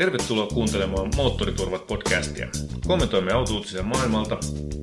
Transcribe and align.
Tervetuloa 0.00 0.46
kuuntelemaan 0.46 1.10
Moottoriturvat 1.16 1.86
podcastia. 1.86 2.48
Kommentoimme 2.86 3.32
autouutisia 3.32 3.82
maailmalta, 3.82 4.38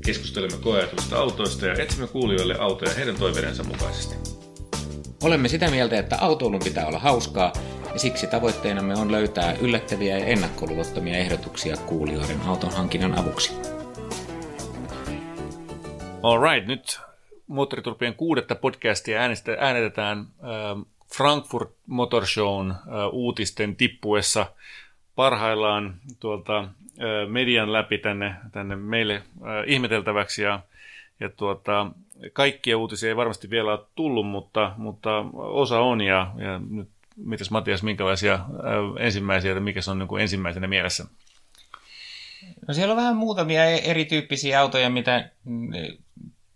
keskustelemme 0.06 0.58
koeajatuista 0.64 1.18
autoista 1.18 1.66
ja 1.66 1.74
etsimme 1.74 2.08
kuulijoille 2.08 2.56
autoja 2.60 2.94
heidän 2.94 3.16
toiveidensa 3.16 3.64
mukaisesti. 3.64 4.16
Olemme 5.24 5.48
sitä 5.48 5.72
mieltä, 5.72 6.00
että 6.00 6.18
autoilun 6.22 6.60
pitää 6.64 6.88
olla 6.88 7.00
hauskaa, 7.00 7.54
ja 7.94 8.00
siksi 8.00 8.28
tavoitteenamme 8.28 8.96
on 8.96 9.12
löytää 9.12 9.54
yllättäviä 9.62 10.18
ja 10.18 10.26
ennakkoluulottomia 10.26 11.18
ehdotuksia 11.18 11.78
kuulijoiden 11.78 12.42
auton 12.42 12.72
hankinnan 12.72 13.20
avuksi. 13.20 13.54
Alright, 16.24 16.68
nyt 16.68 17.00
Moottoriturpien 17.48 18.16
kuudetta 18.16 18.56
podcastia 18.56 19.20
äänestä, 19.20 19.58
äänetetään 19.60 20.20
äh, 20.20 20.86
Frankfurt 21.18 21.72
Motor 21.86 22.26
Shown 22.26 22.72
äh, 22.72 22.78
uutisten 23.12 23.76
tippuessa 23.76 24.46
parhaillaan 25.18 25.96
tuolta 26.20 26.68
median 27.28 27.74
läpi 27.74 27.98
tänne, 27.98 28.36
tänne 28.52 28.76
meille 28.76 29.24
ihmeteltäväksi 29.66 30.42
ja, 30.42 30.60
ja 31.20 31.30
tuota, 31.30 31.92
kaikkia 32.34 32.78
uutisia 32.78 33.10
ei 33.10 33.16
varmasti 33.16 33.50
vielä 33.50 33.72
ole 33.72 33.86
tullut, 33.96 34.28
mutta, 34.28 34.72
mutta 34.78 35.26
osa 35.34 35.80
on 35.80 36.02
ja, 36.02 36.32
ja 36.38 36.60
nyt 36.70 36.90
mitäs 37.16 37.52
Matias, 37.52 37.84
minkälaisia 37.84 38.40
ensimmäisiä, 39.00 39.52
että 39.52 39.60
mikä 39.60 39.82
se 39.82 39.92
on 39.92 40.00
niin 40.00 40.08
kuin 40.08 40.22
ensimmäisenä 40.22 40.68
mielessä? 40.68 41.06
No 42.68 42.74
siellä 42.74 42.92
on 42.92 42.98
vähän 42.98 43.16
muutamia 43.16 43.66
e- 43.66 43.82
erityyppisiä 43.84 44.62
autoja, 44.62 44.90
mitä 44.90 45.30
mm, 45.46 45.70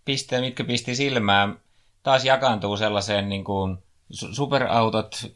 pistää, 0.06 0.42
mitkä 0.42 0.64
pisti 0.64 0.96
silmään. 0.96 1.59
Taas 2.03 2.25
jakaantuu 2.25 2.78
sellaiseen 2.78 3.30
niin 3.30 3.44
kuin 3.44 3.78
superautot, 4.12 5.31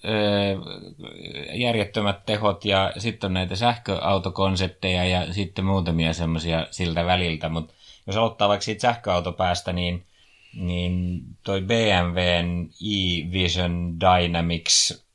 järjettömät 1.54 2.26
tehot 2.26 2.66
ja 2.66 2.92
sitten 2.98 3.28
on 3.28 3.34
näitä 3.34 3.56
sähköautokonsepteja 3.56 5.06
ja 5.06 5.34
sitten 5.34 5.66
muutamia 5.66 6.14
semmoisia 6.14 6.68
siltä 6.72 7.06
väliltä. 7.06 7.50
Mutta 7.50 7.74
jos 8.08 8.18
aloittaa 8.18 8.50
vaikka 8.50 8.64
siitä 8.64 8.82
sähköautopäästä, 8.82 9.74
niin, 9.74 10.06
niin 10.54 11.22
toi 11.44 11.62
BMWn 11.62 12.70
e-Vision 12.82 14.00
Dynamics 14.00 15.06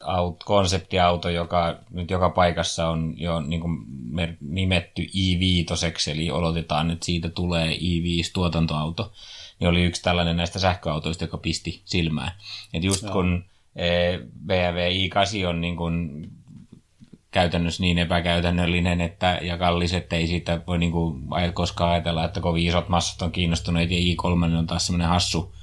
aut, 0.00 0.44
konseptiauto, 0.44 1.28
joka 1.28 1.78
nyt 1.90 2.10
joka 2.10 2.30
paikassa 2.30 2.88
on 2.88 3.14
jo 3.16 3.40
niin 3.40 3.60
kuin 3.60 3.78
nimetty 4.40 5.02
i5, 5.02 6.10
eli 6.10 6.30
oletetaan, 6.30 6.90
että 6.90 7.06
siitä 7.06 7.28
tulee 7.28 7.76
i5-tuotantoauto, 7.76 9.12
niin 9.60 9.68
oli 9.68 9.84
yksi 9.84 10.02
tällainen 10.02 10.36
näistä 10.36 10.58
sähköautoista, 10.58 11.24
joka 11.24 11.38
pisti 11.38 11.82
silmään. 11.84 12.32
Et 12.74 12.84
just 12.84 13.02
Joo. 13.02 13.12
kun 13.12 13.44
e, 13.76 14.18
BMW 14.46 14.78
i8 14.78 15.46
on 15.46 15.60
niin 15.60 15.76
kuin 15.76 16.26
käytännössä 17.30 17.82
niin 17.82 17.98
epäkäytännöllinen 17.98 19.00
että, 19.00 19.38
ja 19.42 19.58
kallis, 19.58 19.92
että 19.94 20.16
ei 20.16 20.26
siitä 20.26 20.60
voi 20.66 20.78
niin 20.78 20.92
kuin 20.92 21.22
koskaan 21.54 21.92
ajatella, 21.92 22.24
että 22.24 22.40
kovin 22.40 22.66
isot 22.66 22.88
massat 22.88 23.22
on 23.22 23.32
kiinnostuneet 23.32 23.90
ja 23.90 23.98
i3 23.98 24.56
on 24.58 24.66
taas 24.66 24.86
semmoinen 24.86 25.08
hassu 25.08 25.54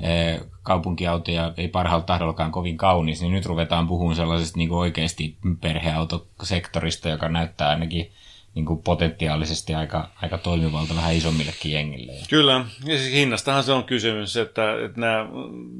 e, 0.00 0.38
kaupunkiauto 0.62 1.30
ja 1.30 1.52
ei 1.56 1.68
parhaalla 1.68 2.06
tahdollakaan 2.06 2.52
kovin 2.52 2.76
kaunis, 2.76 3.20
niin 3.20 3.32
nyt 3.32 3.46
ruvetaan 3.46 3.88
puhumaan 3.88 4.16
sellaisesta 4.16 4.58
niin 4.58 4.68
kuin 4.68 4.78
oikeasti 4.78 5.36
perheautosektorista, 5.60 7.08
joka 7.08 7.28
näyttää 7.28 7.68
ainakin 7.68 8.12
niin 8.54 8.66
kuin 8.66 8.82
potentiaalisesti 8.82 9.74
aika, 9.74 10.08
aika 10.22 10.38
toimivalta 10.38 10.96
vähän 10.96 11.14
isommillekin 11.14 11.72
jengille. 11.72 12.12
Kyllä, 12.30 12.64
ja 12.84 12.98
siis 12.98 13.12
hinnastahan 13.12 13.64
se 13.64 13.72
on 13.72 13.84
kysymys, 13.84 14.36
että, 14.36 14.84
että 14.84 15.00
nämä 15.00 15.26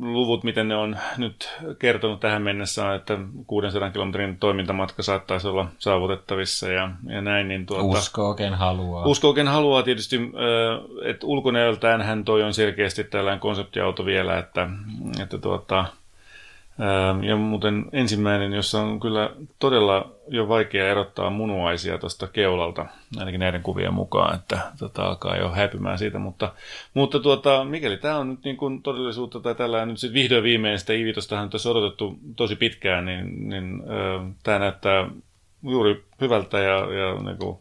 luvut, 0.00 0.44
miten 0.44 0.68
ne 0.68 0.76
on 0.76 0.96
nyt 1.16 1.50
kertonut 1.78 2.20
tähän 2.20 2.42
mennessä, 2.42 2.86
on, 2.86 2.94
että 2.94 3.18
600 3.46 3.90
kilometrin 3.90 4.36
toimintamatka 4.38 5.02
saattaisi 5.02 5.48
olla 5.48 5.68
saavutettavissa 5.78 6.68
ja, 6.68 6.90
ja 7.08 7.20
näin. 7.20 7.48
Niin 7.48 7.66
tuota, 7.66 7.84
usko 7.84 8.34
ken 8.34 8.54
haluaa. 8.54 9.06
Usko 9.06 9.34
ken 9.34 9.48
haluaa 9.48 9.82
tietysti, 9.82 10.20
että 11.04 11.26
ulkonäöltään 11.26 12.02
hän 12.02 12.24
toi 12.24 12.42
on 12.42 12.54
selkeästi 12.54 13.04
tällainen 13.04 13.40
konseptiauto 13.40 14.04
vielä, 14.04 14.38
että, 14.38 14.68
että 15.22 15.38
tuota, 15.38 15.84
ja 17.22 17.36
muuten 17.36 17.84
ensimmäinen, 17.92 18.52
jossa 18.52 18.80
on 18.80 19.00
kyllä 19.00 19.30
todella 19.58 20.10
jo 20.28 20.48
vaikea 20.48 20.88
erottaa 20.88 21.30
munuaisia 21.30 21.98
tuosta 21.98 22.26
keulalta, 22.26 22.86
ainakin 23.16 23.40
näiden 23.40 23.62
kuvien 23.62 23.94
mukaan, 23.94 24.34
että 24.34 24.60
tota, 24.78 25.02
alkaa 25.02 25.36
jo 25.36 25.50
häipymään 25.50 25.98
siitä, 25.98 26.18
mutta, 26.18 26.52
mutta 26.94 27.20
tuota, 27.20 27.64
mikäli 27.64 27.96
tämä 27.96 28.18
on 28.18 28.30
nyt 28.30 28.44
niin 28.44 28.56
kuin 28.56 28.82
todellisuutta 28.82 29.40
tai 29.40 29.54
tällä 29.54 29.86
nyt 29.86 29.98
sitten 29.98 30.14
vihdoin 30.14 30.42
viimein 30.42 30.78
sitä 30.78 30.92
Ivitostahan 30.92 31.50
on 31.66 31.70
odotettu 31.70 32.18
tosi 32.36 32.56
pitkään, 32.56 33.04
niin, 33.04 33.48
niin 33.48 33.82
äh, 33.82 34.34
tämä 34.42 34.58
näyttää 34.58 35.08
juuri 35.62 36.04
hyvältä 36.20 36.58
ja, 36.58 36.78
ja 36.78 37.14
niin 37.22 37.38
kuin 37.38 37.58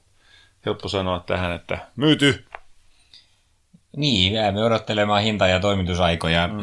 helppo 0.65 0.87
sanoa 0.87 1.19
tähän, 1.19 1.51
että 1.51 1.77
myyty, 1.95 2.45
niin, 3.97 4.33
jäämme 4.33 4.63
odottelemaan 4.63 5.23
hinta- 5.23 5.47
ja 5.47 5.59
toimitusaikoja. 5.59 6.47
Mm. 6.47 6.55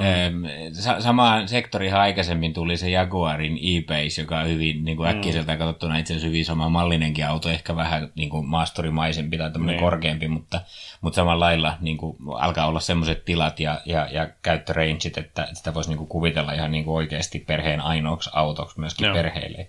Samaan 0.98 1.48
sektorihan 1.48 2.00
aikaisemmin 2.00 2.52
tuli 2.52 2.76
se 2.76 2.90
Jaguarin 2.90 3.58
e-Pace, 3.62 4.20
joka 4.22 4.38
on 4.38 4.48
hyvin 4.48 4.84
niin 4.84 4.96
kuin 4.96 5.10
mm. 5.10 5.16
äkkiseltä 5.16 5.56
katsottuna 5.56 5.98
itse 5.98 6.12
asiassa 6.12 6.26
hyvin 6.26 6.44
sama 6.44 6.68
mallinenkin 6.68 7.26
auto, 7.26 7.50
ehkä 7.50 7.76
vähän 7.76 8.12
niin 8.14 8.30
kuin 8.30 8.46
maastorimaisempi 8.46 9.38
tai 9.38 9.50
tämmöinen 9.50 9.76
niin. 9.76 9.84
korkeampi, 9.84 10.28
mutta, 10.28 10.60
mutta 11.00 11.16
samalla 11.16 11.44
lailla 11.44 11.76
niin 11.80 11.96
kuin, 11.96 12.16
alkaa 12.38 12.66
olla 12.66 12.80
semmoiset 12.80 13.24
tilat 13.24 13.60
ja, 13.60 13.80
ja, 13.84 14.08
ja 14.12 14.28
käyttörangeit, 14.42 15.18
että 15.18 15.48
sitä 15.52 15.74
voisi 15.74 15.90
niin 15.90 15.98
kuin 15.98 16.08
kuvitella 16.08 16.52
ihan 16.52 16.72
niin 16.72 16.84
kuin 16.84 16.96
oikeasti 16.96 17.38
perheen 17.38 17.80
ainoaksi 17.80 18.30
autoksi 18.32 18.80
myöskin 18.80 19.04
Joo. 19.04 19.14
perheille 19.14 19.68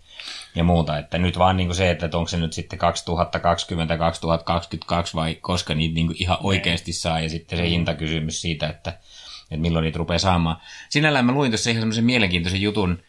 ja 0.56 0.64
muuta. 0.64 0.98
Että 0.98 1.18
nyt 1.18 1.38
vaan 1.38 1.58
niin 1.58 1.68
kuin 1.68 1.76
se, 1.76 1.92
että 1.92 2.06
onko 2.14 2.28
se 2.28 2.38
nyt 2.38 2.54
sitten 2.54 2.80
2020, 2.80 3.98
2022 3.98 5.16
vai 5.16 5.36
koska 5.36 5.76
niitä 5.76 5.96
niin 5.96 6.08
kuin 6.08 6.22
ihan 6.22 6.38
oikeasti 6.44 6.94
saa 6.94 7.20
ja 7.20 7.30
sitten 7.30 7.58
se 7.58 7.64
mm. 7.64 7.70
hintakysymys 7.70 8.42
siitä, 8.42 8.68
että, 8.68 8.90
että 9.42 9.62
milloin 9.62 9.84
niitä 9.84 9.98
rupeaa 9.98 10.20
saamaan. 10.20 10.58
Sinällään 10.90 11.26
mä 11.26 11.32
luin 11.32 11.52
tuossa 11.52 11.70
ihan 11.70 11.82
semmoisen 11.82 12.06
mielenkiintoisen 12.06 12.62
jutun, 12.62 13.00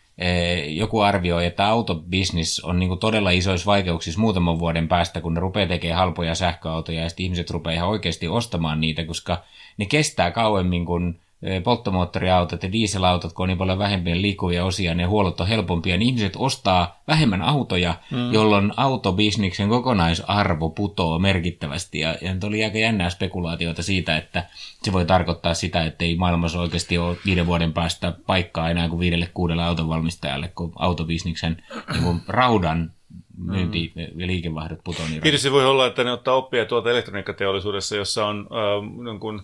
joku 0.67 1.01
arvioi, 1.01 1.47
että 1.47 1.67
autobisnis 1.67 2.61
on 2.61 2.79
niin 2.79 2.89
kuin 2.89 3.01
todella 3.01 3.31
isoissa 3.31 3.67
vaikeuksissa 3.67 4.21
muutaman 4.21 4.59
vuoden 4.59 4.89
päästä, 4.89 5.21
kun 5.21 5.35
ne 5.35 5.41
rupeaa 5.41 5.69
tekemään 5.69 5.99
halpoja 5.99 6.35
sähköautoja 6.35 7.03
ja 7.03 7.09
sitten 7.09 7.25
ihmiset 7.25 7.51
rupeaa 7.51 7.75
ihan 7.75 7.89
oikeasti 7.89 8.29
ostamaan 8.29 8.81
niitä, 8.81 9.05
koska 9.05 9.43
ne 9.77 9.87
kestää 9.87 10.31
kauemmin 10.31 10.87
kuin 10.87 11.21
polttomoottoriautot 11.65 12.63
ja 12.63 12.73
dieselautot, 12.73 13.33
kun 13.33 13.43
on 13.43 13.49
niin 13.49 13.59
paljon 13.59 13.79
vähemmän 13.79 14.23
liikkuvia 14.23 14.65
osia, 14.65 14.95
ne 14.95 15.05
huollot 15.05 15.41
on 15.41 15.49
helpompia, 15.49 15.97
niin 15.97 16.09
ihmiset 16.09 16.33
ostaa 16.37 17.01
vähemmän 17.09 17.43
autoja, 17.43 17.95
mm. 18.11 18.33
jolloin 18.33 18.73
autobisniksen 18.77 19.69
kokonaisarvo 19.69 20.71
putoo 20.71 21.19
merkittävästi. 21.19 21.99
Ja, 21.99 22.17
ja 22.21 22.37
oli 22.45 22.65
aika 22.65 22.79
jännää 22.79 23.11
spekulaatiota 23.11 23.83
siitä, 23.83 24.17
että 24.17 24.47
se 24.83 24.93
voi 24.93 25.05
tarkoittaa 25.05 25.55
sitä, 25.55 25.85
että 25.85 26.05
ei 26.05 26.17
maailmassa 26.17 26.61
oikeasti 26.61 26.99
ole 26.99 27.17
viiden 27.27 27.47
vuoden 27.47 27.73
päästä 27.73 28.15
paikkaa 28.27 28.71
enää 28.71 28.89
kuin 28.89 29.01
viidelle 29.01 29.31
kuudelle 29.35 29.63
autonvalmistajalle, 29.63 30.49
kun 30.49 30.73
autobisniksen 30.77 31.63
niin 31.93 32.03
kuin 32.03 32.21
raudan 32.29 32.93
myynti- 33.39 33.93
ja 34.17 34.27
liikevaihdot 34.27 34.79
putoo 34.85 35.07
niin 35.09 35.23
Tietysti 35.23 35.53
voi 35.53 35.67
olla, 35.67 35.87
että 35.87 36.05
ne 36.05 36.13
ottaa 36.13 36.35
oppia 36.35 36.65
tuolta 36.65 36.91
elektroniikkateollisuudessa, 36.91 37.97
jossa 37.97 38.27
on 38.27 38.49
äh, 38.53 39.07
jonkun 39.07 39.43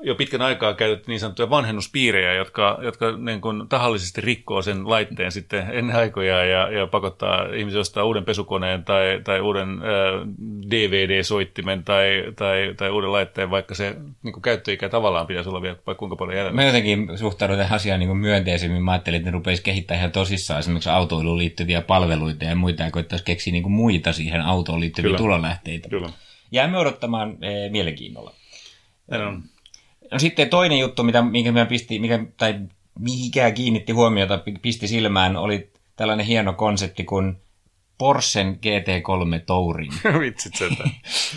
jo 0.00 0.14
pitkän 0.14 0.42
aikaa 0.42 0.74
käytetty 0.74 1.10
niin 1.10 1.20
sanottuja 1.20 1.50
vanhennuspiirejä, 1.50 2.34
jotka, 2.34 2.78
jotka 2.82 3.16
niin 3.16 3.40
kuin 3.40 3.68
tahallisesti 3.68 4.20
rikkoo 4.20 4.62
sen 4.62 4.88
laitteen 4.88 5.32
sitten 5.32 5.66
ennen 5.72 5.96
aikoja 5.96 6.44
ja, 6.44 6.70
ja 6.70 6.86
pakottaa 6.86 7.46
ihmisiä 7.54 7.80
ostaa 7.80 8.04
uuden 8.04 8.24
pesukoneen 8.24 8.84
tai, 8.84 9.20
tai 9.24 9.40
uuden 9.40 9.68
äh, 9.68 10.28
DVD-soittimen 10.70 11.84
tai, 11.84 12.32
tai, 12.36 12.74
tai 12.76 12.90
uuden 12.90 13.12
laitteen, 13.12 13.50
vaikka 13.50 13.74
se 13.74 13.96
niin 14.22 14.32
kuin 14.32 14.42
käyttöikä 14.42 14.88
tavallaan 14.88 15.26
pitäisi 15.26 15.48
olla 15.48 15.62
vielä 15.62 15.76
vaikka 15.86 15.98
kuinka 15.98 16.16
paljon 16.16 16.36
jäljellä. 16.36 16.56
Mä 16.56 16.64
jotenkin 16.64 17.18
suhtaudun 17.18 17.56
tähän 17.56 17.76
asiaan 17.76 18.00
niin 18.00 18.08
kuin 18.08 18.18
myönteisemmin. 18.18 18.82
Mä 18.82 18.92
ajattelin, 18.92 19.16
että 19.16 19.30
ne 19.30 19.34
rupeisi 19.34 19.62
kehittämään 19.62 20.00
ihan 20.00 20.12
tosissaan 20.12 20.60
esimerkiksi 20.60 20.90
autoiluun 20.90 21.38
liittyviä 21.38 21.82
palveluita 21.82 22.44
ja 22.44 22.56
muita, 22.56 22.82
ja 22.82 22.90
koittaisi 22.90 23.24
keksiä 23.24 23.52
niin 23.52 23.62
kuin 23.62 23.72
muita 23.72 24.12
siihen 24.12 24.40
autoon 24.40 24.80
liittyviä 24.80 25.08
Kyllä. 25.08 25.18
tulolähteitä. 25.18 25.88
Kyllä. 25.88 26.10
Jäämme 26.52 26.78
odottamaan 26.78 27.44
eh, 27.44 27.70
mielenkiinnolla. 27.70 28.32
on. 29.26 29.42
No 30.12 30.18
sitten 30.18 30.48
toinen 30.48 30.78
juttu, 30.78 31.02
mitä, 31.02 31.22
minkä 31.22 31.52
mä 31.52 31.66
pisti, 31.66 31.98
mikä, 31.98 32.24
tai 32.36 32.60
mihinkään 32.98 33.54
kiinnitti 33.54 33.92
huomiota, 33.92 34.40
pisti 34.62 34.88
silmään, 34.88 35.36
oli 35.36 35.72
tällainen 35.96 36.26
hieno 36.26 36.52
konsepti 36.52 37.04
kuin 37.04 37.36
Porschen 37.98 38.58
GT3 38.66 39.42
Tourin. 39.46 39.92
Vitsit. 40.20 40.52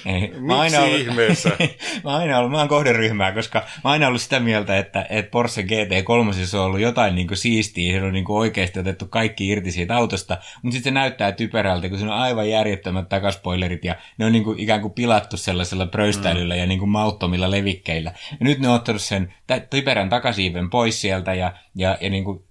Ei, 0.05 0.21
Miksi 0.21 0.55
aina 0.55 0.79
ollut, 0.79 0.99
ihmeessä? 0.99 1.49
mä 2.03 2.15
aina 2.15 2.37
ollut, 2.37 2.51
mä 2.51 2.57
oon 2.57 2.67
kohderyhmää, 2.67 3.31
koska 3.31 3.59
mä 3.83 3.89
aina 3.89 4.07
ollut 4.07 4.21
sitä 4.21 4.39
mieltä, 4.39 4.77
että, 4.77 5.05
että 5.09 5.31
Porsche 5.31 5.61
GT3 5.61 6.57
on 6.57 6.65
ollut 6.65 6.79
jotain 6.79 7.15
niin 7.15 7.27
kuin 7.27 7.37
siistiä, 7.37 7.99
se 7.99 8.05
on 8.05 8.13
niin 8.13 8.25
kuin 8.25 8.37
oikeasti 8.37 8.79
otettu 8.79 9.05
kaikki 9.05 9.47
irti 9.47 9.71
siitä 9.71 9.95
autosta, 9.95 10.37
mutta 10.61 10.73
sitten 10.75 10.93
se 10.93 10.99
näyttää 10.99 11.31
typerältä, 11.31 11.89
kun 11.89 11.99
se 11.99 12.05
on 12.05 12.11
aivan 12.11 12.49
järjettömät 12.49 13.09
takaspoilerit 13.09 13.85
ja 13.85 13.95
ne 14.17 14.25
on 14.25 14.31
niin 14.31 14.43
kuin 14.43 14.59
ikään 14.59 14.81
kuin 14.81 14.93
pilattu 14.93 15.37
sellaisella 15.37 15.85
pröystäilyllä 15.85 16.53
mm. 16.53 16.59
ja 16.59 16.65
niin 16.65 16.79
kuin 16.79 16.89
mauttomilla 16.89 17.51
levikkeillä. 17.51 18.13
Ja 18.31 18.37
nyt 18.39 18.59
ne 18.59 18.69
on 18.69 18.75
ottanut 18.75 19.01
sen 19.01 19.33
typerän 19.69 20.09
takasiiven 20.09 20.69
pois 20.69 21.01
sieltä 21.01 21.33
ja, 21.33 21.53
ja, 21.75 21.97
ja 22.01 22.09
niin 22.09 22.23
kuin 22.23 22.43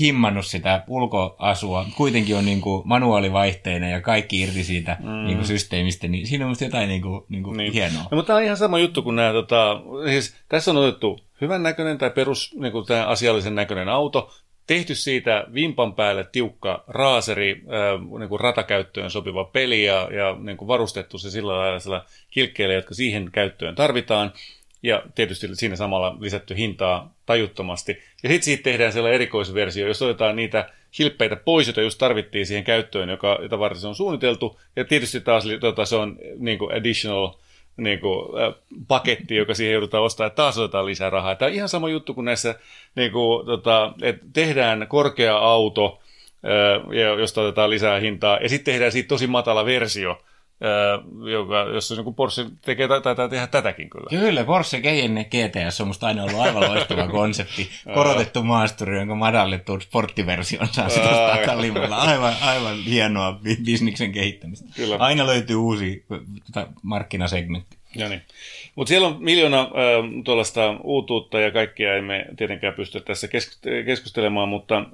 himmannut 0.00 0.46
sitä 0.46 0.84
ulkoasua. 0.88 1.86
Kuitenkin 1.96 2.36
on 2.36 2.44
niin 2.44 2.60
kuin 2.60 2.82
manuaalivaihteinen 2.84 3.90
ja 3.90 4.00
kaikki 4.00 4.40
irti 4.40 4.64
siitä 4.64 4.96
mm. 5.00 5.24
niin 5.24 5.36
kuin 5.36 5.46
systeemistä, 5.46 6.08
niin 6.08 6.26
siinä 6.26 6.44
on 6.44 6.48
musta 6.48 6.64
jotain 6.64 6.88
niin 6.88 7.02
kuin, 7.02 7.24
niin 7.28 7.42
kuin 7.42 7.56
niin. 7.56 7.72
hienoa. 7.72 8.02
No, 8.10 8.16
mutta 8.16 8.26
tämä 8.26 8.36
on 8.36 8.44
ihan 8.44 8.56
sama 8.56 8.78
juttu 8.78 9.02
kuin 9.02 9.16
nämä, 9.16 9.32
tota, 9.32 9.80
siis 10.10 10.34
tässä 10.48 10.70
on 10.70 10.76
otettu 10.76 11.20
hyvän 11.40 11.62
näköinen 11.62 11.98
tai 11.98 12.10
perus 12.10 12.54
niin 12.60 12.72
kuin 12.72 12.86
tämä 12.86 13.06
asiallisen 13.06 13.54
näköinen 13.54 13.88
auto, 13.88 14.30
tehty 14.66 14.94
siitä 14.94 15.46
vimpan 15.54 15.94
päälle 15.94 16.28
tiukka 16.32 16.84
raaseri, 16.88 17.50
äh, 17.52 18.18
niin 18.18 18.28
kuin 18.28 18.40
ratakäyttöön 18.40 19.10
sopiva 19.10 19.44
peli 19.44 19.84
ja, 19.84 20.08
ja 20.12 20.36
niin 20.40 20.56
kuin 20.56 20.68
varustettu 20.68 21.18
se 21.18 21.30
sillä 21.30 21.58
lailla 21.58 22.04
kilkkeillä, 22.30 22.74
jotka 22.74 22.94
siihen 22.94 23.30
käyttöön 23.32 23.74
tarvitaan 23.74 24.32
ja 24.82 25.02
tietysti 25.14 25.48
siinä 25.52 25.76
samalla 25.76 26.16
lisätty 26.20 26.56
hintaa 26.56 27.14
tajuttomasti. 27.26 27.92
Ja 28.22 28.28
sitten 28.28 28.42
siitä 28.42 28.62
tehdään 28.62 28.92
sellainen 28.92 29.14
erikoisversio, 29.14 29.86
jos 29.86 30.02
otetaan 30.02 30.36
niitä 30.36 30.70
hilppeitä 30.98 31.36
pois, 31.36 31.66
joita 31.66 31.80
just 31.80 31.98
tarvittiin 31.98 32.46
siihen 32.46 32.64
käyttöön, 32.64 33.08
joka, 33.08 33.38
jota 33.42 33.58
varten 33.58 33.80
se 33.80 33.88
on 33.88 33.94
suunniteltu. 33.94 34.60
Ja 34.76 34.84
tietysti 34.84 35.20
taas 35.20 35.44
tota, 35.60 35.84
se 35.84 35.96
on 35.96 36.18
niin 36.38 36.58
kuin 36.58 36.74
additional 36.74 37.30
niin 37.76 38.00
kuin, 38.00 38.42
äh, 38.42 38.54
paketti, 38.88 39.36
joka 39.36 39.54
siihen 39.54 39.72
joudutaan 39.72 40.02
ostamaan, 40.04 40.26
että 40.26 40.36
taas 40.36 40.58
otetaan 40.58 40.86
lisää 40.86 41.10
rahaa. 41.10 41.34
Tämä 41.34 41.46
on 41.46 41.54
ihan 41.54 41.68
sama 41.68 41.88
juttu 41.88 42.14
kuin 42.14 42.24
näissä, 42.24 42.54
niin 42.94 43.12
kuin, 43.12 43.46
tota, 43.46 43.92
että 44.02 44.26
tehdään 44.32 44.86
korkea 44.88 45.36
auto, 45.36 46.00
äh, 46.44 47.18
josta 47.18 47.40
otetaan 47.40 47.70
lisää 47.70 48.00
hintaa, 48.00 48.38
ja 48.42 48.48
sitten 48.48 48.72
tehdään 48.72 48.92
siitä 48.92 49.08
tosi 49.08 49.26
matala 49.26 49.64
versio, 49.64 50.22
joka, 51.30 51.58
jos 51.74 51.90
niin 51.90 52.14
Porsche 52.14 52.46
tekee, 52.62 52.88
taitaa 52.88 53.28
tehdä 53.28 53.46
tätäkin 53.46 53.90
kyllä. 53.90 54.06
Kyllä, 54.10 54.44
Porsche 54.44 54.80
Cayenne 54.80 55.24
GTS 55.24 55.80
on 55.80 55.86
musta 55.86 56.06
aina 56.06 56.22
ollut 56.22 56.40
aivan 56.40 56.74
loistava 56.74 57.08
konsepti. 57.18 57.70
Korotettu 57.94 58.42
maasturi, 58.42 58.98
jonka 58.98 59.14
madallettu 59.14 59.80
sporttiversion 59.80 60.68
saa 60.72 60.88
sitä 60.88 61.38
kalliimmalla. 61.46 61.96
Aivan, 61.96 62.34
aivan 62.40 62.78
hienoa 62.78 63.40
bisniksen 63.64 64.12
kehittämistä. 64.12 64.68
Kyllä. 64.76 64.96
Aina 64.96 65.26
löytyy 65.26 65.56
uusi 65.56 66.04
markkinasegmentti. 66.82 67.76
Ja 67.96 68.08
niin. 68.08 68.22
Mutta 68.74 68.88
siellä 68.88 69.06
on 69.06 69.16
miljoona 69.20 69.60
äh, 69.60 69.68
tuollaista 70.24 70.76
uutuutta 70.84 71.40
ja 71.40 71.50
kaikkia 71.50 71.96
emme 71.96 72.26
tietenkään 72.36 72.74
pysty 72.74 73.00
tässä 73.00 73.28
keskustelemaan, 73.84 74.48
mutta 74.48 74.78
äh, 74.78 74.84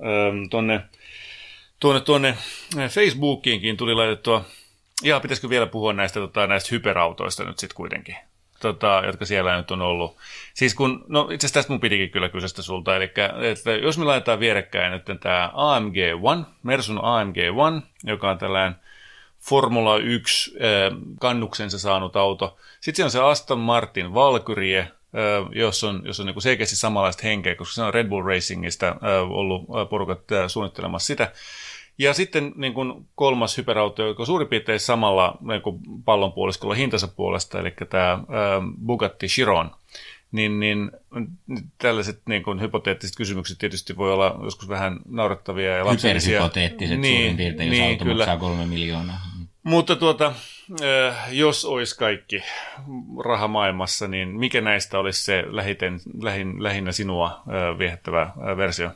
tuonne, 0.50 0.80
tuonne, 1.80 2.00
tuonne 2.00 2.34
Facebookiinkin 2.88 3.76
tuli 3.76 3.94
laitettua 3.94 4.44
Joo, 5.02 5.20
pitäisikö 5.20 5.48
vielä 5.48 5.66
puhua 5.66 5.92
näistä, 5.92 6.20
tota, 6.20 6.46
näistä 6.46 6.68
hyperautoista 6.72 7.44
nyt 7.44 7.58
sitten 7.58 7.76
kuitenkin, 7.76 8.16
tota, 8.60 9.02
jotka 9.06 9.24
siellä 9.24 9.56
nyt 9.56 9.70
on 9.70 9.82
ollut. 9.82 10.16
Siis 10.54 10.74
kun, 10.74 11.04
no 11.08 11.20
itse 11.20 11.46
asiassa 11.46 11.54
tästä 11.54 11.72
mun 11.72 11.80
pitikin 11.80 12.10
kyllä 12.10 12.28
kysestä 12.28 12.62
sulta, 12.62 12.96
eli 12.96 13.10
että 13.50 13.72
jos 13.72 13.98
me 13.98 14.04
laitetaan 14.04 14.40
vierekkäin 14.40 14.92
nyt 14.92 15.20
tämä 15.20 15.50
AMG 15.54 15.96
One, 16.22 16.44
Mersun 16.62 17.00
AMG 17.02 17.36
One, 17.56 17.82
joka 18.04 18.30
on 18.30 18.38
tällainen 18.38 18.76
Formula 19.40 19.96
1 19.96 20.54
äh, 20.56 20.98
kannuksensa 21.20 21.78
saanut 21.78 22.16
auto. 22.16 22.58
Sitten 22.80 22.94
siellä 22.94 23.06
on 23.06 23.10
se 23.10 23.20
Aston 23.40 23.58
Martin 23.58 24.14
Valkyrie, 24.14 24.92
jos 25.54 25.84
on, 25.84 26.02
jos 26.04 26.20
on 26.20 26.26
niin 26.26 26.42
selkeästi 26.42 26.76
samanlaista 26.76 27.22
henkeä, 27.22 27.54
koska 27.54 27.74
se 27.74 27.82
on 27.82 27.94
Red 27.94 28.08
Bull 28.08 28.26
Racingista 28.26 28.96
ollut 29.28 29.66
porukat 29.90 30.20
suunnittelemassa 30.46 31.06
sitä. 31.06 31.32
Ja 31.98 32.14
sitten 32.14 32.52
niin 32.56 32.74
kuin 32.74 33.06
kolmas 33.14 33.56
hyperauto, 33.56 34.06
joka 34.06 34.22
on 34.22 34.26
suurin 34.26 34.48
piirtein 34.48 34.80
samalla 34.80 35.38
niin 35.40 35.62
kuin 35.62 35.80
pallonpuoliskolla 36.04 36.74
hintansa 36.74 37.08
puolesta, 37.08 37.60
eli 37.60 37.74
tämä 37.90 38.18
Bugatti 38.86 39.26
Chiron. 39.26 39.70
Niin, 40.32 40.60
niin 40.60 40.90
tällaiset 41.78 42.22
niin 42.26 42.42
kuin, 42.42 42.60
hypoteettiset 42.60 43.16
kysymykset 43.16 43.58
tietysti 43.58 43.96
voi 43.96 44.12
olla 44.12 44.40
joskus 44.44 44.68
vähän 44.68 44.98
naurettavia 45.08 45.76
ja 45.76 45.86
lapsellisia. 45.86 46.30
Hyperhypoteettiset 46.30 47.00
niin, 47.00 47.18
suurin 47.18 47.36
piirtein, 47.36 47.68
jos 47.68 47.78
niin, 47.78 47.92
auto 47.92 48.04
kyllä. 48.04 48.16
maksaa 48.16 48.36
kolme 48.36 48.66
miljoonaa. 48.66 49.20
Mutta 49.62 49.96
tuota, 49.96 50.32
jos 51.30 51.64
olisi 51.64 51.98
kaikki 51.98 52.42
raha 53.24 53.48
maailmassa, 53.48 54.08
niin 54.08 54.28
mikä 54.28 54.60
näistä 54.60 54.98
olisi 54.98 55.24
se 55.24 55.44
lähiten, 55.46 56.00
lähin, 56.22 56.62
lähinnä 56.62 56.92
sinua 56.92 57.42
viehättävä 57.78 58.32
versio? 58.56 58.90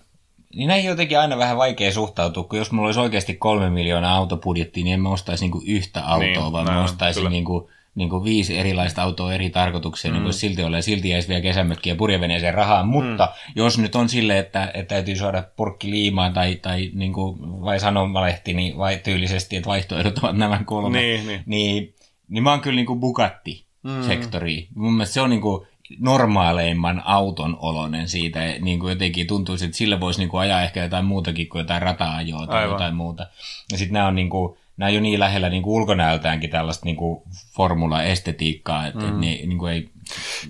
Niin 0.55 0.69
näihin 0.69 0.89
jotenkin 0.89 1.19
aina 1.19 1.39
vähän 1.39 1.57
vaikea 1.57 1.93
suhtautua, 1.93 2.45
kun 2.45 2.59
jos 2.59 2.73
mulla 2.73 2.89
olisi 2.89 3.01
oikeasti 3.01 3.35
kolme 3.35 3.71
miljoonaa 3.71 4.17
autobudjettia, 4.17 4.85
niin 4.85 4.95
en 4.95 5.01
mä 5.01 5.09
ostaisi 5.09 5.45
niinku 5.45 5.63
yhtä 5.67 6.05
autoa, 6.05 6.43
niin, 6.43 6.53
vaan 6.53 6.65
mä 6.65 6.85
ostaisin 6.85 7.31
niinku, 7.31 7.71
niinku 7.95 8.25
viisi 8.25 8.59
erilaista 8.59 9.03
autoa 9.03 9.35
eri 9.35 9.51
tarkoitukseen, 9.51 10.15
niin 10.15 10.23
mm. 10.23 10.25
niin 10.25 10.35
silti 10.35 10.65
ole, 10.65 10.83
silti 10.83 11.09
jäisi 11.09 11.29
vielä 11.29 11.41
kesämökkiä 11.41 11.95
purjeveneeseen 11.95 12.55
rahaa, 12.55 12.85
mutta 12.85 13.27
mm. 13.27 13.53
jos 13.57 13.79
nyt 13.79 13.95
on 13.97 14.09
silleen, 14.09 14.39
että, 14.39 14.71
että 14.75 14.95
täytyy 14.95 15.17
saada 15.17 15.45
purkki 15.57 15.91
liimaa 15.91 16.31
tai, 16.31 16.55
tai 16.55 16.91
niinku, 16.95 17.37
vai 17.41 17.81
sanomalehti 17.81 18.55
niin 18.55 18.79
vai 18.79 18.97
tyylisesti, 19.05 19.57
että 19.57 19.69
vaihtoehdot 19.69 20.19
ovat 20.19 20.37
nämä 20.37 20.61
kolme, 20.65 21.01
niin, 21.01 21.27
niin. 21.27 21.43
niin, 21.47 21.95
niin 22.29 22.43
mä 22.43 22.51
oon 22.51 22.61
kyllä 22.61 22.77
niinku 22.77 22.97
Bugatti-sektori. 22.97 24.69
Mm. 24.75 24.83
Mun 24.83 24.93
mielestä 24.93 25.15
se 25.15 25.21
on 25.21 25.31
niinku 25.31 25.67
normaaleimman 25.99 27.03
auton 27.05 27.57
olonen 27.61 28.09
siitä. 28.09 28.41
Niin 28.61 28.81
kuin 28.81 28.91
jotenkin 28.91 29.27
tuntuu, 29.27 29.55
että 29.55 29.77
sillä 29.77 30.01
voisi 30.01 30.21
niin 30.21 30.29
kuin 30.29 30.41
ajaa 30.41 30.63
ehkä 30.63 30.83
jotain 30.83 31.05
muutakin 31.05 31.49
kuin 31.49 31.61
jotain 31.61 31.83
rata-ajoa 31.83 32.47
tai 32.47 32.57
Aivan. 32.57 32.73
jotain 32.73 32.95
muuta. 32.95 33.27
Ja 33.73 33.79
sitten 33.79 33.93
nämä 33.93 34.07
on 34.07 34.15
niin 34.15 34.31
kuin, 34.31 34.59
nämä 34.77 34.89
on 34.89 34.95
jo 34.95 35.01
niin 35.01 35.21
lähellä 35.21 35.49
niin 35.49 35.63
kuin 35.63 35.75
ulkonäöltäänkin 35.75 36.51
tällaista 36.51 36.85
niin 36.85 36.97
kuin 36.97 37.23
formula-estetiikkaa, 37.57 38.87
että 38.87 39.05
mm. 39.05 39.21
ne, 39.21 39.27
niin 39.27 39.59
kuin 39.59 39.73
ei... 39.73 39.89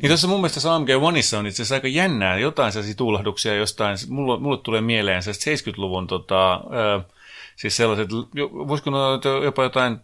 Niin 0.03 0.11
tuossa 0.11 0.29
mun 0.29 0.41
mielestä 0.41 0.75
AMG 0.75 0.89
Oneissa 1.01 1.39
on 1.39 1.47
itse 1.47 1.63
asiassa 1.63 1.75
aika 1.75 1.89
jännää, 1.89 2.39
jotain 2.39 2.73
sellaisia 2.73 2.95
tuulahduksia 2.95 3.55
jostain, 3.55 3.97
mulle, 4.09 4.41
mulle 4.41 4.59
tulee 4.59 4.81
mieleen 4.81 5.23
70-luvun 5.23 6.07
tota, 6.07 6.55
äh, 6.55 7.16
Siis 7.57 7.77
sellaiset, 7.77 8.09
voisiko 8.69 8.91
olla 8.91 9.45
jopa 9.45 9.63
jotain 9.63 10.01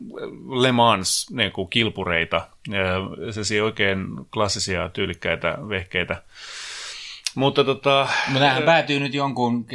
Le 0.60 0.72
Mans 0.72 1.26
niin 1.30 1.52
kuin 1.52 1.68
kilpureita, 1.68 2.48
sellaisia 3.30 3.64
oikein 3.64 4.06
klassisia, 4.32 4.88
tyylikkäitä 4.88 5.58
vehkeitä. 5.68 6.22
Mutta 7.34 7.64
tota... 7.64 8.08
Tämähän 8.32 8.62
päätyy 8.62 9.00
nyt 9.00 9.14
jonkun 9.14 9.66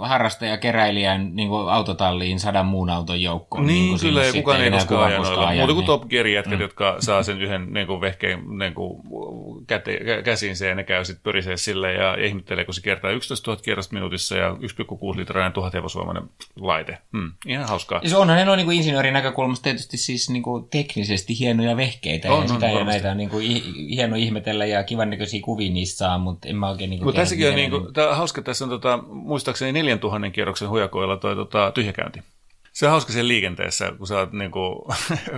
harrastajakeräilijän 0.00 1.36
niin 1.36 1.48
kuin 1.48 1.68
autotalliin 1.68 2.40
sadan 2.40 2.66
muun 2.66 2.90
auton 2.90 3.22
joukkoon. 3.22 3.66
Niin, 3.66 3.84
niin 3.84 4.00
kyllä, 4.00 4.24
ei 4.24 4.32
kukaan 4.32 4.60
ei 4.60 4.70
koskaan 4.70 5.04
aja 5.04 5.18
noilla. 5.18 5.52
Muuta 5.52 5.74
kuin 5.74 5.86
Top 5.86 6.04
Gear 6.08 6.26
jätkät, 6.26 6.58
mm. 6.58 6.60
jotka 6.60 6.96
saa 7.00 7.22
sen 7.22 7.42
yhden 7.42 7.72
niin 7.72 7.86
kuin 7.86 8.00
vehkeen 8.00 8.58
niin 8.58 8.74
kuin, 8.74 9.02
käte, 9.66 10.00
käsinsä 10.24 10.66
ja 10.66 10.74
ne 10.74 10.84
käy 10.84 11.04
sitten 11.04 11.22
pörisee 11.22 11.56
sille 11.56 11.92
ja 11.92 12.14
ihmettelee, 12.24 12.64
kun 12.64 12.74
se 12.74 12.82
kiertää 12.82 13.10
11 13.10 13.50
000 13.50 13.62
kierrosta 13.62 13.94
minuutissa 13.94 14.36
ja 14.36 14.50
1,6 14.50 15.18
litrainen 15.18 15.52
1000 15.52 15.74
hevosvoimainen 15.74 16.22
laite. 16.60 16.98
Hmm, 17.12 17.32
ihan 17.46 17.68
hauskaa. 17.68 18.00
Ja 18.02 18.10
se 18.10 18.16
onhan 18.16 18.36
ne 18.36 18.50
on 18.50 18.58
niin 18.58 18.66
kuin 18.66 18.76
insinöörin 18.76 19.12
näkökulmasta 19.12 19.64
tietysti 19.64 19.96
siis 19.96 20.30
niin 20.30 20.42
kuin 20.42 20.68
teknisesti 20.68 21.38
hienoja 21.38 21.76
vehkeitä. 21.76 22.32
On, 22.32 22.42
ja 22.42 22.48
sitä 22.48 22.66
on, 22.66 22.72
ja 22.72 22.84
näitä 22.84 23.10
on 23.10 23.16
niin 23.16 23.30
kuin 23.30 23.62
hieno 23.90 24.16
ihmetellä 24.16 24.66
ja 24.66 24.84
kivan 24.84 25.10
näköisiä 25.10 25.40
kuvia 25.44 25.72
niistä 25.72 25.98
saa, 25.98 26.18
mutta 26.18 26.48
en 26.48 26.56
mä 26.56 26.68
oikein 26.68 26.90
niin 26.90 27.05
mutta 27.06 27.20
tässäkin 27.20 27.48
on 27.48 27.54
niin 27.54 27.70
kuin, 27.70 27.92
tämä 27.94 28.14
hauska, 28.14 28.42
tässä 28.42 28.64
on 28.64 28.68
tota, 28.68 28.98
muistaakseni 29.06 29.72
4000 29.72 30.30
kierroksen 30.30 30.68
hujakoilla 30.68 31.16
toi 31.16 31.36
tota, 31.36 31.72
tyhjäkäynti. 31.74 32.22
Se 32.72 32.86
on 32.86 32.90
hauska 32.90 33.12
siellä 33.12 33.28
liikenteessä, 33.28 33.92
kun 33.98 34.06
sä 34.06 34.18
oot, 34.18 34.32
niin 34.32 34.50
kuin, 34.50 34.78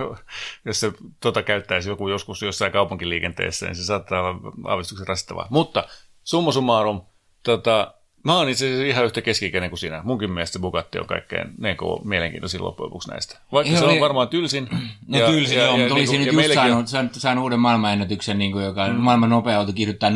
jos 0.65 0.79
se 0.79 0.91
tota 1.19 1.43
käyttäisi 1.43 1.89
joku 1.89 2.09
joskus 2.09 2.41
jossain 2.41 2.71
kaupunkiliikenteessä, 2.71 3.65
niin 3.65 3.75
se 3.75 3.83
saattaa 3.83 4.21
olla 4.21 4.53
aavistuksen 4.65 5.07
rasittavaa. 5.07 5.47
Mutta 5.49 5.87
summa 6.23 6.51
summarum, 6.51 7.01
tota, 7.43 7.93
Mä 8.23 8.37
oon 8.37 8.49
itse 8.49 8.65
asiassa 8.65 8.85
ihan 8.85 9.05
yhtä 9.05 9.21
keskikäinen 9.21 9.69
kuin 9.69 9.79
sinä. 9.79 10.01
Munkin 10.03 10.31
mielestä 10.31 10.59
Bugatti 10.59 10.99
on 10.99 11.07
kaikkein 11.07 11.47
niin 11.57 11.77
kuin, 11.77 12.07
mielenkiintoisin 12.07 12.63
loppujen 12.63 12.85
lopuksi 12.85 13.09
näistä. 13.09 13.37
Vaikka 13.51 13.71
joo, 13.71 13.79
se 13.79 13.85
on 13.85 13.91
oli... 13.91 13.99
varmaan 13.99 14.27
tylsin. 14.27 14.69
No 15.07 15.19
ja, 15.19 15.27
tylsin, 15.27 15.57
ja, 15.57 15.63
joo, 15.63 15.77
mutta 15.77 15.93
olisi 15.93 16.17
niin 16.17 16.35
nyt 16.35 16.43
just 16.43 16.53
saanut, 16.53 16.77
on... 16.77 17.09
saanut, 17.11 17.43
uuden 17.43 17.59
maailmanennätyksen, 17.59 18.39
niin 18.39 18.51
kuin, 18.51 18.65
joka 18.65 18.87
mm. 18.87 18.95
maailman 18.95 19.29
nopea 19.29 19.59
auto 19.59 19.73
kirjoittaa 19.73 20.09
0-400. 20.09 20.13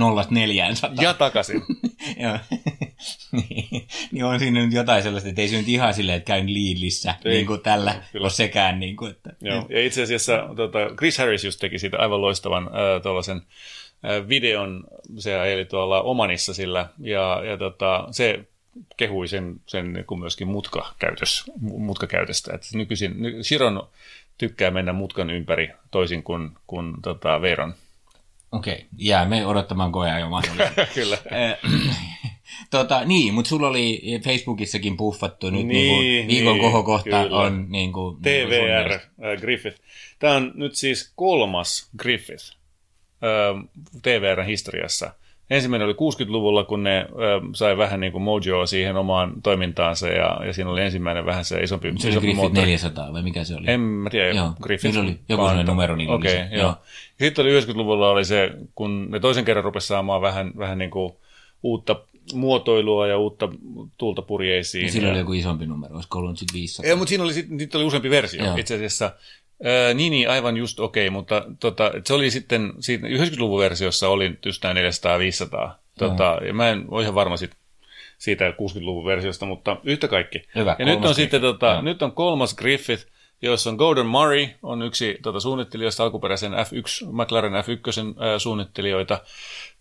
Ja 1.01 1.13
takaisin. 1.13 1.61
joo. 2.23 2.39
niin, 3.31 3.87
niin 4.11 4.25
on 4.25 4.39
siinä 4.39 4.65
nyt 4.65 4.73
jotain 4.73 5.03
sellaista, 5.03 5.29
että 5.29 5.41
ei 5.41 5.47
se 5.47 5.57
nyt 5.57 5.69
ihan 5.69 5.93
silleen, 5.93 6.17
että 6.17 6.27
käyn 6.27 6.53
Lidlissä 6.53 7.15
niin 7.23 7.45
kuin 7.45 7.61
tällä 7.61 7.95
Kyllä. 8.11 8.23
ole 8.23 8.29
sekään. 8.29 8.79
Niin 8.79 8.95
kuin, 8.95 9.11
että, 9.11 9.29
joo. 9.41 9.65
Ja 9.69 9.85
itse 9.85 10.03
asiassa 10.03 10.49
tota, 10.55 10.79
Chris 10.97 11.17
Harris 11.17 11.43
just 11.43 11.59
teki 11.59 11.79
siitä 11.79 11.97
aivan 11.97 12.21
loistavan 12.21 12.63
äh, 12.63 13.01
tuollaisen 13.03 13.41
videon, 14.29 14.83
se 15.17 15.53
eli 15.53 15.65
tuolla 15.65 16.01
Omanissa 16.01 16.53
sillä, 16.53 16.89
ja, 16.99 17.41
ja 17.45 17.57
tota, 17.57 18.07
se 18.11 18.45
kehui 18.97 19.27
sen, 19.27 19.55
sen 19.65 19.93
niin 19.93 20.05
kuin 20.05 20.19
myöskin 20.19 20.47
mutkakäytös, 20.47 21.43
mutkakäytöstä. 21.61 22.55
Että 22.55 22.67
nykyisin, 22.73 23.15
Shiron 23.41 23.87
tykkää 24.37 24.71
mennä 24.71 24.93
mutkan 24.93 25.29
ympäri 25.29 25.69
toisin 25.91 26.23
kuin, 26.23 26.51
kuin 26.67 26.93
tota, 27.01 27.41
Veiron. 27.41 27.73
Okei, 28.51 28.73
okay. 28.73 28.85
jäämme 28.97 29.45
odottamaan 29.45 29.91
koea 29.91 30.19
jo 30.19 30.27
Kyllä. 30.95 31.17
tota, 32.71 33.05
niin, 33.05 33.33
mutta 33.33 33.49
sulla 33.49 33.67
oli 33.67 34.01
Facebookissakin 34.23 34.97
puffattu 34.97 35.49
nyt 35.49 35.67
niin, 35.67 35.99
niin 35.99 36.27
viikon 36.27 36.53
niin, 36.53 36.61
kohokohta 36.61 37.23
kyllä. 37.23 37.37
on 37.37 37.65
niin 37.69 37.93
kuin, 37.93 38.21
TVR 38.21 38.89
niin 38.89 39.31
äh, 39.33 39.41
Griffith. 39.41 39.81
Tämä 40.19 40.35
on 40.35 40.51
nyt 40.55 40.75
siis 40.75 41.13
kolmas 41.15 41.89
Griffith 41.97 42.62
TVRn 44.01 44.45
historiassa. 44.45 45.11
Ensimmäinen 45.49 45.85
oli 45.85 45.93
60-luvulla, 45.93 46.63
kun 46.63 46.83
ne 46.83 46.99
äh, 46.99 47.07
sai 47.53 47.77
vähän 47.77 47.99
niin 47.99 48.11
kuin 48.11 48.21
mojoa 48.21 48.65
siihen 48.65 48.95
omaan 48.95 49.33
toimintaansa, 49.43 50.07
ja, 50.07 50.45
ja 50.45 50.53
siinä 50.53 50.69
oli 50.69 50.81
ensimmäinen 50.81 51.25
vähän 51.25 51.45
se 51.45 51.63
isompi 51.63 51.93
Se 51.97 52.07
oli 52.07 52.15
Griffith 52.15 52.35
moottori. 52.35 52.65
400, 52.65 53.13
vai 53.13 53.23
mikä 53.23 53.43
se 53.43 53.55
oli? 53.55 53.65
En 53.67 53.79
mä 53.79 54.09
tiedä, 54.09 54.31
joo. 54.31 54.53
Griffith. 54.61 54.97
oli 54.97 55.19
joku 55.29 55.41
sellainen 55.41 55.65
numero. 55.65 55.95
Niin 55.95 56.09
Okei, 56.09 56.41
okay, 56.41 56.47
joo. 56.51 56.61
joo. 56.61 56.75
Sitten 57.19 57.45
oli 57.45 57.59
90-luvulla 57.59 58.09
oli 58.09 58.25
se, 58.25 58.51
kun 58.75 59.11
ne 59.11 59.19
toisen 59.19 59.45
kerran 59.45 59.63
rupesi 59.63 59.87
saamaan 59.87 60.21
vähän, 60.21 60.51
vähän 60.57 60.77
niin 60.77 60.91
kuin 60.91 61.13
uutta 61.63 61.95
muotoilua 62.33 63.07
ja 63.07 63.17
uutta 63.17 63.49
tuulta 63.97 64.21
purjeisiin. 64.21 64.85
Ja 64.85 64.91
sillä 64.91 65.07
ja... 65.07 65.11
oli 65.11 65.19
joku 65.19 65.33
isompi 65.33 65.65
numero, 65.65 65.95
olisiko 65.95 66.19
ollut 66.19 66.37
sitten 66.37 66.53
500? 66.53 66.89
Ei, 66.89 66.95
mutta 66.95 67.09
siinä 67.09 67.23
oli, 67.23 67.33
sit, 67.33 67.75
oli 67.75 67.83
useampi 67.83 68.09
versio 68.09 68.45
Joo. 68.45 68.57
itse 68.57 68.75
asiassa. 68.75 69.11
Niin, 69.93 70.11
niin, 70.11 70.29
aivan 70.29 70.57
just 70.57 70.79
okei, 70.79 71.07
okay, 71.07 71.13
mutta 71.13 71.45
tota, 71.59 71.91
se 72.05 72.13
oli 72.13 72.31
sitten, 72.31 72.73
siitä 72.79 73.07
90-luvun 73.07 73.59
versiossa 73.59 74.09
oli 74.09 74.37
just 74.45 74.63
nämä 74.63 74.79
400-500. 75.69 75.69
Tota, 75.99 76.39
ja 76.47 76.53
mä 76.53 76.69
en 76.69 76.85
ole 76.87 77.01
ihan 77.01 77.15
varma 77.15 77.37
sit, 77.37 77.51
siitä 78.17 78.49
60-luvun 78.49 79.05
versiosta, 79.05 79.45
mutta 79.45 79.77
yhtä 79.83 80.07
kaikki. 80.07 80.43
Hyvä, 80.55 80.75
ja 80.79 80.85
nyt 80.85 81.05
on 81.05 81.15
sitten, 81.15 81.41
tota, 81.41 81.81
nyt 81.81 82.01
on 82.01 82.11
kolmas 82.11 82.55
Griffith, 82.55 83.07
jossa 83.41 83.69
on 83.69 83.75
Gordon 83.75 84.05
Murray, 84.05 84.47
on 84.63 84.81
yksi 84.81 85.17
tota, 85.21 85.39
suunnittelijoista, 85.39 86.03
alkuperäisen 86.03 86.53
F1, 86.53 87.11
McLaren 87.11 87.53
F1 87.53 88.23
ää, 88.23 88.39
suunnittelijoita. 88.39 89.19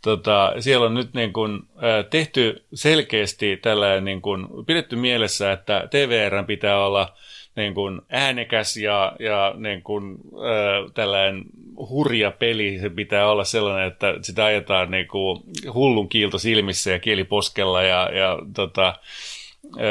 Tota, 0.02 0.52
siellä 0.58 0.86
on 0.86 0.94
nyt 0.94 1.14
niin 1.14 1.32
kun, 1.32 1.68
ää, 1.76 2.02
tehty 2.02 2.64
selkeästi 2.74 3.56
tällainen, 3.56 4.04
niin 4.04 4.22
kun, 4.22 4.64
pidetty 4.66 4.96
mielessä, 4.96 5.52
että 5.52 5.88
TVR 5.90 6.44
pitää 6.46 6.84
olla 6.84 7.16
niin 7.56 7.74
kun, 7.74 8.02
äänekäs 8.10 8.76
ja, 8.76 9.16
ja 9.18 9.54
niin 9.56 9.82
kun, 9.82 10.18
ää, 10.44 10.90
tällainen 10.94 11.44
hurja 11.76 12.30
peli. 12.30 12.78
Se 12.78 12.90
pitää 12.90 13.30
olla 13.30 13.44
sellainen, 13.44 13.88
että 13.88 14.14
sitä 14.22 14.44
ajetaan 14.44 14.90
niin 14.90 15.08
kun, 15.08 15.42
hullun 15.74 16.08
kiilto 16.08 16.38
silmissä 16.38 16.90
ja 16.90 16.98
kieli 16.98 17.24
poskella 17.24 17.82
ja, 17.82 18.10
ja 18.12 18.38
tota, 18.54 18.94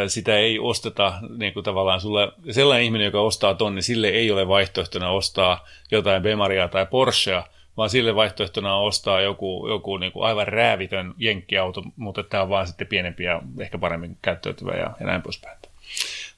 sitä 0.07 0.37
ei 0.37 0.59
osteta 0.59 1.13
niin 1.37 1.53
kuin 1.53 1.63
tavallaan 1.63 2.01
sulle, 2.01 2.31
sellainen 2.51 2.85
ihminen, 2.85 3.05
joka 3.05 3.21
ostaa 3.21 3.55
ton, 3.55 3.75
niin 3.75 3.83
sille 3.83 4.07
ei 4.07 4.31
ole 4.31 4.47
vaihtoehtona 4.47 5.09
ostaa 5.09 5.67
jotain 5.91 6.21
Bemaria 6.21 6.67
tai 6.67 6.85
Porschea, 6.85 7.43
vaan 7.77 7.89
sille 7.89 8.15
vaihtoehtona 8.15 8.75
on 8.75 8.87
ostaa 8.87 9.21
joku, 9.21 9.67
joku 9.67 9.97
niin 9.97 10.11
kuin 10.11 10.25
aivan 10.25 10.47
räävitön 10.47 11.13
jenkkiauto, 11.17 11.83
mutta 11.95 12.23
tämä 12.23 12.43
on 12.43 12.49
vaan 12.49 12.67
sitten 12.67 12.87
pienempi 12.87 13.23
ja 13.23 13.41
ehkä 13.59 13.77
paremmin 13.77 14.17
käyttäytyvä 14.21 14.71
ja, 14.71 14.91
ja 14.99 15.05
näin 15.05 15.21
poispäin. 15.21 15.60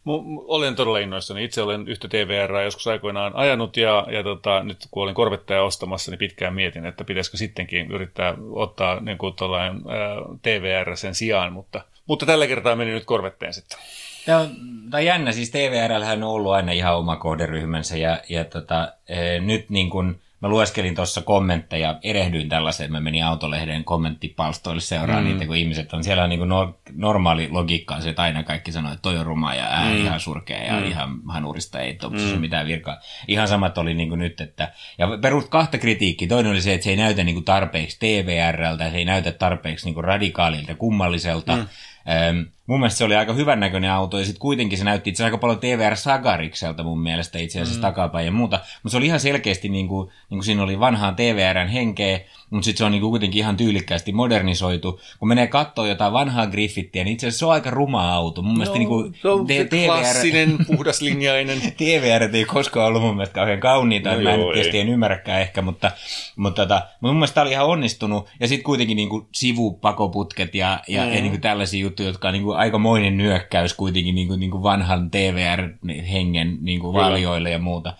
Olen 0.06 0.76
todella 0.76 1.00
innoissani. 1.00 1.44
Itse 1.44 1.62
olen 1.62 1.88
yhtä 1.88 2.08
TVR 2.08 2.62
joskus 2.64 2.88
aikoinaan 2.88 3.36
ajanut 3.36 3.78
ja, 3.78 4.08
ja 4.12 4.24
tota, 4.24 4.64
nyt 4.64 4.88
kun 4.92 5.04
olin 5.04 5.16
korvettaja 5.16 5.64
ostamassa, 5.64 6.12
niin 6.12 6.20
pitkään 6.20 6.54
mietin, 6.54 6.86
että 6.86 7.04
pitäisikö 7.04 7.38
sittenkin 7.38 7.92
yrittää 7.92 8.36
ottaa 8.52 9.00
niin 9.00 9.18
kuin 9.18 9.34
ää, 9.40 10.16
TVR 10.42 10.98
sen 10.98 11.16
sijaan, 11.16 11.54
mutta, 11.54 11.82
mutta 12.06 12.26
tällä 12.26 12.48
kertaa 12.48 12.76
meni 12.76 12.92
nyt 12.92 13.06
korvetteen 13.06 13.54
sitten. 13.54 13.80
Tämä 14.26 14.40
on, 14.40 14.50
tämä 14.92 15.00
on 15.00 15.06
jännä, 15.06 15.32
siis 15.32 15.52
TVR 15.52 15.92
on 16.14 16.24
ollut 16.24 16.54
aina 16.54 16.72
ihan 16.72 16.98
oma 16.98 17.16
kohderyhmänsä 17.16 17.98
ja, 17.98 18.20
ja 18.30 18.46
tota, 18.46 18.94
e, 19.08 19.40
nyt 19.40 19.70
niin 19.70 19.90
kuin 19.90 20.22
mä 20.44 20.50
lueskelin 20.50 20.96
tuossa 20.96 21.22
kommentteja, 21.22 22.00
erehdyin 22.02 22.50
tällaiseen, 22.50 22.92
mä 22.92 23.00
menin 23.00 23.26
Autolehden 23.26 23.84
kommenttipalstoille 23.84 24.82
seuraa 24.82 25.22
mm. 25.22 25.28
niitä, 25.28 25.46
kun 25.46 25.56
ihmiset 25.56 25.94
on 25.94 26.04
siellä 26.04 26.24
on 26.24 26.30
niin 26.30 26.50
no, 26.50 26.80
normaali 26.94 27.50
logiikka 27.52 28.02
se, 28.02 28.10
että 28.10 28.22
aina 28.22 28.44
kaikki 28.44 28.72
sanoo, 28.72 28.92
että 28.92 29.02
toi 29.02 29.18
on 29.18 29.26
ruma 29.26 29.56
ja 29.56 29.64
ää, 29.64 29.90
mm. 29.90 29.98
ihan 29.98 30.20
surkea 30.20 30.64
ja 30.64 30.80
mm. 30.80 30.86
ihan 30.86 31.20
hanurista, 31.28 31.80
ei 31.80 31.94
tuossa 31.94 32.36
mm. 32.36 32.42
mitään 32.42 32.68
virkaa. 32.68 32.98
Ihan 33.28 33.48
samat 33.48 33.78
oli 33.78 33.94
niin 33.94 34.10
kuin 34.10 34.20
nyt, 34.20 34.42
että, 34.42 34.74
ja 34.98 35.08
perus 35.22 35.46
kahta 35.50 35.78
kritiikkiä. 35.78 36.28
Toinen 36.28 36.52
oli 36.52 36.62
se, 36.62 36.74
että 36.74 36.84
se 36.84 36.90
ei 36.90 36.96
näytä 36.96 37.24
niin 37.24 37.36
kuin 37.36 37.46
tarpeeksi 37.46 38.00
TVRltä, 38.00 38.92
se 38.92 38.98
ei 38.98 39.06
näytä 39.06 39.32
tarpeeksi 39.32 39.86
niin 39.86 39.94
kuin 39.94 40.04
radikaalilta, 40.04 40.76
kummalliselta. 40.76 41.56
Mm. 41.56 41.68
Ähm, 42.10 42.42
mun 42.68 42.80
mielestä 42.80 42.98
se 42.98 43.04
oli 43.04 43.16
aika 43.16 43.34
hyvän 43.34 43.60
näköinen 43.60 43.92
auto, 43.92 44.20
ja 44.20 44.26
sitten 44.26 44.42
kuitenkin 44.42 44.78
se 44.78 44.84
näytti 44.84 45.10
itse 45.10 45.24
aika 45.24 45.38
paljon 45.38 45.60
TVR 45.60 45.96
Sagarikselta 45.96 46.84
mun 46.84 47.04
mielestä 47.04 47.40
itse 47.40 47.62
asiassa 47.62 47.80
mm. 47.80 47.82
takapäin 47.82 48.26
ja 48.26 48.32
muuta, 48.32 48.60
mutta 48.84 48.92
se 48.92 48.98
oli 48.98 49.06
ihan 49.06 49.20
selkeästi, 49.20 49.70
niin 49.70 49.88
kuin, 49.88 50.08
niin 50.08 50.38
kuin 50.38 50.44
siinä 50.44 50.64
oli 50.64 50.80
vanhaan 50.80 51.16
TVRn 51.16 51.68
henkeä, 51.68 52.20
mutta 52.54 52.66
sitten 52.66 52.78
se 52.78 52.86
on 52.86 52.92
niinku 52.92 53.10
kuitenkin 53.10 53.40
ihan 53.40 53.58
tyylikkäästi 53.58 54.12
modernisoitu. 54.12 55.00
Kun 55.20 55.28
menee 55.28 55.48
katsoa 55.48 55.88
jotain 55.88 56.14
vanhaa 56.14 56.48
Griffittiä, 56.48 57.04
niin 57.04 57.14
itse 57.14 57.28
asiassa 57.28 57.40
se 57.40 57.46
on 57.46 57.52
aika 57.52 57.70
ruma 57.70 58.14
auto. 58.14 58.42
Mun 58.42 58.54
no, 58.54 58.58
mielestä 58.58 58.78
niinku 58.78 59.12
se 59.22 59.28
on 59.28 59.48
se 59.48 59.66
TVR... 59.66 59.86
klassinen, 59.86 60.58
puhdaslinjainen. 60.68 61.62
TVR 61.78 62.36
ei 62.36 62.46
koskaan 62.46 62.88
ollut 62.88 63.02
mun 63.02 63.16
mielestä 63.16 63.34
kauhean 63.34 63.60
kauniita. 63.60 64.16
No, 64.16 64.22
mä 64.22 64.34
en 64.34 64.40
joo, 64.40 64.54
tietysti 64.54 64.80
en 64.80 64.90
ymmärräkään 64.90 65.42
ehkä, 65.42 65.62
mutta, 65.62 65.92
mutta 66.36 66.62
tota, 66.62 66.82
mun 67.02 67.16
mielestä 67.16 67.36
tämä 67.36 67.44
oli 67.44 67.52
ihan 67.52 67.66
onnistunut. 67.66 68.30
Ja 68.40 68.48
sitten 68.48 68.64
kuitenkin 68.64 68.96
niinku 68.96 69.28
sivupakoputket 69.32 70.56
ja, 70.56 70.80
ja, 70.88 71.06
mm. 71.06 71.14
ja 71.14 71.22
niinku 71.22 71.38
tällaisia 71.38 71.82
juttuja, 71.82 72.10
jotka 72.10 72.28
on 72.28 72.34
niinku 72.54 72.62
aikamoinen 72.62 73.18
nyökkäys 73.18 73.74
kuitenkin 73.74 74.16
niinku, 74.16 74.36
niinku 74.36 74.64
vanhan 74.64 75.12
TVR-hengen 75.12 76.58
niinku 76.62 76.94
valjoille 76.94 77.50
ja 77.50 77.60
muuta. 77.60 77.94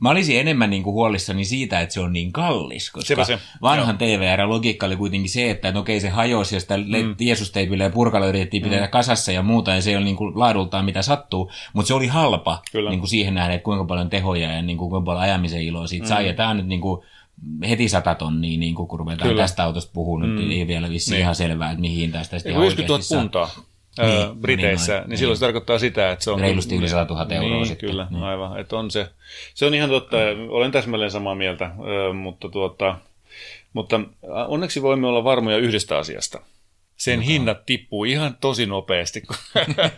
Mä 0.00 0.10
olisin 0.10 0.40
enemmän 0.40 0.70
niinku 0.70 0.92
huolissani 0.92 1.44
siitä, 1.44 1.80
että 1.80 1.92
se 1.94 2.00
on 2.00 2.12
niin 2.12 2.32
kallis, 2.32 2.90
koska 2.90 3.24
se. 3.24 3.38
vanhan 3.62 3.98
TVR-logiikka 3.98 4.86
oli 4.86 4.96
kuitenkin 4.96 5.30
se, 5.30 5.50
että 5.50 5.72
no 5.72 5.80
okei 5.80 6.00
se 6.00 6.08
hajosi 6.08 6.56
ja 6.56 6.60
sitä 6.60 6.76
mm. 6.76 7.14
Jeesusteipillä 7.20 7.84
ja 7.84 7.90
purkalla 7.90 8.26
yritettiin 8.26 8.62
pitää 8.62 8.86
mm. 8.86 8.90
kasassa 8.90 9.32
ja 9.32 9.42
muuta 9.42 9.74
ja 9.74 9.82
se 9.82 9.90
ei 9.90 9.96
ole 9.96 10.04
niin 10.04 10.16
kuin 10.16 10.38
laadultaan 10.38 10.84
mitä 10.84 11.02
sattuu, 11.02 11.50
mutta 11.72 11.88
se 11.88 11.94
oli 11.94 12.06
halpa 12.06 12.62
niin 12.88 13.00
kuin 13.00 13.08
siihen 13.08 13.34
nähden, 13.34 13.56
että 13.56 13.64
kuinka 13.64 13.84
paljon 13.84 14.10
tehoja 14.10 14.52
ja 14.52 14.62
niin 14.62 14.78
kuin 14.78 14.90
kuinka 14.90 15.04
paljon 15.04 15.22
ajamisen 15.22 15.62
iloa 15.62 15.86
siitä 15.86 16.04
mm. 16.04 16.08
sai 16.08 16.26
ja 16.26 16.34
tämä 16.34 16.48
on 16.48 16.56
nyt 16.56 16.66
niin 16.66 16.80
kuin 16.80 17.02
heti 17.68 17.88
sata 17.88 18.14
tonnia, 18.14 18.58
niin 18.58 18.74
kuin 18.74 18.88
kun 18.88 18.98
ruvetaan 18.98 19.28
Kyllä. 19.28 19.42
tästä 19.42 19.64
autosta 19.64 19.90
puhumaan, 19.94 20.30
mm. 20.30 20.50
ei 20.50 20.66
vielä 20.66 20.90
vissi 20.90 21.10
niin. 21.10 21.20
ihan 21.20 21.34
selvää, 21.34 21.70
että 21.70 21.80
mihin 21.80 22.12
tästä 22.12 22.38
sitten 22.38 22.52
ihan 22.52 22.62
50 22.62 23.14
000 23.14 23.22
puntaa. 23.22 23.50
Niin, 23.98 24.40
Briteissä, 24.40 24.92
niin, 24.92 25.00
niin, 25.00 25.08
niin 25.08 25.18
silloin 25.18 25.36
se 25.36 25.40
tarkoittaa 25.40 25.78
sitä, 25.78 26.10
että 26.10 26.24
se 26.24 26.30
on... 26.30 26.40
Reilusti 26.40 26.76
yli 26.76 26.88
100 26.88 27.14
000 27.14 27.34
euroa 27.34 27.50
niin, 27.50 27.66
sitten. 27.66 27.90
Kyllä, 27.90 28.06
niin. 28.10 28.22
aivan. 28.22 28.60
Että 28.60 28.76
on 28.76 28.90
se, 28.90 29.10
se 29.54 29.66
on 29.66 29.74
ihan 29.74 29.90
totta, 29.90 30.16
olen 30.48 30.72
täsmälleen 30.72 31.10
samaa 31.10 31.34
mieltä, 31.34 31.70
mutta 32.14 32.48
tuota, 32.48 32.96
mutta 33.72 34.00
onneksi 34.48 34.82
voimme 34.82 35.06
olla 35.06 35.24
varmoja 35.24 35.58
yhdestä 35.58 35.98
asiasta 35.98 36.40
sen 37.00 37.18
no. 37.18 37.26
hinnat 37.26 37.66
tippuu 37.66 38.04
ihan 38.04 38.36
tosi 38.40 38.66
nopeasti. 38.66 39.22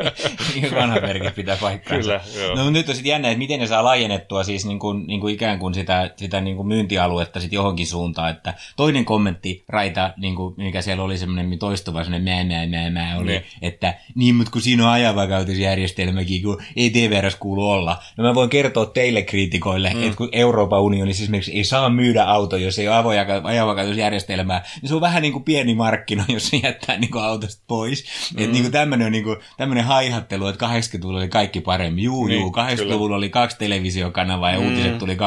Vanha 0.77 1.01
merkki 1.01 1.31
pitää 1.31 1.57
paikkaansa. 1.61 2.21
Kyllä, 2.33 2.45
joo. 2.47 2.57
No 2.57 2.71
nyt 2.71 2.89
on 2.89 2.95
sitten 2.95 3.11
jännä, 3.11 3.29
että 3.29 3.39
miten 3.39 3.61
ne 3.61 3.67
saa 3.67 3.85
laajennettua 3.85 4.45
siis 4.45 4.67
niin 4.67 4.79
kuin, 4.79 5.07
niin 5.07 5.21
kuin 5.21 5.35
ikään 5.35 5.59
kuin 5.59 5.75
sitä, 5.75 6.11
sitä 6.17 6.41
niin 6.41 6.57
kuin 6.57 6.69
myyntialuetta 6.69 7.41
sitten 7.41 7.57
johonkin 7.57 7.87
suuntaan. 7.87 8.31
Että 8.31 8.55
toinen 8.77 9.05
kommentti 9.05 9.65
raita, 9.69 10.15
niin 10.17 10.37
kuin, 10.37 10.55
mikä 10.57 10.83
siellä 10.83 11.03
oli 11.03 11.19
semmoinen 11.19 11.59
toistuva 11.59 12.05
semmoinen 12.05 12.49
mää, 12.49 12.59
mää, 12.59 12.67
mää, 12.67 12.91
mää 12.91 13.19
oli, 13.19 13.33
ne. 13.33 13.45
että 13.63 13.95
niin, 14.15 14.35
mutta 14.35 14.53
kun 14.53 14.63
siinä 14.63 14.85
on 14.85 14.93
ajavakautusjärjestelmäkin, 14.93 16.43
kun 16.43 16.63
ei 16.77 16.91
TVRS 16.91 17.37
kuulu 17.37 17.71
olla. 17.71 18.03
No 18.17 18.25
mä 18.25 18.35
voin 18.35 18.51
kertoa 18.51 18.87
teille 18.87 19.23
kriitikoille, 19.23 19.91
mm. 19.95 20.03
että 20.03 20.17
kun 20.17 20.29
Euroopan 20.33 20.81
unionissa 20.81 21.23
esimerkiksi 21.23 21.53
ei 21.53 21.65
saa 21.65 21.91
myydä 21.91 22.25
auto, 22.25 22.57
jos 22.57 22.79
ei 22.79 22.89
ole 22.89 23.41
ajavakautusjärjestelmää, 23.43 24.65
niin 24.83 24.89
se 24.89 24.95
on 24.95 25.01
vähän 25.01 25.23
niin 25.23 25.33
kuin 25.33 25.45
pieni 25.45 25.75
markkina, 25.75 26.25
jos 26.35 26.49
se 26.49 26.57
jättää 26.57 26.92
lähdetään 26.93 27.01
niin 27.01 27.11
kuin 27.11 27.25
autosta 27.25 27.63
pois. 27.67 28.05
Mm. 28.35 28.43
Että 28.43 28.53
niin 28.53 28.73
tämmöinen 28.73 29.07
on 29.07 29.13
niin 29.13 29.25
kuin, 29.25 29.37
tämmöinen 29.57 29.85
haihattelu, 29.85 30.47
että 30.47 30.67
80-luvulla 30.67 31.19
oli 31.19 31.29
kaikki 31.29 31.61
paremmin. 31.61 32.05
Juu, 32.05 32.27
niin, 32.27 32.41
juu, 32.41 32.53
80-luvulla 32.53 33.17
oli 33.17 33.31
kaksi 33.31 33.59
televisiokanavaa 33.59 34.53
ja 34.53 34.61
mm. 34.61 34.67
uutiset 34.67 34.99
tuli 34.99 35.15
20-30 35.15 35.19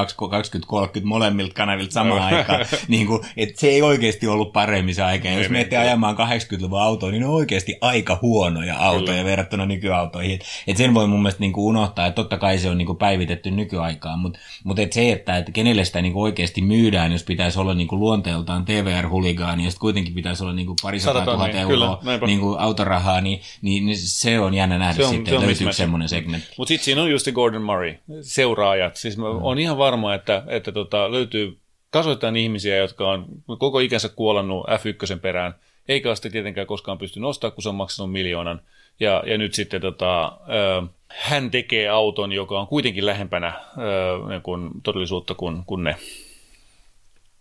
molemmilta 1.03 1.53
kanavilta 1.53 1.93
samaan 1.93 2.21
aikaan. 2.21 2.65
niin 2.87 3.07
kuin, 3.07 3.23
että 3.37 3.59
se 3.59 3.67
ei 3.67 3.81
oikeasti 3.81 4.27
ollut 4.27 4.53
paremmin 4.53 4.95
se 4.95 5.03
aika. 5.03 5.27
Ja 5.27 5.37
jos 5.37 5.49
menette 5.49 5.77
ajamaan 5.77 6.15
80-luvun 6.15 6.81
autoa, 6.81 7.11
niin 7.11 7.21
ne 7.21 7.27
on 7.27 7.33
oikeasti 7.33 7.77
aika 7.81 8.19
huonoja 8.21 8.77
autoja 8.77 9.17
Kyllä. 9.17 9.25
verrattuna 9.25 9.65
nykyautoihin. 9.65 10.33
Että 10.33 10.45
et 10.67 10.77
sen 10.77 10.93
voi 10.93 11.07
mun 11.07 11.21
mielestä 11.21 11.39
niin 11.39 11.53
kuin 11.53 11.65
unohtaa, 11.65 12.07
että 12.07 12.15
totta 12.15 12.37
kai 12.37 12.57
se 12.57 12.69
on 12.69 12.77
niin 12.77 12.85
kuin 12.85 12.97
päivitetty 12.97 13.51
nykyaikaan, 13.51 14.19
mutta 14.19 14.39
mut 14.63 14.79
et 14.79 14.93
se, 14.93 15.11
että 15.11 15.37
et 15.37 15.45
kenelle 15.53 15.85
sitä 15.85 16.01
niin 16.01 16.13
kuin 16.13 16.23
oikeasti 16.23 16.61
myydään, 16.61 17.11
jos 17.11 17.23
pitäisi 17.23 17.59
olla 17.59 17.73
niin 17.73 17.87
kuin 17.87 17.99
luonteeltaan 17.99 18.65
TVR-huligaani, 18.65 19.63
ja 19.63 19.69
sitten 19.69 19.81
kuitenkin 19.81 20.13
pitäisi 20.13 20.43
olla 20.43 20.53
niin 20.53 20.65
kuin 20.65 20.75
parisataa 20.81 21.25
tuhatta 21.25 21.54
euroa 21.55 22.01
niin 22.25 22.39
kuin 22.39 22.59
autorahaa, 22.59 23.21
niin, 23.21 23.41
niin, 23.61 23.85
niin, 23.85 23.97
se 23.97 24.39
on 24.39 24.53
jännä 24.53 24.77
nähdä 24.77 24.93
se 24.93 25.03
on, 25.03 25.09
sitten, 25.09 25.31
se 25.31 25.37
on 25.37 25.45
löytyykö 25.45 25.73
semmoinen 25.73 26.09
segmentti. 26.09 26.47
Mutta 26.57 26.67
sitten 26.67 26.85
siinä 26.85 27.01
on 27.01 27.11
just 27.11 27.31
Gordon 27.31 27.61
Murray, 27.61 27.95
seuraajat. 28.21 28.95
Siis 28.95 29.17
mä 29.17 29.33
mm. 29.33 29.39
on 29.41 29.59
ihan 29.59 29.77
varma, 29.77 30.13
että, 30.13 30.43
että 30.47 30.71
tota, 30.71 31.11
löytyy 31.11 31.57
kasvoittain 31.89 32.35
ihmisiä, 32.35 32.77
jotka 32.77 33.09
on 33.09 33.25
koko 33.59 33.79
ikänsä 33.79 34.09
kuolannut 34.09 34.65
F1 34.67 35.19
perään, 35.19 35.55
eikä 35.87 36.09
ole 36.09 36.15
sitä 36.15 36.29
tietenkään 36.29 36.67
koskaan 36.67 36.97
pysty 36.97 37.19
nostamaan, 37.19 37.53
kun 37.53 37.63
se 37.63 37.69
on 37.69 37.75
maksanut 37.75 38.11
miljoonan. 38.11 38.61
Ja, 38.99 39.23
ja 39.25 39.37
nyt 39.37 39.53
sitten 39.53 39.81
tota, 39.81 40.25
ö, 40.25 40.87
hän 41.07 41.51
tekee 41.51 41.89
auton, 41.89 42.31
joka 42.31 42.59
on 42.59 42.67
kuitenkin 42.67 43.05
lähempänä 43.05 43.53
ö, 43.77 44.29
niin 44.29 44.41
kuin 44.41 44.69
todellisuutta 44.83 45.33
kuin, 45.33 45.63
kuin 45.65 45.83
ne. 45.83 45.95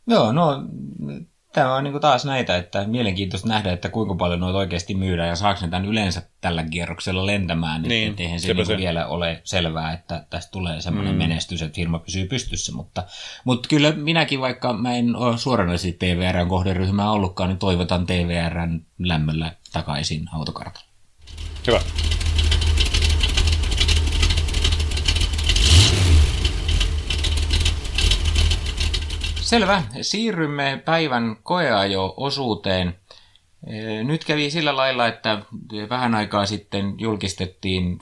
Joo, 0.07 0.33
no 0.33 0.63
tämä 1.55 1.75
on 1.75 1.85
niin 1.85 2.01
taas 2.01 2.25
näitä, 2.25 2.57
että 2.57 2.85
mielenkiintoista 2.87 3.49
nähdä, 3.49 3.73
että 3.73 3.89
kuinka 3.89 4.15
paljon 4.15 4.41
noita 4.41 4.59
oikeasti 4.59 4.95
myydään 4.95 5.29
ja 5.29 5.37
saako 5.37 5.61
ne 5.63 5.69
tämän 5.69 5.89
yleensä 5.89 6.23
tällä 6.41 6.65
kierroksella 6.65 7.27
lentämään. 7.27 7.83
Niin, 7.83 8.11
että 8.11 8.23
eihän 8.23 8.41
se, 8.41 8.55
niin 8.55 8.67
se 8.67 8.77
vielä 8.77 9.07
ole 9.07 9.41
selvää, 9.45 9.93
että 9.93 10.27
tästä 10.31 10.51
tulee 10.51 10.81
semmoinen 10.81 11.13
mm. 11.13 11.19
menestys, 11.19 11.63
että 11.63 11.77
firma 11.77 11.99
pysyy 11.99 12.27
pystyssä. 12.27 12.73
Mutta, 12.73 13.05
mutta 13.45 13.69
kyllä 13.69 13.93
minäkin, 13.93 14.41
vaikka 14.41 14.73
mä 14.73 14.95
en 14.95 15.17
ole 15.17 15.39
suoranaisesti 15.39 15.93
TVRn 15.93 16.49
kohderyhmää 16.49 17.11
ollutkaan, 17.11 17.49
niin 17.49 17.59
toivotan 17.59 18.07
TVRn 18.07 18.81
lämmöllä 18.99 19.53
takaisin 19.73 20.29
autokartalle. 20.33 20.89
Hyvä. 21.67 21.81
Selvä. 29.55 29.83
Siirrymme 30.01 30.83
päivän 30.85 31.37
koeajo-osuuteen. 31.43 32.97
Nyt 34.05 34.25
kävi 34.25 34.51
sillä 34.51 34.77
lailla, 34.77 35.07
että 35.07 35.43
vähän 35.89 36.15
aikaa 36.15 36.47
sitten 36.47 36.95
julkistettiin 36.99 37.99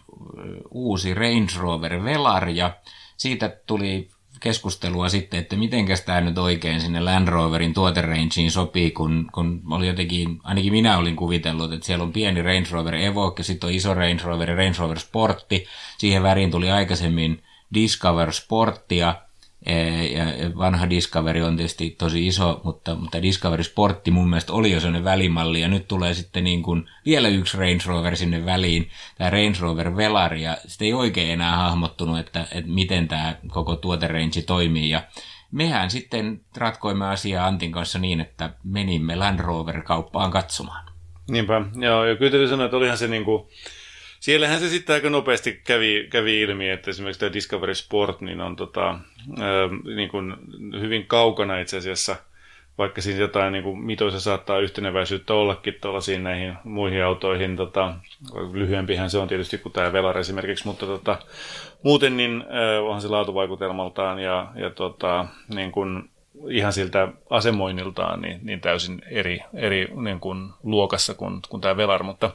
uusi 0.71 1.15
Range 1.15 1.53
Rover 1.59 2.05
Velar 2.05 2.49
ja 2.49 2.77
siitä 3.17 3.57
tuli 3.67 4.09
keskustelua 4.41 5.09
sitten, 5.09 5.41
että 5.41 5.57
miten 5.57 5.85
tämä 6.07 6.21
nyt 6.21 6.39
oikein 6.39 6.81
sinne 6.81 7.01
Land 7.01 7.29
Roverin 7.29 7.75
tuoterangeen 7.75 8.51
sopii, 8.51 8.91
kun, 8.91 9.29
kun 9.35 9.63
oli 9.71 9.87
jotenkin, 9.87 10.41
ainakin 10.43 10.73
minä 10.73 10.99
olin 10.99 11.17
kuvitellut, 11.17 11.73
että 11.73 11.87
siellä 11.87 12.03
on 12.03 12.13
pieni 12.13 12.43
Range 12.43 12.69
Rover 12.71 12.95
Evoque, 12.95 13.45
sitten 13.45 13.69
on 13.69 13.75
iso 13.75 13.95
Range 13.95 14.23
Rover 14.25 14.51
ja 14.51 14.57
Range 14.57 14.79
Rover 14.79 14.99
Sportti, 14.99 15.67
siihen 15.99 16.23
väriin 16.23 16.51
tuli 16.51 16.71
aikaisemmin 16.71 17.43
Discover 17.75 18.33
Sporttia, 18.33 19.15
ja 20.13 20.25
vanha 20.59 20.91
Discovery 20.91 21.43
on 21.43 21.57
tietysti 21.57 21.91
tosi 21.91 22.27
iso, 22.27 22.61
mutta, 22.65 22.95
mutta 22.95 23.23
Discovery 23.23 23.63
Sportti 23.63 24.11
mun 24.11 24.29
mielestä 24.29 24.53
oli 24.53 24.73
jo 24.73 24.81
sellainen 24.81 25.05
välimalli, 25.05 25.61
ja 25.61 25.69
nyt 25.69 25.89
tulee 25.89 26.15
sitten 26.15 26.45
niin 26.45 26.63
kuin 26.63 26.89
vielä 27.07 27.29
yksi 27.29 27.57
Range 27.57 27.83
Rover 27.87 28.17
sinne 28.17 28.45
väliin, 28.45 28.91
tämä 29.19 29.31
Range 29.31 29.59
Rover 29.61 29.97
Velari, 29.97 30.43
ja 30.43 30.57
sitten 30.67 30.87
ei 30.87 30.93
oikein 30.93 31.31
enää 31.31 31.57
hahmottunut, 31.57 32.19
että, 32.19 32.47
että 32.53 32.71
miten 32.71 33.09
tämä 33.09 33.37
koko 33.49 33.77
tuoterange 33.77 34.43
toimii, 34.47 34.91
ja 34.91 35.03
mehän 35.53 35.91
sitten 35.91 36.41
ratkoimme 36.57 37.07
asiaa 37.07 37.47
Antin 37.47 37.73
kanssa 37.73 37.99
niin, 37.99 38.21
että 38.21 38.55
menimme 38.65 39.17
Land 39.17 39.41
Rover-kauppaan 39.41 40.31
katsomaan. 40.31 40.93
Niinpä, 41.31 41.63
joo, 41.81 42.05
ja 42.05 42.17
kyllä 42.17 42.31
täytyy 42.31 42.49
sanoa, 42.49 42.65
että 42.65 42.77
olihan 42.77 42.99
se 42.99 43.09
niin 43.09 43.25
kuin 43.25 43.49
siellähän 44.23 44.61
se 44.61 44.69
sitten 44.69 44.95
aika 44.95 45.11
nopeasti 45.11 45.61
kävi, 45.65 46.07
kävi 46.11 46.41
ilmi, 46.41 46.71
että 46.71 46.91
esimerkiksi 46.91 47.21
tämä 47.21 47.33
Discovery 47.33 47.75
Sport 47.75 48.21
niin 48.21 48.41
on 48.41 48.57
tota, 48.57 48.87
ää, 48.89 49.69
niin 49.95 50.09
kuin 50.09 50.35
hyvin 50.81 51.07
kaukana 51.07 51.59
itse 51.59 51.77
asiassa, 51.77 52.17
vaikka 52.79 53.03
siinä 53.03 53.21
jotain 53.21 53.53
niin 53.53 53.65
kuin 53.65 53.79
mitoissa 53.79 54.21
saattaa 54.21 54.59
yhteneväisyyttä 54.59 55.35
ollakin 55.35 55.75
tuollaisiin 55.81 56.25
näihin 56.25 56.55
muihin 56.65 57.05
autoihin. 57.05 57.57
Tota, 57.57 57.95
lyhyempihän 58.53 59.11
se 59.11 59.19
on 59.19 59.29
tietysti 59.29 59.59
kuin 59.59 59.73
tämä 59.73 59.93
Velar 59.93 60.19
esimerkiksi, 60.19 60.67
mutta 60.67 60.87
tota, 60.87 61.19
muuten 61.83 62.17
niin 62.17 62.45
ää, 62.49 62.81
onhan 62.81 63.03
se 63.03 63.09
laatuvaikutelmaltaan 63.09 64.19
ja, 64.19 64.53
ja 64.55 64.71
tota, 64.71 65.27
niin 65.55 65.73
kuin, 65.73 66.11
ihan 66.49 66.73
siltä 66.73 67.09
asemoinniltaan 67.31 68.21
niin, 68.21 68.41
niin 68.43 68.61
täysin 68.61 69.03
eri, 69.11 69.41
eri 69.55 69.89
niin 69.95 70.21
kuin 70.21 70.51
luokassa 70.63 71.15
kuin, 71.15 71.41
kuin 71.49 71.61
tämä 71.61 71.77
Velar, 71.77 72.03
mutta 72.03 72.31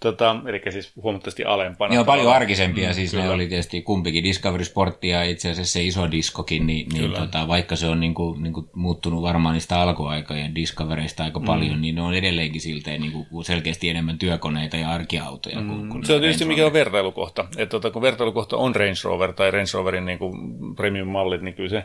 Tota, 0.00 0.36
eli 0.46 0.62
siis 0.70 0.92
huomattavasti 1.02 1.44
alempana. 1.44 1.94
Joo, 1.94 2.04
paljon 2.04 2.32
arkisempia. 2.32 2.88
Mm, 2.88 2.94
siis 2.94 3.10
kyllä. 3.10 3.24
ne 3.24 3.30
oli 3.30 3.46
tietysti 3.46 3.82
kumpikin 3.82 4.24
Discovery 4.24 4.64
Sport 4.64 5.04
ja 5.04 5.22
itse 5.22 5.50
asiassa 5.50 5.72
se 5.72 5.82
iso 5.82 6.10
diskokin, 6.10 6.66
niin, 6.66 6.88
niin 6.92 7.12
tota, 7.12 7.48
vaikka 7.48 7.76
se 7.76 7.86
on 7.86 8.00
niin 8.00 8.14
kuin, 8.14 8.42
niin 8.42 8.52
kuin 8.52 8.66
muuttunut 8.74 9.22
varmaan 9.22 9.52
niistä 9.52 9.80
alkuaikojen 9.80 10.54
Discoveryista 10.54 11.24
aika 11.24 11.40
mm. 11.40 11.46
paljon, 11.46 11.80
niin 11.80 11.94
ne 11.94 12.02
on 12.02 12.14
edelleenkin 12.14 12.60
silteen 12.60 13.00
niin 13.00 13.12
kuin 13.12 13.44
selkeästi 13.44 13.88
enemmän 13.88 14.18
työkoneita 14.18 14.76
ja 14.76 14.90
arkiautoja. 14.90 15.60
Mm. 15.60 15.68
Kuin, 15.68 15.88
kuin 15.88 16.06
se 16.06 16.14
on 16.14 16.20
tietysti 16.20 16.44
mikä 16.44 16.66
on 16.66 16.72
vertailukohta. 16.72 17.48
Että 17.56 17.66
tota, 17.66 17.90
kun 17.90 18.02
vertailukohta 18.02 18.56
on 18.56 18.76
Range 18.76 19.00
Rover 19.04 19.32
tai 19.32 19.50
Range 19.50 19.70
Roverin 19.74 20.06
niin 20.06 20.18
kuin 20.18 20.34
premium-mallit, 20.74 21.42
niin 21.42 21.54
kyllä 21.54 21.70
se... 21.70 21.84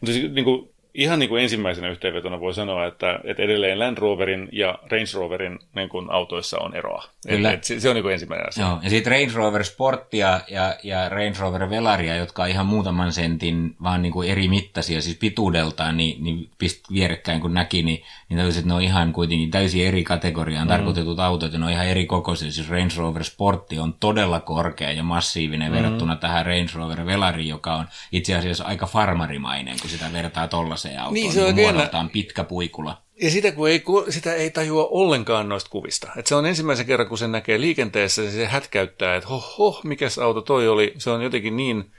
Mutta 0.00 0.12
siis, 0.12 0.32
niin 0.32 0.44
kuin, 0.44 0.71
ihan 0.94 1.18
niin 1.18 1.28
kuin 1.28 1.42
ensimmäisenä 1.42 1.88
yhteenvetona 1.88 2.40
voi 2.40 2.54
sanoa, 2.54 2.86
että, 2.86 3.20
että 3.24 3.42
edelleen 3.42 3.78
Land 3.78 3.98
Roverin 3.98 4.48
ja 4.52 4.78
Range 4.90 5.10
Roverin 5.14 5.58
niin 5.74 5.88
kuin 5.88 6.10
autoissa 6.10 6.58
on 6.58 6.76
eroa. 6.76 7.04
Kyllä. 7.28 7.48
Et, 7.48 7.54
et 7.54 7.64
se, 7.64 7.80
se 7.80 7.88
on 7.88 7.94
niin 7.94 8.02
kuin 8.02 8.12
ensimmäinen 8.12 8.48
asia. 8.48 8.66
Joo, 8.66 8.78
ja 8.82 8.90
sitten 8.90 9.12
Range 9.12 9.32
Rover 9.34 9.64
Sporttia 9.64 10.40
ja, 10.48 10.76
ja 10.82 11.08
Range 11.08 11.34
Rover 11.40 11.70
Velaria, 11.70 12.16
jotka 12.16 12.42
on 12.42 12.48
ihan 12.48 12.66
muutaman 12.66 13.12
sentin 13.12 13.76
vaan 13.82 14.02
niin 14.02 14.12
kuin 14.12 14.30
eri 14.30 14.48
mittaisia, 14.48 15.02
siis 15.02 15.16
pituudeltaan, 15.16 15.96
niin, 15.96 16.24
niin 16.24 16.50
pist 16.58 16.92
vierekkäin 16.92 17.40
kun 17.40 17.54
näki, 17.54 17.82
niin, 17.82 18.02
niin 18.28 18.38
täysin, 18.38 18.60
että 18.60 18.68
ne 18.68 18.74
on 18.74 18.82
ihan 18.82 19.12
kuitenkin 19.12 19.50
täysin 19.50 19.86
eri 19.86 20.04
kategoriaan 20.04 20.66
mm. 20.66 20.72
tarkoitetut 20.72 21.20
autot, 21.20 21.52
ja 21.52 21.58
ne 21.58 21.64
on 21.64 21.72
ihan 21.72 21.86
eri 21.86 22.06
kokoisia. 22.06 22.52
Siis 22.52 22.70
Range 22.70 22.94
Rover 22.96 23.24
Sportti 23.24 23.78
on 23.78 23.94
todella 24.00 24.40
korkea 24.40 24.92
ja 24.92 25.02
massiivinen 25.02 25.72
mm. 25.72 25.76
verrattuna 25.76 26.16
tähän 26.16 26.46
Range 26.46 26.70
Rover 26.74 27.06
Velariin, 27.06 27.48
joka 27.48 27.74
on 27.74 27.86
itse 28.12 28.34
asiassa 28.34 28.64
aika 28.64 28.86
farmarimainen, 28.86 29.76
kun 29.80 29.90
sitä 29.90 30.12
vertaa 30.12 30.48
tuolla 30.48 30.76
se 30.82 30.96
auto 30.96 31.14
niin, 31.14 31.32
se 31.32 31.44
on 31.44 31.54
niin 31.54 31.74
muodoltaan 31.74 32.10
pitkä 32.10 32.44
puikula. 32.44 33.02
Ja 33.22 33.30
sitä, 33.30 33.52
kun 33.52 33.68
ei, 33.68 33.84
sitä 34.08 34.34
ei 34.34 34.50
tajua 34.50 34.88
ollenkaan 34.90 35.48
noista 35.48 35.70
kuvista. 35.70 36.08
Et 36.16 36.26
se 36.26 36.34
on 36.34 36.46
ensimmäisen 36.46 36.86
kerran, 36.86 37.08
kun 37.08 37.18
sen 37.18 37.32
näkee 37.32 37.60
liikenteessä, 37.60 38.30
se 38.30 38.46
hätkäyttää, 38.46 39.16
että 39.16 39.28
hoho, 39.28 39.80
mikäs 39.84 40.18
auto 40.18 40.40
toi 40.40 40.68
oli. 40.68 40.94
Se 40.98 41.10
on 41.10 41.22
jotenkin 41.22 41.56
niin 41.56 41.92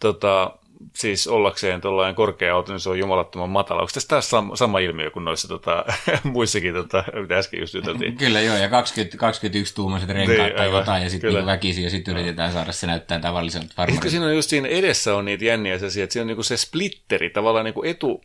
tota, 0.00 0.57
siis 0.96 1.26
ollakseen 1.26 1.80
tuollainen 1.80 2.14
korkea 2.14 2.54
auto, 2.54 2.72
niin 2.72 2.80
se 2.80 2.90
on 2.90 2.98
jumalattoman 2.98 3.50
matala. 3.50 3.80
Onko 3.80 3.90
tässä 3.94 4.08
taas 4.08 4.30
sama, 4.30 4.56
sama 4.56 4.78
ilmiö 4.78 5.10
kuin 5.10 5.24
noissa 5.24 5.48
tota, 5.48 5.84
muissakin, 6.24 6.74
tota, 6.74 7.04
mitä 7.20 7.38
äsken 7.38 7.60
just 7.60 7.74
juteltiin? 7.74 8.16
Kyllä 8.16 8.40
joo, 8.40 8.56
ja 8.56 8.68
20, 8.68 9.16
21 9.16 9.74
tuumaiset 9.74 10.08
renkaat 10.08 10.38
niin, 10.38 10.56
tai 10.56 10.70
jotain, 10.70 11.02
ja 11.02 11.10
sitten 11.10 11.34
niin 11.34 11.46
väkisin, 11.46 11.84
ja 11.84 11.90
sitten 11.90 12.14
yritetään 12.14 12.52
saada 12.52 12.72
se 12.72 12.86
näyttää 12.86 13.18
tavalliselta. 13.18 13.84
Ehkä 13.88 14.10
siinä 14.10 14.26
on 14.26 14.34
just 14.34 14.50
siinä 14.50 14.68
edessä 14.68 15.14
on 15.16 15.24
niitä 15.24 15.44
jänniä 15.44 15.74
asioita, 15.74 16.02
että 16.02 16.12
siinä 16.12 16.22
on 16.22 16.26
niinku 16.26 16.42
se 16.42 16.56
splitteri, 16.56 17.30
tavallaan 17.30 17.64
niinku 17.64 17.82
etu 17.82 18.20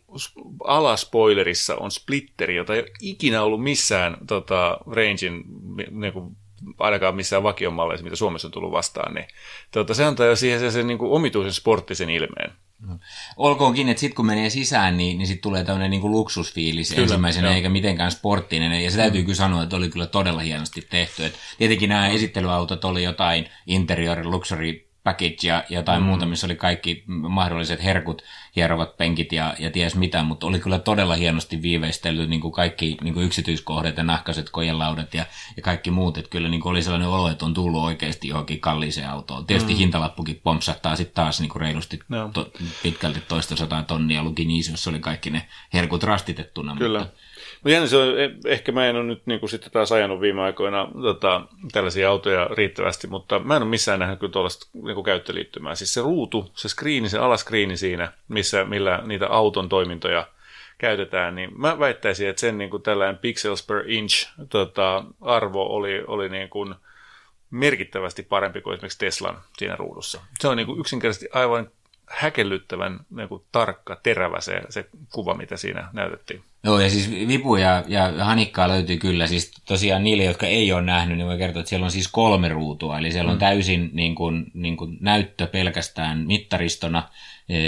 alaspoilerissa 0.64 1.76
on 1.76 1.92
splitteri, 1.92 2.56
jota 2.56 2.74
ei 2.74 2.80
ole 2.80 2.92
ikinä 3.02 3.44
ollut 3.44 3.64
missään 3.64 4.18
tota, 4.28 4.78
rangein 4.92 5.44
niinku, 5.92 6.32
ainakaan 6.80 7.16
missään 7.16 7.44
vakiomalleissa, 7.44 8.04
mitä 8.04 8.16
Suomessa 8.16 8.48
on 8.48 8.52
tullut 8.52 8.72
vastaan, 8.72 9.14
niin 9.14 9.28
tuota, 9.72 9.94
se 9.94 10.06
antaa 10.06 10.26
jo 10.26 10.36
siihen 10.36 10.60
sen, 10.60 10.72
sen 10.72 10.88
niin 10.88 10.98
kuin 10.98 11.12
omituisen 11.12 11.54
sporttisen 11.54 12.10
ilmeen. 12.10 12.52
No. 12.88 13.00
Olkoonkin, 13.38 13.90
että 13.90 14.02
sitten 14.02 14.16
kun 14.16 14.26
menee 14.26 14.50
sisään, 14.50 14.98
niin, 14.98 15.18
niin 15.18 15.28
sitten 15.28 15.44
tulee 15.44 15.64
tämmöinen 15.64 15.92
niin 15.92 16.12
luksusfiilis 16.12 16.90
kyllä, 16.90 17.04
ensimmäisenä, 17.04 17.48
joo. 17.48 17.56
eikä 17.56 17.70
mitenkään 17.70 18.12
sporttinen. 18.12 18.84
Ja 18.84 18.92
se 18.92 18.98
täytyy 18.98 19.22
mm. 19.22 19.26
kyllä 19.26 19.36
sanoa, 19.36 19.64
että 19.64 19.76
oli 19.76 19.90
kyllä 19.90 20.06
todella 20.06 20.42
hienosti 20.42 20.88
tehty. 20.90 21.26
Et 21.26 21.36
tietenkin 21.58 21.90
nämä 21.90 22.08
esittelyautot 22.08 22.86
oli 22.86 23.04
jotain 23.04 23.50
interior 23.68 24.20
luxury 24.24 24.93
package 25.04 25.48
ja 25.48 25.64
jotain 25.70 26.02
mm. 26.02 26.06
muuta, 26.06 26.26
missä 26.26 26.48
oli 26.48 26.56
kaikki 26.56 27.04
mahdolliset 27.08 27.84
herkut, 27.84 28.22
hierovat 28.56 28.98
penkit 28.98 29.32
ja, 29.32 29.56
ja 29.60 29.72
ties 29.72 29.96
mitä, 29.96 30.24
mutta 30.24 30.48
oli 30.48 30.60
kyllä 30.60 30.80
todella 30.80 31.16
hienosti 31.16 31.62
viiveistelty 31.62 32.28
niin 32.28 32.42
kuin 32.42 32.52
kaikki 32.52 32.98
niin 33.04 33.14
kuin 33.14 33.26
yksityiskohdat 33.26 33.98
ja 33.98 34.04
nahkaset 34.04 34.50
kojelaudat 34.50 35.14
ja, 35.14 35.26
ja 35.58 35.64
kaikki 35.64 35.92
muut, 35.92 36.18
että 36.18 36.30
kyllä 36.30 36.50
niin 36.50 36.62
kuin 36.62 36.72
oli 36.72 36.84
sellainen 36.84 37.10
olo, 37.10 37.30
että 37.30 37.46
on 37.46 37.54
tullut 37.54 37.84
oikeasti 37.84 38.28
johonkin 38.28 38.60
kalliiseen 38.60 39.10
autoon. 39.10 39.46
Tietysti 39.46 39.74
mm. 39.74 39.78
hintalappukin 39.78 40.42
pompsattaa 40.44 40.96
sitten 40.96 41.16
taas 41.16 41.42
niin 41.42 41.50
kuin 41.50 41.62
reilusti 41.62 42.00
no. 42.10 42.30
to, 42.34 42.52
pitkälti 42.84 43.20
toista 43.28 43.56
sataa 43.56 43.84
tonnia 43.84 44.24
luki 44.24 44.46
niissä, 44.46 44.72
jossa 44.72 44.90
oli 44.90 45.00
kaikki 45.00 45.30
ne 45.30 45.48
herkut 45.74 46.04
rastitettuna. 46.04 46.76
Kyllä. 46.76 47.00
Mutta, 47.00 47.18
No 47.64 47.72
jännä 47.72 47.88
se 47.88 47.98
on, 47.98 48.20
e- 48.20 48.36
ehkä 48.46 48.72
mä 48.72 48.88
en 48.88 48.96
ole 48.96 49.04
nyt 49.04 49.22
niin 49.26 49.40
kuin 49.40 49.50
sitten 49.50 49.72
taas 49.72 49.92
ajanut 49.92 50.22
viime 50.22 50.42
aikoina 50.42 50.88
tota, 51.02 51.42
tällaisia 51.72 52.10
autoja 52.10 52.50
riittävästi, 52.52 53.08
mutta 53.08 53.40
mä 53.40 53.56
en 53.56 53.62
ole 53.62 53.70
missään 53.70 54.00
nähnyt 54.00 54.20
kyllä 54.20 54.32
tuollaista 54.32 54.68
niin 54.74 55.04
käyttöliittymää. 55.04 55.76
Siis 55.76 55.94
se 55.94 56.02
ruutu, 56.02 56.52
se 56.56 56.70
screeni, 56.70 57.10
se 57.10 57.18
alaskriini 57.18 57.78
siinä, 57.78 58.12
missä, 58.28 58.66
millä 58.66 59.02
niitä 59.06 59.28
auton 59.28 59.70
toimintoja 59.70 60.28
käytetään, 60.78 61.36
niin 61.36 61.62
mä 61.62 61.80
väittäisin, 61.80 62.30
että 62.30 62.40
sen 62.40 62.58
niin 62.58 62.70
kuin 62.70 62.84
tällainen 62.84 63.18
pixels 63.18 63.68
per 63.68 63.84
inch 63.88 64.30
tota, 64.50 65.04
arvo 65.22 65.64
oli, 65.76 66.04
oli 66.08 66.30
niin 66.30 66.50
kuin 66.50 66.76
merkittävästi 67.52 68.24
parempi 68.24 68.62
kuin 68.62 68.74
esimerkiksi 68.74 69.00
Teslan 69.00 69.42
siinä 69.58 69.76
ruudussa. 69.76 70.22
Se 70.40 70.48
on 70.48 70.58
niin 70.58 70.68
kuin 70.68 70.80
yksinkertaisesti 70.80 71.30
aivan 71.34 71.70
häkellyttävän 72.08 73.00
niin 73.10 73.30
kuin, 73.30 73.44
tarkka, 73.52 74.00
terävä 74.04 74.42
se, 74.42 74.62
se 74.70 74.86
kuva, 75.14 75.34
mitä 75.34 75.58
siinä 75.58 75.90
näytettiin. 75.94 76.44
Joo, 76.66 76.80
ja 76.80 76.90
siis 76.90 77.12
vipu 77.12 77.56
ja, 77.56 77.84
ja 77.88 78.12
hanikkaa 78.20 78.68
löytyy 78.68 78.98
kyllä. 78.98 79.28
Siis 79.28 79.52
tosiaan 79.66 80.04
niille, 80.04 80.24
jotka 80.24 80.48
ei 80.48 80.72
ole 80.72 80.82
nähnyt, 80.82 81.18
niin 81.18 81.28
voi 81.28 81.38
kertoa, 81.38 81.60
että 81.60 81.70
siellä 81.70 81.86
on 81.86 81.92
siis 81.92 82.08
kolme 82.08 82.50
ruutua. 82.50 83.00
Eli 83.00 83.12
siellä 83.12 83.32
on 83.32 83.38
mm. 83.38 83.40
täysin 83.40 83.90
niin 83.94 84.16
kuin, 84.16 84.46
niin 84.54 84.78
kuin 84.78 84.98
näyttö 85.02 85.48
pelkästään 85.48 86.28
mittaristona. 86.28 87.10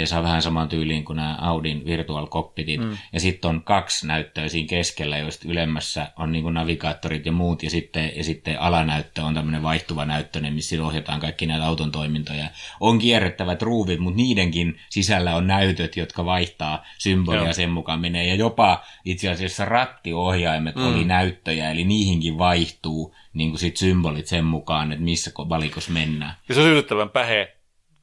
Saa 0.04 0.22
vähän 0.22 0.42
samaan 0.42 0.68
tyyliin 0.68 1.04
kuin 1.04 1.16
nämä 1.16 1.38
Audin 1.40 1.84
virtual 1.84 2.26
cockpitit. 2.26 2.80
Mm. 2.80 2.96
Ja 3.12 3.20
sitten 3.20 3.48
on 3.48 3.62
kaksi 3.62 4.06
näyttöä 4.06 4.48
siinä 4.48 4.68
keskellä, 4.68 5.18
joista 5.18 5.48
ylemmässä 5.48 6.12
on 6.16 6.32
niin 6.32 6.54
navigaattorit 6.54 7.26
ja 7.26 7.32
muut, 7.32 7.62
ja 7.62 7.70
sitten, 7.70 8.12
ja 8.16 8.24
sitten 8.24 8.60
alanäyttö 8.60 9.22
on 9.22 9.34
tämmöinen 9.34 9.62
vaihtuva 9.62 10.04
näyttöinen, 10.04 10.54
missä 10.54 10.84
ohjataan 10.84 11.20
kaikki 11.20 11.46
näitä 11.46 11.66
auton 11.66 11.92
toimintoja. 11.92 12.48
On 12.80 12.98
kierrettävät 12.98 13.62
ruuvit, 13.62 14.00
mutta 14.00 14.16
niidenkin 14.16 14.80
sisällä 14.90 15.36
on 15.36 15.46
näytöt, 15.46 15.96
jotka 15.96 16.24
vaihtaa 16.24 16.84
symbolia 16.98 17.42
Joo. 17.42 17.52
sen 17.52 17.70
mukaan 17.70 18.00
menee. 18.00 18.26
Ja 18.26 18.34
jopa 18.34 18.84
itse 19.04 19.30
asiassa 19.30 19.64
rattiohjaimet 19.64 20.74
mm. 20.74 20.86
oli 20.86 21.04
näyttöjä, 21.04 21.70
eli 21.70 21.84
niihinkin 21.84 22.38
vaihtuu 22.38 23.14
niin 23.34 23.50
kuin 23.50 23.60
sit 23.60 23.76
symbolit 23.76 24.26
sen 24.26 24.44
mukaan, 24.44 24.92
että 24.92 25.04
missä 25.04 25.30
valikossa 25.36 25.92
mennään. 25.92 26.34
Ja 26.48 26.54
se 26.54 26.60
on 26.60 26.66
yllättävän 26.66 27.10
pähe 27.10 27.55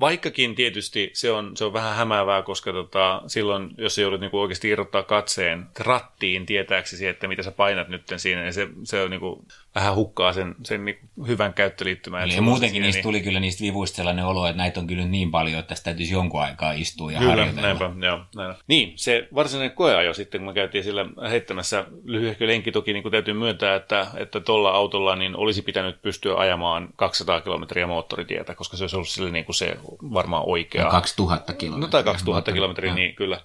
Vaikkakin 0.04 0.56
tietysti 0.56 1.10
se 1.14 1.32
on, 1.32 1.58
se 1.58 1.66
on 1.66 1.74
vähän 1.74 1.96
hämäävää, 1.96 2.42
koska 2.42 2.74
tota, 2.74 3.22
silloin, 3.28 3.70
jos 3.78 3.98
joudut 3.98 4.20
niinku 4.20 4.40
oikeasti 4.40 4.70
irrottaa 4.70 5.04
katseen 5.04 5.66
rattiin 5.80 6.46
tietääksesi, 6.46 7.08
että 7.08 7.28
mitä 7.28 7.44
sä 7.44 7.52
painat 7.52 7.88
nyt 7.90 8.04
siinä, 8.18 8.42
niin 8.42 8.54
se, 8.54 8.68
se 8.84 9.02
on 9.02 9.10
niinku, 9.10 9.46
vähän 9.76 9.96
hukkaa 9.96 10.34
sen, 10.34 10.56
sen 10.64 10.86
niinku 10.86 11.08
hyvän 11.28 11.54
käyttöliittymän. 11.54 12.28
Niin, 12.28 12.36
ja 12.36 12.42
muutenkin 12.42 12.82
niistä 12.82 12.98
niin... 12.98 13.04
tuli 13.04 13.22
kyllä 13.22 13.40
niistä 13.40 13.64
vivuista 13.64 13.96
sellainen 13.96 14.26
olo, 14.26 14.48
että 14.48 14.58
näitä 14.58 14.80
on 14.80 14.88
kyllä 14.88 15.06
niin 15.06 15.32
paljon, 15.32 15.60
että 15.60 15.70
tästä 15.70 15.84
täytyisi 15.84 16.14
jonkun 16.14 16.42
aikaa 16.42 16.72
istua 16.72 17.12
ja 17.12 17.20
kyllä, 17.20 17.32
harjoitella. 17.32 17.62
Näinpä, 17.62 17.92
joo, 18.06 18.20
näin. 18.36 18.56
Niin, 18.68 18.94
se 18.96 19.28
varsinainen 19.36 19.76
koeajo 19.76 20.14
sitten, 20.14 20.42
kun 20.42 20.48
me 20.48 20.54
käytiin 20.54 20.84
sillä 20.84 21.06
heittämässä 21.30 21.86
lyhyehkö 22.04 22.48
lenki, 22.48 22.72
toki 22.72 22.94
niin 22.94 23.04
kuin 23.04 23.12
täytyy 23.12 23.34
myöntää, 23.34 23.76
että 23.76 24.08
että 24.16 24.40
tuolla 24.40 24.70
autolla 24.70 25.16
niin 25.16 25.36
olisi 25.36 25.62
pitänyt 25.62 26.02
pystyä 26.02 26.38
ajamaan 26.38 26.90
200 26.96 27.42
kilometriä 27.42 27.88
moottoritietä, 27.88 28.56
koska 28.56 28.78
se 28.78 28.84
olisi 28.84 28.96
ollut 28.96 29.10
sille 29.10 29.32
niin 29.32 29.46
kuin 29.46 29.56
se 29.56 29.78
varmaan 30.14 30.44
oikea. 30.46 30.84
No 30.84 30.92
2000 30.92 31.54
kilometriä. 31.54 31.88
No 31.88 31.92
tai 31.92 32.04
2000 32.04 32.52
kilometriä, 32.52 32.94
niin 32.94 33.16
kyllä. 33.16 33.42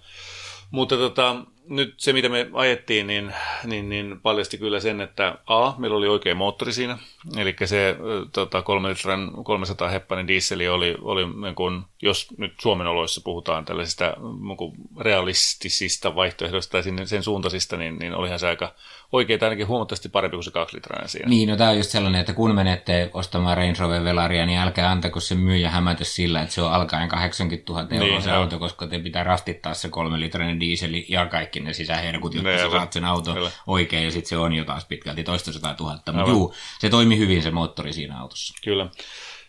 Mutta 0.71 0.97
tota, 0.97 1.37
nyt 1.69 1.95
se, 1.97 2.13
mitä 2.13 2.29
me 2.29 2.51
ajettiin, 2.53 3.07
niin, 3.07 3.33
niin, 3.65 3.89
niin 3.89 4.21
paljasti 4.21 4.59
kyllä 4.59 4.81
sen, 4.81 5.01
että 5.01 5.39
A, 5.47 5.73
meillä 5.79 5.97
oli 5.97 6.09
oikea 6.09 6.35
moottori 6.35 6.73
siinä, 6.73 6.99
eli 7.37 7.57
se 7.65 7.97
tota, 8.33 8.63
3 8.63 8.89
litran 8.89 9.45
300 9.45 9.89
heppainen 9.89 10.29
dieseli 10.29 10.69
oli, 10.69 10.97
oli 11.03 11.27
niin 11.43 11.55
kuin, 11.55 11.83
jos 12.03 12.29
nyt 12.39 12.53
Suomen 12.61 12.87
oloissa 12.87 13.21
puhutaan 13.25 13.65
tällaisista 13.65 14.05
niin 14.21 14.89
realistisista 15.01 16.15
vaihtoehdoista 16.15 16.73
tai 16.73 16.83
sinne, 16.83 17.07
sen 17.07 17.23
suuntaisista, 17.23 17.77
niin, 17.77 17.99
niin 17.99 18.15
olihan 18.15 18.39
se 18.39 18.49
aika 18.49 18.75
oikein 19.13 19.45
ainakin 19.45 19.69
huomattavasti 19.69 20.09
parempi 20.09 20.37
kuin 20.37 20.45
se 20.45 20.51
kaksilitrainen 20.51 21.09
siinä. 21.09 21.29
Niin, 21.29 21.49
no 21.49 21.57
tämä 21.57 21.71
on 21.71 21.77
just 21.77 21.91
sellainen, 21.91 22.21
että 22.21 22.33
kun 22.33 22.55
menette 22.55 23.11
ostamaan 23.15 23.57
Range 23.57 23.75
Rover 23.79 24.05
Velaria, 24.05 24.47
niin 24.47 24.59
älkää 24.59 24.91
antako 24.91 25.21
se 25.21 25.35
myyjä 25.35 25.71
hämätä 25.71 26.05
sillä, 26.05 26.43
että 26.43 26.55
se 26.55 26.63
on 26.63 26.73
alkaen 26.73 27.09
80 27.09 27.73
000 27.73 27.87
euroa 27.91 28.09
niin, 28.09 28.23
se 28.23 28.31
auto, 28.31 28.59
koska 28.59 28.87
te 28.87 28.99
pitää 28.99 29.25
rastittaa 29.25 29.75
se 29.75 29.89
kolmelitrainen 29.89 30.61
dieseli 30.61 31.07
ja 31.09 31.27
kaikki 31.27 31.58
ne 31.65 31.73
sisäherkut, 31.73 32.35
jotta 32.35 32.51
ne, 32.51 32.59
sä 32.59 32.71
saat 32.71 32.93
sen 32.93 33.05
auto 33.05 33.35
kyllä. 33.35 33.51
oikein, 33.67 34.05
ja 34.05 34.11
sitten 34.11 34.29
se 34.29 34.37
on 34.37 34.53
jo 34.53 34.65
taas 34.65 34.85
pitkälti 34.85 35.25
toista 35.25 35.75
tuhatta. 35.77 36.13
Mutta 36.13 36.31
juu, 36.31 36.55
se 36.79 36.91
toimi 36.91 37.19
hyvin 37.19 37.43
se 37.43 37.51
moottori 37.51 37.93
siinä 37.93 38.21
autossa. 38.21 38.55
Kyllä. 38.65 38.91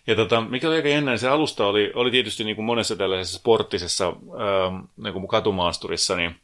Ja 0.07 0.15
tota, 0.15 0.41
mikä 0.41 0.67
oli 0.67 0.75
aika 0.75 0.87
jännä, 0.87 1.11
niin 1.11 1.19
se 1.19 1.27
alusta 1.27 1.67
oli, 1.67 1.91
oli 1.95 2.11
tietysti 2.11 2.43
niin 2.43 2.55
kuin 2.55 2.65
monessa 2.65 2.95
tällaisessa 2.95 3.37
sporttisessa 3.37 4.07
ähm, 4.07 4.75
niin 4.97 5.13
kuin 5.13 5.27
katumaasturissa, 5.27 6.15
niin 6.15 6.35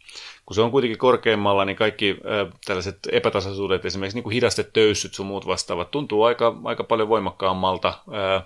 kun 0.46 0.56
se 0.56 0.62
on 0.62 0.72
kuitenkin 0.72 0.98
korkeammalla, 0.98 1.66
niin 1.66 1.76
kaikki 1.76 2.12
äh, 2.12 2.60
tällaiset 2.66 3.00
epätasaisuudet, 3.12 3.86
esimerkiksi 3.86 4.18
niin 4.18 4.24
kuin 4.24 4.34
hidastetöyssyt 4.34 5.14
sun 5.14 5.26
muut 5.26 5.48
vastaavat, 5.48 5.92
tuntuu 5.92 6.24
aika, 6.24 6.58
aika 6.64 6.84
paljon 6.84 7.10
voimakkaammalta, 7.10 7.88
äh, 7.88 8.44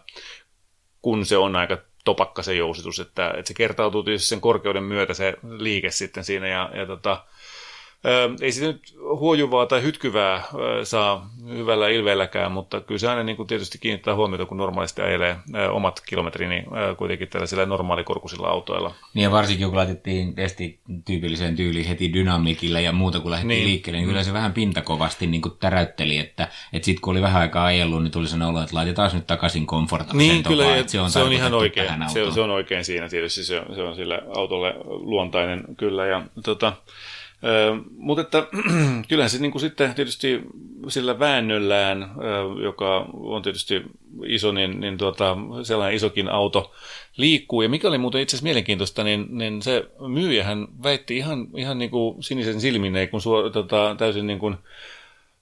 kun 1.02 1.26
se 1.26 1.38
on 1.38 1.56
aika 1.56 1.78
topakka 2.06 2.44
se 2.44 2.54
jousitus, 2.54 3.00
että, 3.00 3.34
että 3.38 3.48
se 3.48 3.54
kertautuu 3.54 4.04
tietysti 4.04 4.28
sen 4.28 4.42
korkeuden 4.42 4.84
myötä 4.84 5.14
se 5.14 5.34
liike 5.58 5.92
sitten 5.92 6.24
siinä, 6.24 6.48
ja, 6.48 6.72
ja 6.74 6.86
tota, 6.86 7.26
ei 8.42 8.52
sitä 8.52 8.68
nyt 8.68 8.96
huojuvaa 9.20 9.66
tai 9.66 9.82
hytkyvää 9.82 10.44
saa 10.84 11.30
hyvällä 11.48 11.88
ilveelläkään, 11.88 12.52
mutta 12.52 12.82
kyllä 12.82 13.00
se 13.00 13.10
aina 13.10 13.24
niin 13.24 13.36
kuin 13.36 13.48
tietysti 13.48 13.78
kiinnittää 13.78 14.16
huomiota, 14.16 14.46
kun 14.46 14.58
normaalisti 14.58 15.02
ajelee 15.02 15.36
omat 15.72 16.02
kilometrini 16.06 16.64
kuitenkin 16.98 17.28
tällaisilla 17.28 17.66
normaalikorkuisilla 17.66 18.48
autoilla. 18.48 18.94
Niin 19.14 19.24
ja 19.24 19.32
varsinkin 19.32 19.68
kun 19.68 19.78
laitettiin 19.78 20.36
testi 20.36 20.80
tyypilliseen 21.06 21.56
tyyliin 21.56 21.86
heti 21.86 22.14
dynamiikilla 22.14 22.80
ja 22.80 22.92
muuta 22.92 23.20
kun 23.20 23.32
lähdettiin 23.32 23.58
niin. 23.58 23.68
liikkeelle, 23.68 23.98
niin 23.98 24.10
kyllä 24.10 24.24
se 24.24 24.34
vähän 24.34 24.54
pintakovasti 24.54 25.28
niin 25.28 25.42
kuin 25.42 25.54
täräytteli, 25.60 26.18
että, 26.18 26.48
että 26.74 26.86
sitten 26.86 27.02
kun 27.02 27.12
oli 27.12 27.22
vähän 27.22 27.42
aikaa 27.42 27.66
ajellut, 27.66 28.04
niin 28.04 28.12
tuli 28.12 28.28
sen 28.28 28.42
olo, 28.42 28.62
että 28.62 28.76
laitetaan 28.76 29.12
nyt 29.14 29.28
takaisin 29.28 29.66
komfortaamiseen. 29.66 30.34
Niin 30.34 30.44
kyllä, 30.44 30.64
topaan, 30.64 30.90
se 30.90 31.00
on, 31.00 31.12
se 31.12 31.20
on 31.20 31.34
ihan 31.34 31.54
oikein. 31.54 31.90
Se, 32.08 32.32
se 32.32 32.42
on 32.42 32.50
oikein 32.50 32.86
siinä 32.86 33.10
tietysti, 33.10 33.44
se 33.44 33.60
on, 33.60 33.76
se 33.76 33.82
on 33.82 33.96
sillä 33.96 34.22
autolle 34.36 34.74
luontainen 34.86 35.64
kyllä. 35.78 36.06
Ja, 36.06 36.22
tota, 36.44 36.74
mutta 37.98 38.22
että 38.22 38.48
kyllähän 39.10 39.30
se 39.30 39.40
niin 39.40 39.52
kuin 39.52 39.62
sitten 39.62 39.96
tietysti 39.96 40.42
sillä 40.88 41.20
väännöllään, 41.20 42.12
joka 42.64 43.10
on 43.14 43.42
tietysti 43.42 43.84
iso, 44.26 44.52
niin, 44.52 44.80
niin 44.80 44.98
tuota, 44.98 45.38
sellainen 45.64 45.96
isokin 45.96 46.30
auto 46.30 46.74
liikkuu. 47.18 47.62
Ja 47.62 47.70
mikä 47.70 47.88
oli 47.88 47.98
muuten 47.98 48.22
itse 48.22 48.36
asiassa 48.36 48.44
mielenkiintoista, 48.44 49.04
niin, 49.04 49.28
niin 49.30 49.62
se 49.62 49.86
myyjähän 50.08 50.68
väitti 50.84 51.18
ihan, 51.18 51.48
ihan 51.56 51.78
niin 51.78 51.92
kuin 51.92 52.24
sinisen 52.24 52.62
silmin, 52.62 52.94
kun 53.12 53.22
suor, 53.22 53.52
tota, 53.52 53.96
täysin 53.98 54.28
niin 54.28 54.40
kuin 54.40 54.58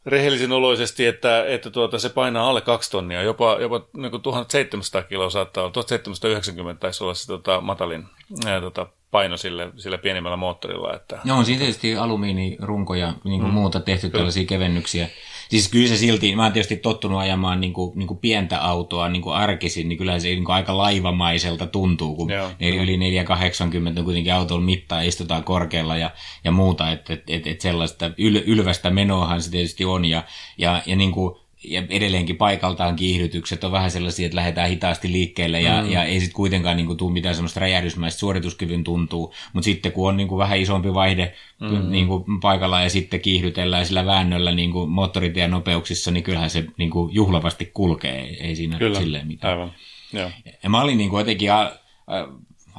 rehellisen 0.06 0.52
oloisesti, 0.52 1.06
että, 1.06 1.46
että 1.46 1.70
tuota, 1.70 2.00
se 2.00 2.10
painaa 2.10 2.50
alle 2.50 2.62
kaksi 2.62 2.92
tonnia, 2.92 3.22
jopa, 3.22 3.58
jopa 3.62 3.82
niin 3.98 4.12
kuin 4.12 4.22
1700 4.22 5.04
kiloa 5.04 5.30
saattaa 5.30 5.64
olla, 5.64 5.74
1790 5.74 6.80
taisi 6.80 7.04
olla 7.04 7.14
se 7.14 7.28
tota, 7.28 7.62
matalin 7.62 8.06
ää, 8.46 8.62
tota, 8.62 8.88
paino 9.12 9.38
sille, 9.38 9.70
sille 9.78 9.98
pienimmällä 9.98 10.38
moottorilla. 10.38 10.96
Että... 10.96 11.20
No 11.24 11.38
on 11.38 11.46
siinä 11.46 11.60
tietysti 11.60 11.98
alumiinirunkoja 11.98 13.14
niin 13.24 13.40
kuin 13.40 13.52
mm. 13.52 13.54
muuta 13.54 13.80
tehty 13.80 14.08
kyllä. 14.08 14.20
tällaisia 14.20 14.46
kevennyksiä. 14.46 15.08
Siis 15.50 15.70
kyllä 15.70 15.88
se 15.88 15.98
silti, 15.98 16.36
mä 16.36 16.44
oon 16.44 16.54
tietysti 16.54 16.78
tottunut 16.78 17.20
ajamaan 17.20 17.62
niin 17.62 17.74
kuin, 17.74 18.00
niin 18.00 18.08
kuin 18.08 18.18
pientä 18.18 18.62
autoa 18.62 19.10
niin 19.10 19.22
kuin 19.22 19.36
arkisin, 19.36 19.90
niin 19.90 19.98
kyllä 19.98 20.20
se 20.20 20.28
niin 20.28 20.46
kuin 20.46 20.56
aika 20.56 20.78
laivamaiselta 20.78 21.68
tuntuu, 21.68 22.16
kun 22.16 22.30
Joo, 22.30 22.52
yli 22.60 22.98
480 22.98 24.02
on 24.02 24.06
kuitenkin 24.06 24.34
autolla 24.34 24.66
mittaa, 24.66 25.02
istutaan 25.02 25.44
korkealla 25.44 25.98
ja, 25.98 26.12
ja 26.44 26.52
muuta, 26.52 26.92
että 26.92 27.14
et, 27.14 27.24
et, 27.28 27.48
et 27.48 27.62
sellaista 27.62 28.12
yl, 28.18 28.36
ylvästä 28.46 28.90
menoahan 28.90 29.42
se 29.42 29.52
tietysti 29.52 29.86
on, 29.86 30.06
ja, 30.06 30.24
ja, 30.58 30.82
ja 30.86 30.96
niin 30.96 31.12
kuin, 31.12 31.36
ja 31.64 31.84
edelleenkin 31.90 32.38
paikaltaan 32.38 32.96
kiihdytykset 32.96 33.64
on 33.64 33.72
vähän 33.72 33.92
sellaisia, 33.92 34.26
että 34.26 34.36
lähdetään 34.36 34.70
hitaasti 34.70 35.12
liikkeelle 35.12 35.62
ja, 35.62 35.84
mm. 35.84 35.92
ja 35.92 36.04
ei 36.04 36.20
sitten 36.20 36.36
kuitenkaan 36.36 36.78
niin 36.78 36.88
kuin, 36.88 36.98
tule 36.98 37.14
mitään 37.14 37.36
semmoista 37.36 37.60
räjähdysmäistä 37.60 38.20
suorituskyvyn 38.20 38.84
tuntuu, 38.84 39.34
mutta 39.54 39.66
sitten 39.66 39.92
kun 39.92 40.10
on 40.10 40.18
niin 40.18 40.28
kuin, 40.28 40.40
vähän 40.40 40.60
isompi 40.60 40.94
vaihde 40.94 41.34
mm. 41.60 41.92
niin 41.92 42.08
kuin, 42.08 42.40
paikalla 42.42 42.82
ja 42.82 42.90
sitten 42.90 43.20
kiihdytellään 43.20 43.86
sillä 43.86 44.06
väännöllä 44.06 44.52
niin 44.52 44.72
kuin, 44.72 44.90
moottoritien 44.90 45.52
nopeuksissa, 45.52 46.12
niin 46.12 46.24
kyllähän 46.24 46.50
se 46.50 46.66
niin 46.78 46.90
kuin, 46.90 47.14
juhlavasti 47.14 47.72
kulkee, 47.74 48.38
ei, 48.40 48.56
siinä 48.56 48.78
Kyllä, 48.78 49.00
silleen 49.00 49.28
mitään. 49.28 49.54
Aivan. 49.54 49.72
Joo. 50.14 50.32
Ja 50.64 50.70
mä 50.70 50.82
olin 50.82 50.98
niin 50.98 51.10
kuin, 51.10 51.20
jotenkin 51.20 51.54
a, 51.54 51.72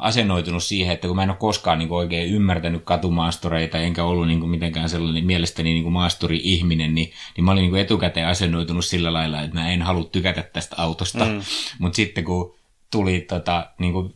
asennoitunut 0.00 0.62
siihen, 0.62 0.94
että 0.94 1.06
kun 1.06 1.16
mä 1.16 1.22
en 1.22 1.30
ole 1.30 1.36
koskaan 1.36 1.78
niin 1.78 1.88
kuin 1.88 1.98
oikein 1.98 2.32
ymmärtänyt 2.32 2.84
katumaastoreita, 2.84 3.78
enkä 3.78 4.04
ollut 4.04 4.26
niin 4.26 4.40
kuin 4.40 4.50
mitenkään 4.50 4.88
sellainen 4.88 5.26
mielestäni 5.26 5.70
niin 5.70 5.82
kuin 5.82 5.92
maasturi-ihminen, 5.92 6.94
niin, 6.94 7.12
niin 7.36 7.44
mä 7.44 7.50
olin 7.50 7.62
niin 7.62 7.70
kuin 7.70 7.80
etukäteen 7.80 8.26
asennoitunut 8.26 8.84
sillä 8.84 9.12
lailla, 9.12 9.42
että 9.42 9.58
mä 9.58 9.70
en 9.70 9.82
halua 9.82 10.04
tykätä 10.04 10.42
tästä 10.42 10.76
autosta. 10.78 11.24
Mm. 11.24 11.40
Mutta 11.78 11.96
sitten 11.96 12.24
kun 12.24 12.54
tuli 12.90 13.20
tota, 13.20 13.70
niin 13.78 13.92
kuin 13.92 14.14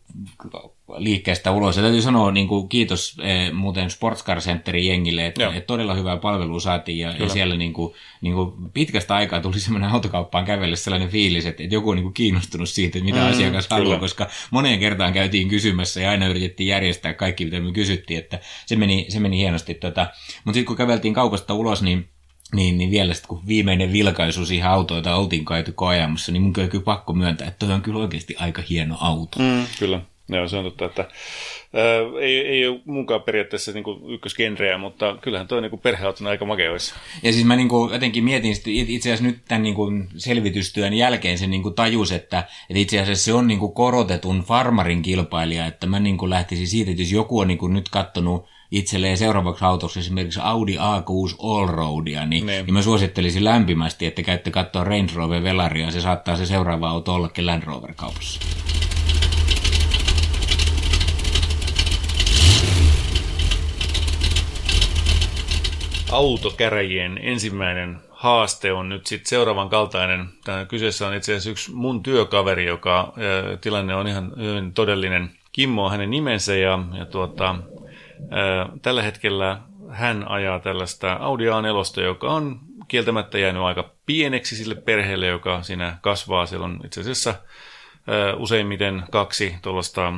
liikkeestä 0.96 1.50
ulos. 1.50 1.76
Ja 1.76 1.82
täytyy 1.82 2.02
sanoa 2.02 2.30
niin 2.30 2.48
kuin, 2.48 2.68
kiitos 2.68 3.16
eh, 3.22 3.52
muuten 3.52 3.90
Sports 3.90 4.24
Car 4.24 4.40
Centerin 4.40 4.86
jengille, 4.86 5.26
että, 5.26 5.48
että 5.48 5.66
todella 5.66 5.94
hyvää 5.94 6.16
palvelua 6.16 6.60
saatiin 6.60 6.98
ja, 6.98 7.14
ja 7.18 7.28
siellä 7.28 7.56
niin 7.56 7.72
kuin, 7.72 7.94
niin 8.20 8.34
kuin, 8.34 8.52
pitkästä 8.74 9.14
aikaa 9.14 9.40
tuli 9.40 9.60
semmoinen 9.60 9.90
autokauppaan 9.90 10.44
kävelle 10.44 10.76
sellainen 10.76 11.08
fiilis, 11.08 11.46
että, 11.46 11.62
että 11.62 11.74
joku 11.74 11.90
on 11.90 11.96
niin 11.96 12.04
kuin, 12.04 12.14
kiinnostunut 12.14 12.68
siitä, 12.68 12.98
että 12.98 13.12
mitä 13.12 13.24
mm, 13.24 13.30
asiakas 13.30 13.68
kyllä. 13.68 13.78
haluaa, 13.78 13.98
koska 13.98 14.26
moneen 14.50 14.78
kertaan 14.80 15.12
käytiin 15.12 15.48
kysymässä 15.48 16.00
ja 16.00 16.10
aina 16.10 16.26
yritettiin 16.26 16.66
järjestää 16.66 17.14
kaikki, 17.14 17.44
mitä 17.44 17.60
me 17.60 17.72
kysyttiin, 17.72 18.18
että 18.18 18.38
se 18.66 18.76
meni, 18.76 19.06
se 19.08 19.20
meni 19.20 19.38
hienosti. 19.38 19.74
Tota. 19.74 20.06
Mutta 20.44 20.56
sitten 20.56 20.66
kun 20.66 20.76
käveltiin 20.76 21.14
kaupasta 21.14 21.54
ulos, 21.54 21.82
niin 21.82 22.08
niin, 22.54 22.78
niin 22.78 22.90
vielä 22.90 23.14
sitten 23.14 23.28
kun 23.28 23.46
viimeinen 23.46 23.92
vilkaisu 23.92 24.46
siihen 24.46 24.68
autoon, 24.68 24.98
jota 24.98 25.16
oltiin 25.16 25.44
käyty 25.44 25.72
koajamassa, 25.72 26.32
niin 26.32 26.42
mun 26.42 26.52
kyllä 26.52 26.68
pakko 26.84 27.12
myöntää, 27.12 27.48
että 27.48 27.66
toi 27.66 27.74
on 27.74 27.82
kyllä 27.82 27.98
oikeasti 27.98 28.36
aika 28.38 28.62
hieno 28.70 28.96
auto. 29.00 29.38
Mm, 29.38 29.66
kyllä. 29.78 30.00
Joo, 30.28 30.48
se 30.48 30.56
on 30.56 30.64
totta, 30.64 30.84
että 30.84 31.02
ää, 31.02 32.20
ei, 32.20 32.38
ei 32.38 32.66
ole 32.66 32.80
munkaan 32.84 33.22
periaatteessa 33.22 33.72
niin 33.72 34.14
ykkösgenreä, 34.14 34.78
mutta 34.78 35.16
kyllähän 35.20 35.48
toi 35.48 35.60
niin 35.60 35.78
perheautona 35.78 36.30
aika 36.30 36.44
makea 36.44 36.70
olisi. 36.70 36.94
Ja 37.22 37.32
siis 37.32 37.44
mä 37.44 37.56
niin 37.56 37.68
kuin, 37.68 37.92
jotenkin 37.92 38.24
mietin 38.24 38.54
itse 38.66 39.08
asiassa 39.08 39.24
nyt 39.24 39.44
tämän 39.48 39.62
niin 39.62 39.74
kuin 39.74 40.08
selvitystyön 40.16 40.94
jälkeen 40.94 41.38
sen 41.38 41.50
niin 41.50 41.62
kuin 41.62 41.74
tajus, 41.74 42.12
että, 42.12 42.38
että 42.38 42.80
itse 42.80 43.00
asiassa 43.00 43.24
se 43.24 43.32
on 43.32 43.46
niin 43.46 43.60
kuin 43.60 43.72
korotetun 43.72 44.40
farmarin 44.40 45.02
kilpailija, 45.02 45.66
että 45.66 45.86
mä 45.86 46.00
niin 46.00 46.18
kuin 46.18 46.30
lähtisin 46.30 46.68
siitä, 46.68 46.90
että 46.90 47.02
jos 47.02 47.12
joku 47.12 47.38
on 47.38 47.48
niin 47.48 47.58
kuin 47.58 47.74
nyt 47.74 47.88
kattonut 47.88 48.46
itselleen 48.70 49.16
seuraavaksi 49.16 49.64
autoksi 49.64 50.00
esimerkiksi 50.00 50.40
Audi 50.42 50.76
A6 50.76 51.36
Allroadia, 51.42 52.26
niin, 52.26 52.46
ne. 52.46 52.62
niin 52.62 52.74
mä 52.74 52.82
suosittelisin 52.82 53.44
lämpimästi, 53.44 54.06
että 54.06 54.22
käytte 54.22 54.50
katsoa 54.50 54.84
Range 54.84 55.12
Rover 55.14 55.42
Velaria, 55.42 55.90
se 55.90 56.00
saattaa 56.00 56.36
se 56.36 56.46
seuraava 56.46 56.90
auto 56.90 57.14
ollakin 57.14 57.46
Land 57.46 57.62
Rover 57.62 57.94
kaupassa. 57.94 58.40
Autokäräjien 66.12 67.18
ensimmäinen 67.22 68.00
haaste 68.10 68.72
on 68.72 68.88
nyt 68.88 69.06
sitten 69.06 69.28
seuraavan 69.28 69.68
kaltainen. 69.68 70.28
Tämä 70.44 70.64
kyseessä 70.64 71.06
on 71.06 71.14
itse 71.14 71.32
asiassa 71.32 71.50
yksi 71.50 71.72
mun 71.72 72.02
työkaveri, 72.02 72.66
joka 72.66 73.12
tilanne 73.60 73.94
on 73.94 74.06
ihan 74.06 74.32
hyvin 74.36 74.74
todellinen. 74.74 75.30
Kimmo 75.52 75.84
on 75.84 75.90
hänen 75.90 76.10
nimensä 76.10 76.54
ja, 76.54 76.78
ja 76.98 77.06
tuota, 77.06 77.54
ää, 78.30 78.68
tällä 78.82 79.02
hetkellä 79.02 79.58
hän 79.90 80.28
ajaa 80.28 80.58
tällaista 80.58 81.12
Audi 81.12 81.44
A4, 81.44 82.02
joka 82.02 82.32
on 82.32 82.60
kieltämättä 82.88 83.38
jäänyt 83.38 83.62
aika 83.62 83.90
pieneksi 84.06 84.56
sille 84.56 84.74
perheelle, 84.74 85.26
joka 85.26 85.62
siinä 85.62 85.98
kasvaa. 86.00 86.46
Siellä 86.46 86.64
on 86.64 86.80
itse 86.84 87.00
asiassa 87.00 87.34
useimmiten 88.36 89.02
kaksi 89.10 89.54
tuollaista 89.62 90.12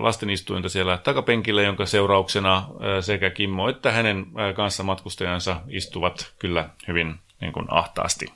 lastenistuinta 0.00 0.68
siellä 0.68 0.96
takapenkillä, 0.96 1.62
jonka 1.62 1.86
seurauksena 1.86 2.68
sekä 3.00 3.30
Kimmo 3.30 3.68
että 3.68 3.92
hänen 3.92 4.26
kanssa 4.56 4.82
matkustajansa 4.82 5.60
istuvat 5.68 6.32
kyllä 6.38 6.68
hyvin 6.88 7.14
niin 7.40 7.52
kuin 7.52 7.66
ahtaasti. 7.70 8.26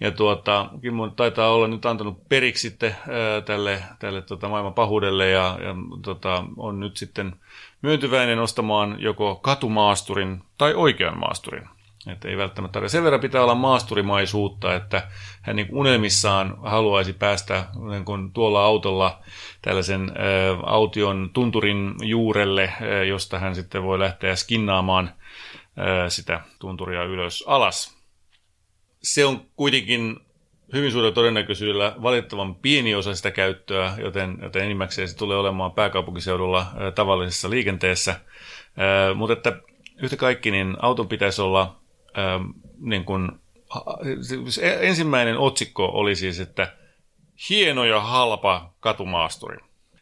Ja 0.00 0.10
tuota, 0.10 0.70
Kimmo 0.82 1.08
taitaa 1.08 1.52
olla 1.52 1.68
nyt 1.68 1.86
antanut 1.86 2.28
periksi 2.28 2.68
sitten 2.68 2.96
tälle, 3.44 3.82
tälle 3.98 4.22
tota, 4.22 4.48
maailman 4.48 4.74
pahuudelle 4.74 5.30
ja, 5.30 5.58
ja 5.62 5.74
tota, 6.02 6.44
on 6.56 6.80
nyt 6.80 6.96
sitten 6.96 7.36
myöntyväinen 7.82 8.38
ostamaan 8.38 8.96
joko 8.98 9.36
katumaasturin 9.36 10.42
tai 10.58 10.74
oikean 10.74 11.18
maasturin. 11.18 11.68
Että 12.06 12.28
ei 12.28 12.36
välttämättä 12.36 12.72
tarvitse. 12.72 12.92
Sen 12.92 13.04
verran 13.04 13.20
pitää 13.20 13.42
olla 13.42 13.54
maasturimaisuutta, 13.54 14.74
että 14.74 15.08
hän 15.42 15.56
niin 15.56 15.68
unelmissaan 15.72 16.58
haluaisi 16.62 17.12
päästä 17.12 17.64
niin 17.90 18.04
kuin 18.04 18.32
tuolla 18.32 18.64
autolla 18.64 19.22
tällaisen 19.62 20.10
ä, 20.10 20.12
aution 20.62 21.30
tunturin 21.32 21.94
juurelle, 22.02 22.72
ä, 22.82 23.04
josta 23.04 23.38
hän 23.38 23.54
sitten 23.54 23.82
voi 23.82 23.98
lähteä 23.98 24.36
skinnaamaan 24.36 25.10
ä, 25.78 26.10
sitä 26.10 26.40
tunturia 26.58 27.04
ylös 27.04 27.44
alas. 27.46 27.98
Se 29.02 29.24
on 29.24 29.46
kuitenkin 29.56 30.20
hyvin 30.72 30.92
suurella 30.92 31.14
todennäköisyydellä 31.14 31.94
valitettavan 32.02 32.54
pieni 32.54 32.94
osa 32.94 33.14
sitä 33.14 33.30
käyttöä, 33.30 33.94
joten, 33.98 34.38
joten 34.42 34.62
enimmäkseen 34.64 35.08
se 35.08 35.16
tulee 35.16 35.36
olemaan 35.36 35.72
pääkaupunkiseudulla 35.72 36.66
tavallisessa 36.94 37.50
liikenteessä. 37.50 38.20
Mutta 39.14 39.32
että 39.32 39.60
yhtä 40.02 40.16
kaikki, 40.16 40.50
niin 40.50 40.76
auton 40.80 41.08
pitäisi 41.08 41.42
olla 41.42 41.81
niin 42.78 43.04
kuin, 43.04 43.28
ensimmäinen 44.80 45.38
otsikko 45.38 45.84
oli 45.84 46.16
siis, 46.16 46.40
että 46.40 46.72
hieno 47.50 47.84
ja 47.84 48.00
halpa 48.00 48.72
katumaasturi. 48.80 49.58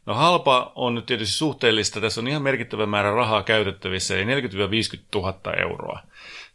No 0.06 0.14
halpa 0.14 0.72
on 0.74 0.94
nyt 0.94 1.06
tietysti 1.06 1.34
suhteellista, 1.34 2.00
tässä 2.00 2.20
on 2.20 2.28
ihan 2.28 2.42
merkittävä 2.42 2.86
määrä 2.86 3.14
rahaa 3.14 3.42
käytettävissä, 3.42 4.16
eli 4.16 4.24
40-50 4.24 4.98
000 5.14 5.34
euroa. 5.58 6.00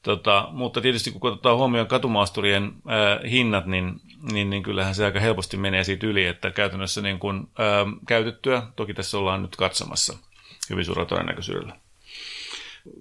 Tota, 0.03 0.47
mutta 0.51 0.81
tietysti 0.81 1.11
kun 1.11 1.31
otetaan 1.31 1.57
huomioon 1.57 1.87
katumaasturien 1.87 2.63
äh, 2.63 3.31
hinnat, 3.31 3.65
niin, 3.65 4.01
niin, 4.31 4.49
niin 4.49 4.63
kyllähän 4.63 4.95
se 4.95 5.05
aika 5.05 5.19
helposti 5.19 5.57
menee 5.57 5.83
siitä 5.83 6.07
yli, 6.07 6.25
että 6.25 6.51
käytännössä 6.51 7.01
niin 7.01 7.19
kun, 7.19 7.49
äh, 7.59 7.99
käytettyä, 8.07 8.63
toki 8.75 8.93
tässä 8.93 9.17
ollaan 9.17 9.41
nyt 9.41 9.55
katsomassa 9.55 10.17
hyvin 10.69 10.85
suurella 10.85 11.09
todennäköisyydellä. 11.09 11.75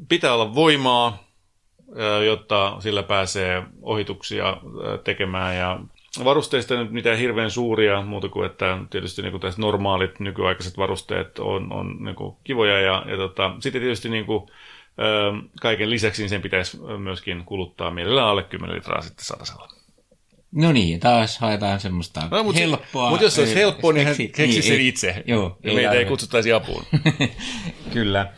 Pitää 0.08 0.34
olla 0.34 0.54
voimaa, 0.54 1.23
jotta 2.26 2.76
sillä 2.80 3.02
pääsee 3.02 3.62
ohituksia 3.83 4.57
tekemään 5.04 5.57
ja 5.57 5.80
Varusteista 6.24 6.76
nyt 6.76 6.90
mitään 6.90 7.18
hirveän 7.18 7.50
suuria, 7.50 8.02
muuta 8.02 8.28
kuin 8.28 8.46
että 8.46 8.78
tietysti 8.90 9.22
niin 9.22 9.33
kuin 9.33 9.52
normaalit 9.57 10.20
nykyaikaiset 10.20 10.76
varusteet 10.76 11.38
on, 11.38 11.72
on 11.72 11.96
niin 12.04 12.16
kuin 12.16 12.37
kivoja. 12.44 12.80
Ja, 12.80 13.04
ja 13.09 13.16
tota, 13.16 13.54
sitten 13.61 13.83
tietysti 13.83 14.09
niin 14.09 14.26
kuin, 14.26 14.46
kaiken 15.61 15.90
lisäksi 15.90 16.22
niin 16.22 16.28
sen 16.28 16.42
pitäisi 16.42 16.78
myöskin 16.98 17.44
kuluttaa 17.44 17.90
mielellään 17.90 18.28
alle 18.28 18.42
10 18.42 18.76
litraa 18.76 19.00
sitten 19.00 19.24
satasella. 19.24 19.68
No 20.52 20.72
niin, 20.72 21.00
taas 21.00 21.38
haetaan 21.38 21.80
semmoista 21.80 22.28
no, 22.30 22.44
mutta 22.44 22.61
helppoa. 22.61 23.11
Mutta 23.11 23.24
jos 23.24 23.35
se 23.35 23.40
olisi 23.40 23.54
helppoa, 23.54 23.92
niin 23.92 24.07
hän 24.07 24.16
keksi 24.16 24.46
niin, 24.46 24.62
sen 24.62 24.80
itse. 24.80 25.22
Joo, 25.26 25.59
ja 25.64 25.74
meitä 25.74 25.92
ei 25.92 26.04
kutsuttaisi 26.04 26.52
apuun. 26.52 26.85
Kyllä. 27.92 28.33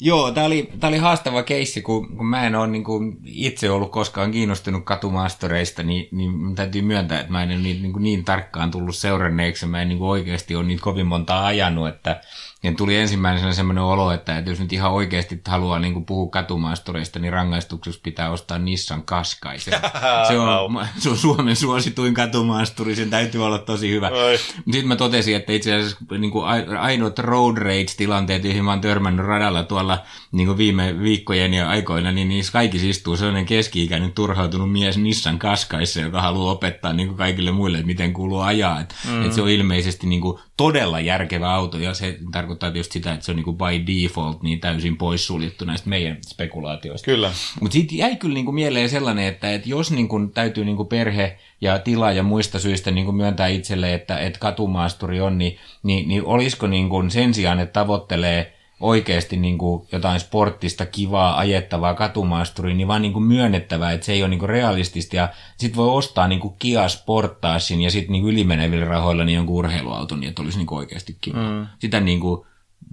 Joo, 0.00 0.32
tämä 0.32 0.46
oli, 0.46 0.70
tää 0.80 0.88
oli 0.88 0.98
haastava 0.98 1.42
keissi, 1.42 1.82
kun, 1.82 2.16
kun 2.16 2.26
mä 2.26 2.46
en 2.46 2.54
ole 2.54 2.66
niin 2.66 2.84
kuin 2.84 3.18
itse 3.24 3.70
ollut 3.70 3.92
koskaan 3.92 4.30
kiinnostunut 4.30 4.84
katumaastoreista, 4.84 5.82
niin, 5.82 6.08
niin 6.12 6.54
täytyy 6.54 6.82
myöntää, 6.82 7.20
että 7.20 7.32
mä 7.32 7.42
en 7.42 7.48
ole 7.48 7.58
niin, 7.58 7.82
niin, 7.82 7.92
niin 7.98 8.24
tarkkaan 8.24 8.70
tullut 8.70 8.96
seuranneeksi, 8.96 9.66
mä 9.66 9.82
en 9.82 9.88
niin 9.88 9.98
kuin 9.98 10.08
oikeasti 10.08 10.56
ole 10.56 10.64
niitä 10.64 10.82
kovin 10.82 11.06
montaa 11.06 11.46
ajanut, 11.46 11.88
että 11.88 12.20
ja 12.62 12.72
tuli 12.72 12.96
ensimmäisenä 12.96 13.52
semmoinen 13.52 13.84
olo, 13.84 14.12
että, 14.12 14.38
että 14.38 14.50
jos 14.50 14.60
nyt 14.60 14.72
ihan 14.72 14.92
oikeasti 14.92 15.40
haluaa 15.48 15.78
niin 15.78 16.06
puhua 16.06 16.30
katumaastoreista, 16.30 17.18
niin 17.18 17.32
rangaistukseksi 17.32 18.00
pitää 18.00 18.30
ostaa 18.30 18.58
Nissan 18.58 19.02
Qashqai. 19.02 19.58
Se, 19.58 19.70
se, 20.28 20.38
on, 20.38 20.86
se 20.98 21.10
on 21.10 21.16
Suomen 21.16 21.56
suosituin 21.56 22.14
katumaasturi, 22.14 22.96
sen 22.96 23.10
täytyy 23.10 23.44
olla 23.46 23.58
tosi 23.58 23.90
hyvä. 23.90 24.10
Sitten 24.54 24.88
mä 24.88 24.96
totesin, 24.96 25.36
että 25.36 25.52
itse 25.52 25.74
asiassa 25.74 25.96
niin 26.18 26.30
kuin 26.30 26.46
ainoat 26.78 27.18
road 27.18 27.56
rage-tilanteet, 27.56 28.44
joihin 28.44 28.64
mä 28.64 28.70
oon 28.70 28.80
törmännyt 28.80 29.26
radalla 29.26 29.62
tuolla 29.62 29.98
niin 30.32 30.58
viime 30.58 31.00
viikkojen 31.00 31.54
ja 31.54 31.68
aikoina, 31.68 32.12
niin 32.12 32.28
niissä 32.28 32.52
kaikissa 32.52 32.88
istuu 32.88 33.16
sellainen 33.16 33.46
keski-ikäinen 33.46 34.12
turhautunut 34.12 34.72
mies 34.72 34.98
Nissan 34.98 35.38
Qashqaissa, 35.38 36.00
joka 36.00 36.22
haluaa 36.22 36.52
opettaa 36.52 36.92
niin 36.92 37.14
kaikille 37.14 37.50
muille, 37.50 37.78
että 37.78 37.86
miten 37.86 38.12
kuuluu 38.12 38.40
ajaa. 38.40 38.80
Et, 38.80 38.94
mm. 39.08 39.26
et 39.26 39.32
se 39.32 39.42
on 39.42 39.48
ilmeisesti 39.48 40.06
niin 40.06 40.20
kuin 40.20 40.38
todella 40.58 41.00
järkevä 41.00 41.54
auto, 41.54 41.78
ja 41.78 41.94
se 41.94 42.18
tarkoittaa 42.32 42.70
tietysti 42.70 42.92
sitä, 42.92 43.12
että 43.12 43.26
se 43.26 43.32
on 43.32 43.36
niin 43.36 43.44
kuin 43.44 43.56
by 43.56 43.86
default 43.86 44.42
niin 44.42 44.60
täysin 44.60 44.96
poissuljettu 44.96 45.64
näistä 45.64 45.88
meidän 45.88 46.18
spekulaatioista. 46.26 47.04
Kyllä. 47.04 47.32
Mutta 47.60 47.72
siitä 47.72 47.94
jäi 47.94 48.16
kyllä 48.16 48.34
niin 48.34 48.44
kuin 48.44 48.54
mieleen 48.54 48.88
sellainen, 48.88 49.26
että, 49.26 49.52
että 49.52 49.68
jos 49.68 49.90
niin 49.90 50.08
kuin 50.08 50.30
täytyy 50.30 50.64
niin 50.64 50.76
kuin 50.76 50.88
perhe 50.88 51.38
ja 51.60 51.78
tila 51.78 52.12
ja 52.12 52.22
muista 52.22 52.58
syistä 52.58 52.90
niin 52.90 53.04
kuin 53.04 53.16
myöntää 53.16 53.46
itselle, 53.46 53.94
että, 53.94 54.18
että 54.18 54.38
katumaasturi 54.38 55.20
on, 55.20 55.38
niin, 55.38 55.58
niin, 55.82 56.08
niin 56.08 56.24
olisiko 56.24 56.66
niin 56.66 56.88
kuin 56.88 57.10
sen 57.10 57.34
sijaan, 57.34 57.60
että 57.60 57.80
tavoittelee 57.80 58.57
oikeasti 58.80 59.36
niin 59.36 59.58
kuin 59.58 59.86
jotain 59.92 60.20
sporttista, 60.20 60.86
kivaa, 60.86 61.38
ajettavaa 61.38 61.94
katumaasturiin, 61.94 62.76
niin 62.76 62.88
vaan 62.88 63.02
niin 63.02 63.12
kuin 63.12 63.24
myönnettävää, 63.24 63.92
että 63.92 64.06
se 64.06 64.12
ei 64.12 64.22
ole 64.22 64.28
niin 64.28 64.38
kuin 64.38 64.48
realistista. 64.48 65.16
Ja 65.16 65.28
sitten 65.56 65.76
voi 65.76 65.90
ostaa 65.90 66.28
niin 66.28 66.40
kuin 66.40 66.54
Kia 66.58 66.88
Sportagein 66.88 67.80
ja 67.82 67.90
sitten 67.90 68.12
niin 68.12 68.26
ylimenevillä 68.26 68.84
rahoilla 68.84 69.24
niin 69.24 69.36
jonkun 69.36 69.56
urheiluauton, 69.56 70.20
niin 70.20 70.28
että 70.28 70.42
olisi 70.42 70.58
niin 70.58 70.66
kuin 70.66 70.78
oikeasti 70.78 71.16
kiva. 71.20 71.38
Mm. 71.38 71.66
Sitä 71.78 72.00
niin 72.00 72.20
kuin 72.20 72.46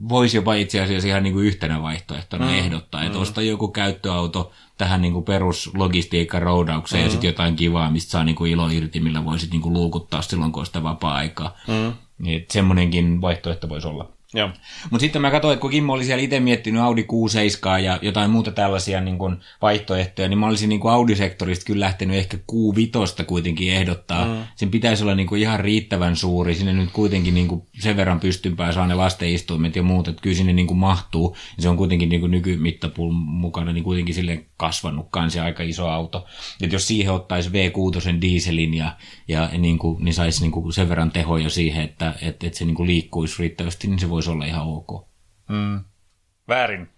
voisi 0.10 0.38
jopa 0.38 0.54
itse 0.54 0.82
asiassa 0.82 1.08
ihan 1.08 1.24
niin 1.24 1.34
kuin 1.34 1.46
yhtenä 1.46 1.82
vaihtoehtona 1.82 2.46
mm. 2.46 2.54
ehdottaa, 2.54 3.04
että 3.04 3.18
mm. 3.18 3.22
osta 3.22 3.42
joku 3.42 3.68
käyttöauto 3.68 4.52
tähän 4.78 5.02
niin 5.02 5.14
kuin 5.14 5.26
peruslogistiikan 5.26 6.42
roudaukseen 6.42 7.02
mm. 7.02 7.06
ja 7.06 7.12
sitten 7.12 7.28
jotain 7.28 7.56
kivaa, 7.56 7.92
mistä 7.92 8.12
saa 8.12 8.24
niin 8.24 8.36
kuin 8.36 8.52
ilo 8.52 8.70
irti, 8.70 9.00
millä 9.00 9.26
voisit 9.26 9.52
niin 9.52 9.62
kuin 9.62 9.74
luukuttaa 9.74 10.22
silloin, 10.22 10.52
kun 10.52 10.60
on 10.60 10.66
sitä 10.66 10.84
vapaa-aikaa. 10.84 11.58
Mm. 11.68 11.94
Niin, 12.18 12.46
semmoinenkin 12.52 13.22
vaihtoehto 13.22 13.70
voisi 13.70 13.88
olla. 13.88 14.15
Mutta 14.92 15.02
sitten 15.02 15.22
mä 15.22 15.32
katsoin, 15.32 15.54
että 15.54 15.62
kun 15.62 15.72
Kimmo 15.72 15.94
oli 15.94 16.06
siellä 16.06 16.24
itse 16.24 16.40
miettinyt 16.40 16.82
Audi 16.82 17.02
Q7 17.02 17.80
ja 17.80 18.00
jotain 18.02 18.32
muuta 18.32 18.52
tällaisia 18.52 19.02
niin 19.02 19.18
kun 19.18 19.40
vaihtoehtoja, 19.62 20.30
niin 20.30 20.38
mä 20.38 20.48
olisin 20.48 20.70
niin 20.70 20.88
Audi-sektorista 20.90 21.66
kyllä 21.66 21.86
lähtenyt 21.86 22.18
ehkä 22.18 22.38
Q5 22.38 23.24
kuitenkin 23.24 23.74
ehdottaa. 23.74 24.26
Mm. 24.26 24.44
Sen 24.56 24.72
pitäisi 24.72 25.04
olla 25.04 25.16
niin 25.16 25.38
ihan 25.38 25.60
riittävän 25.60 26.16
suuri. 26.16 26.56
Sinne 26.56 26.74
nyt 26.74 26.92
kuitenkin 26.94 27.34
niin 27.34 27.64
sen 27.80 27.98
verran 27.98 28.20
pystympää 28.20 28.72
saa 28.72 28.88
ne 28.88 28.96
lastenistuimet 28.96 29.76
ja 29.76 29.84
muut, 29.84 30.08
että 30.08 30.22
kyllä 30.22 30.36
sinne 30.36 30.54
niin 30.54 30.78
mahtuu. 30.78 31.38
Ja 31.58 31.64
se 31.64 31.70
on 31.70 31.78
kuitenkin 31.78 32.10
niin 32.10 32.32
nykymittapuun 32.32 33.16
mukana 33.16 33.74
niin 33.74 33.84
kuitenkin 33.84 34.16
sille 34.16 34.46
kasvanut 34.58 35.08
kanssa 35.12 35.44
aika 35.44 35.64
iso 35.64 35.88
auto. 35.88 36.26
että 36.62 36.76
jos 36.76 36.88
siihen 36.88 37.14
ottaisi 37.14 37.50
V6 37.50 38.22
dieselin 38.22 38.74
ja, 38.74 38.98
ja 39.28 39.50
niin, 39.58 39.78
kuin, 39.78 40.04
niin 40.06 40.14
saisi 40.14 40.42
niin 40.42 40.52
kuin 40.52 40.74
sen 40.74 40.90
verran 40.90 41.12
tehoja 41.12 41.50
siihen, 41.50 41.84
että, 41.84 42.14
että, 42.22 42.48
että 42.48 42.60
se 42.60 42.66
niin 42.66 42.76
kuin 42.76 42.88
liikkuisi 42.88 43.40
riittävästi, 43.40 43.88
niin 43.88 44.00
se 44.00 44.10
voisi 44.10 44.30
olla 44.30 44.46
ihan 44.46 44.68
ok. 44.68 45.08
Mm. 45.50 45.84
Väärin. 46.48 46.90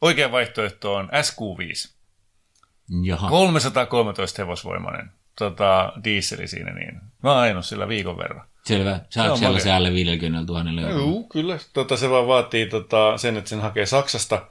Oikea 0.00 0.32
vaihtoehto 0.32 0.94
on 0.94 1.08
SQ5. 1.08 1.92
Jaha. 3.04 3.28
313 3.28 4.42
hevosvoimainen 4.42 5.12
tota, 5.38 5.92
dieseli 6.04 6.48
siinä, 6.48 6.74
niin 6.74 7.00
mä 7.22 7.30
oon 7.32 7.40
ajanut 7.40 7.64
sillä 7.64 7.88
viikon 7.88 8.18
verran. 8.18 8.46
Selvä. 8.64 9.00
Saako 9.08 9.36
siellä 9.36 9.60
se 9.60 9.72
alle 9.72 9.92
50 9.92 10.52
000 10.52 10.82
euroa? 10.82 11.00
Joo, 11.00 11.22
kyllä. 11.22 11.58
Tota, 11.72 11.96
se 11.96 12.10
vaan 12.10 12.26
vaatii 12.26 12.66
tota, 12.66 13.18
sen, 13.18 13.36
että 13.36 13.50
sen 13.50 13.60
hakee 13.60 13.86
Saksasta 13.86 14.46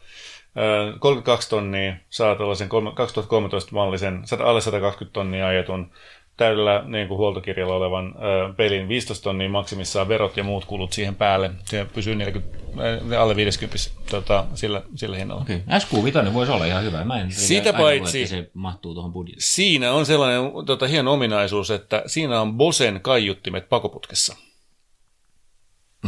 32 0.99 1.49
tonnia 1.49 1.93
saa 2.09 2.35
tällaisen 2.35 2.69
2013 2.95 3.71
mallisen, 3.75 4.23
alle 4.43 4.61
120 4.61 5.13
tonnia 5.13 5.47
ajetun 5.47 5.91
täydellä 6.39 6.83
niin 6.85 7.07
kuin 7.07 7.17
huoltokirjalla 7.17 7.75
olevan 7.75 8.15
ö, 8.15 8.53
pelin 8.53 8.87
15 8.87 9.23
tonnia 9.23 9.49
maksimissaan 9.49 10.07
verot 10.07 10.37
ja 10.37 10.43
muut 10.43 10.65
kulut 10.65 10.93
siihen 10.93 11.15
päälle. 11.15 11.51
Se 11.65 11.85
pysyy 11.93 12.15
40, 12.15 12.57
äh, 13.13 13.21
alle 13.21 13.35
50 13.35 13.77
tota, 14.11 14.45
sillä, 14.53 14.81
sillä 14.95 15.17
hinnalla. 15.17 15.41
Okay. 15.41 15.61
SQ5 15.69 16.33
voisi 16.33 16.51
olla 16.51 16.65
ihan 16.65 16.83
hyvä. 16.83 17.03
Mä 17.03 17.21
en 17.21 17.31
Sitä 17.31 17.73
paitsi, 17.73 18.21
että 18.21 18.35
se 18.35 18.49
mahtuu 18.53 18.93
tuohon 18.93 19.13
budjettiin. 19.13 19.47
Siinä 19.47 19.91
on 19.91 20.05
sellainen 20.05 20.41
tota, 20.65 20.87
hieno 20.87 21.13
ominaisuus, 21.13 21.71
että 21.71 22.03
siinä 22.05 22.41
on 22.41 22.53
Bosen 22.57 22.99
kaiuttimet 23.01 23.69
pakoputkessa. 23.69 24.35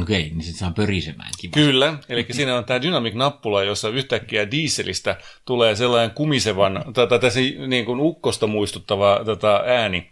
Okei, 0.02 0.22
niin 0.22 0.42
sitten 0.42 0.60
saa 0.60 0.72
pörisemään 0.72 1.30
kiva. 1.40 1.52
Kyllä, 1.54 1.98
eli 2.10 2.26
siinä 2.32 2.58
on 2.58 2.66
tämä 2.66 2.82
Dynamic-nappula, 2.82 3.64
jossa 3.64 3.90
yhtäkkiä 3.90 4.52
dieselistä 4.52 5.18
tulee 5.46 5.76
sellainen 5.76 6.16
kumisevan, 6.16 6.84
tai 6.94 7.20
tässä 7.20 7.40
niin 7.68 7.86
kuin 7.86 8.00
ukkosta 8.00 8.48
muistuttava 8.48 9.22
tota, 9.26 9.64
ääni. 9.66 10.12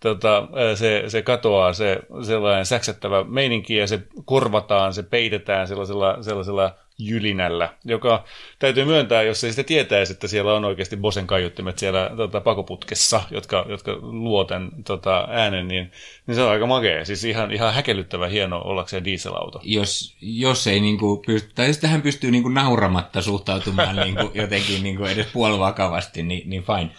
Tota, 0.00 0.48
se, 0.74 1.04
se 1.08 1.22
katoaa 1.22 1.72
se 1.72 1.98
sellainen 2.26 2.66
säksättävä 2.66 3.24
meininki 3.24 3.76
ja 3.76 3.86
se 3.86 4.02
korvataan, 4.24 4.94
se 4.94 5.02
peitetään 5.02 5.68
sellaisella, 5.68 6.22
sellaisella 6.22 6.74
jylinällä, 6.98 7.74
joka 7.84 8.24
täytyy 8.58 8.84
myöntää, 8.84 9.22
jos 9.22 9.44
ei 9.44 9.50
sitä 9.50 9.64
tietäisi, 9.64 10.12
että 10.12 10.28
siellä 10.28 10.54
on 10.54 10.64
oikeasti 10.64 10.96
Bosen 10.96 11.26
kaiuttimet 11.26 11.78
siellä 11.78 12.10
tota, 12.16 12.40
pakoputkessa, 12.40 13.22
jotka, 13.30 13.66
jotka 13.68 13.98
luo 14.00 14.44
tämän 14.44 14.70
tota, 14.86 15.28
äänen, 15.30 15.68
niin, 15.68 15.92
niin 16.26 16.34
se 16.34 16.42
on 16.42 16.50
aika 16.50 16.66
makea. 16.66 17.04
Siis 17.04 17.24
ihan, 17.24 17.52
ihan 17.52 17.74
häkellyttävä 17.74 18.28
hieno 18.28 18.62
ollakseen 18.64 19.04
dieselauto. 19.04 19.60
Jos, 19.64 20.16
jos 20.20 20.66
ei 20.66 20.80
niinku 20.80 21.22
pysty, 21.26 21.50
tai 21.54 21.66
jos 21.66 21.78
tähän 21.78 22.02
pystyy 22.02 22.30
niinku 22.30 22.48
nauramatta 22.48 23.22
suhtautumaan 23.22 23.96
niinku 24.04 24.30
jotenkin 24.34 24.82
niinku 24.82 25.04
edes 25.04 25.26
puolivakavasti, 25.32 26.22
niin, 26.22 26.50
niin 26.50 26.64
fine. 26.64 26.90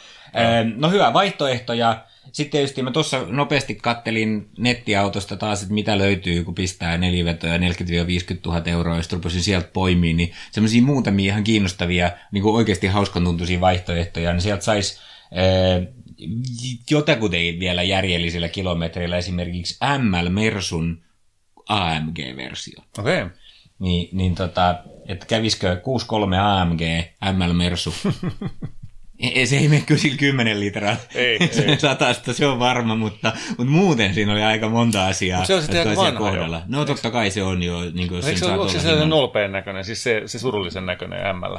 No 0.76 0.90
hyvä, 0.90 1.14
vaihtoehtoja. 1.14 2.09
Sitten 2.32 2.52
tietysti 2.52 2.84
mä 2.84 2.92
tuossa 2.92 3.26
nopeasti 3.28 3.76
kattelin 3.76 4.50
nettiautosta 4.58 5.38
taas, 5.38 5.62
että 5.62 5.74
mitä 5.74 5.98
löytyy, 5.98 6.44
kun 6.44 6.56
pistää 6.56 6.98
nelivetoja 6.98 7.58
40-50 7.58 7.62
000 8.46 8.62
euroa, 8.66 8.98
jos 8.98 9.12
rupesin 9.12 9.44
sieltä 9.44 9.70
poimiin, 9.74 10.18
niin 10.18 10.34
semmoisia 10.52 10.82
muutamia 10.82 11.32
ihan 11.32 11.44
kiinnostavia, 11.44 12.12
niin 12.32 12.44
kuin 12.44 12.56
oikeasti 12.56 12.88
hauskan 12.88 13.24
tuntuisia 13.24 13.62
vaihtoehtoja, 13.62 14.34
niin 14.34 14.42
sieltä 14.42 14.64
saisi 14.64 15.00
jotakutin 16.90 17.60
vielä 17.60 17.84
järjellisillä 17.84 18.50
kilometreillä 18.50 19.18
esimerkiksi 19.18 19.78
ML 19.98 20.30
Mersun 20.30 21.04
AMG-versio. 21.70 22.82
Okei. 23.00 23.22
Okay. 23.22 23.30
Niin, 23.80 24.10
niin 24.12 24.36
tota, 24.36 24.84
että 25.08 25.26
kävisikö 25.26 25.76
6.3 25.76 26.36
AMG 26.36 26.82
ML 27.38 27.54
Mersu 27.54 27.94
Ei, 29.20 29.48
se 29.48 29.58
ei 29.58 29.68
mene 29.68 29.84
kyllä 29.86 30.02
sillä 30.02 30.18
10 30.18 30.60
litraa 30.60 30.96
ei, 31.16 31.38
ei. 31.68 31.80
satasta, 31.80 32.34
se 32.34 32.48
on 32.48 32.60
varma, 32.60 32.96
mutta, 32.96 33.34
mutta 33.50 33.72
muuten 33.72 34.14
siinä 34.14 34.32
oli 34.32 34.44
aika 34.44 34.70
monta 34.70 35.08
asiaa. 35.08 35.46
se 35.46 35.56
on 35.56 35.62
sitten 35.62 35.88
aika 35.88 36.02
vanha 36.02 36.20
kohdalla. 36.20 36.58
Jo. 36.58 36.64
No 36.68 36.86
totta 36.86 37.12
kai 37.12 37.32
se 37.32 37.44
on 37.44 37.64
jo. 37.64 37.92
Niin 37.94 38.08
kuin, 38.08 38.26
Eikö 38.26 38.40
se, 38.40 38.46
onko 38.46 38.70
se 38.70 38.80
sellainen 38.80 39.10
nolpeen 39.10 39.52
näköinen, 39.52 39.86
siis 39.86 40.04
se, 40.04 40.22
se 40.26 40.40
surullisen 40.40 40.86
näköinen 40.86 41.36
ML? 41.36 41.58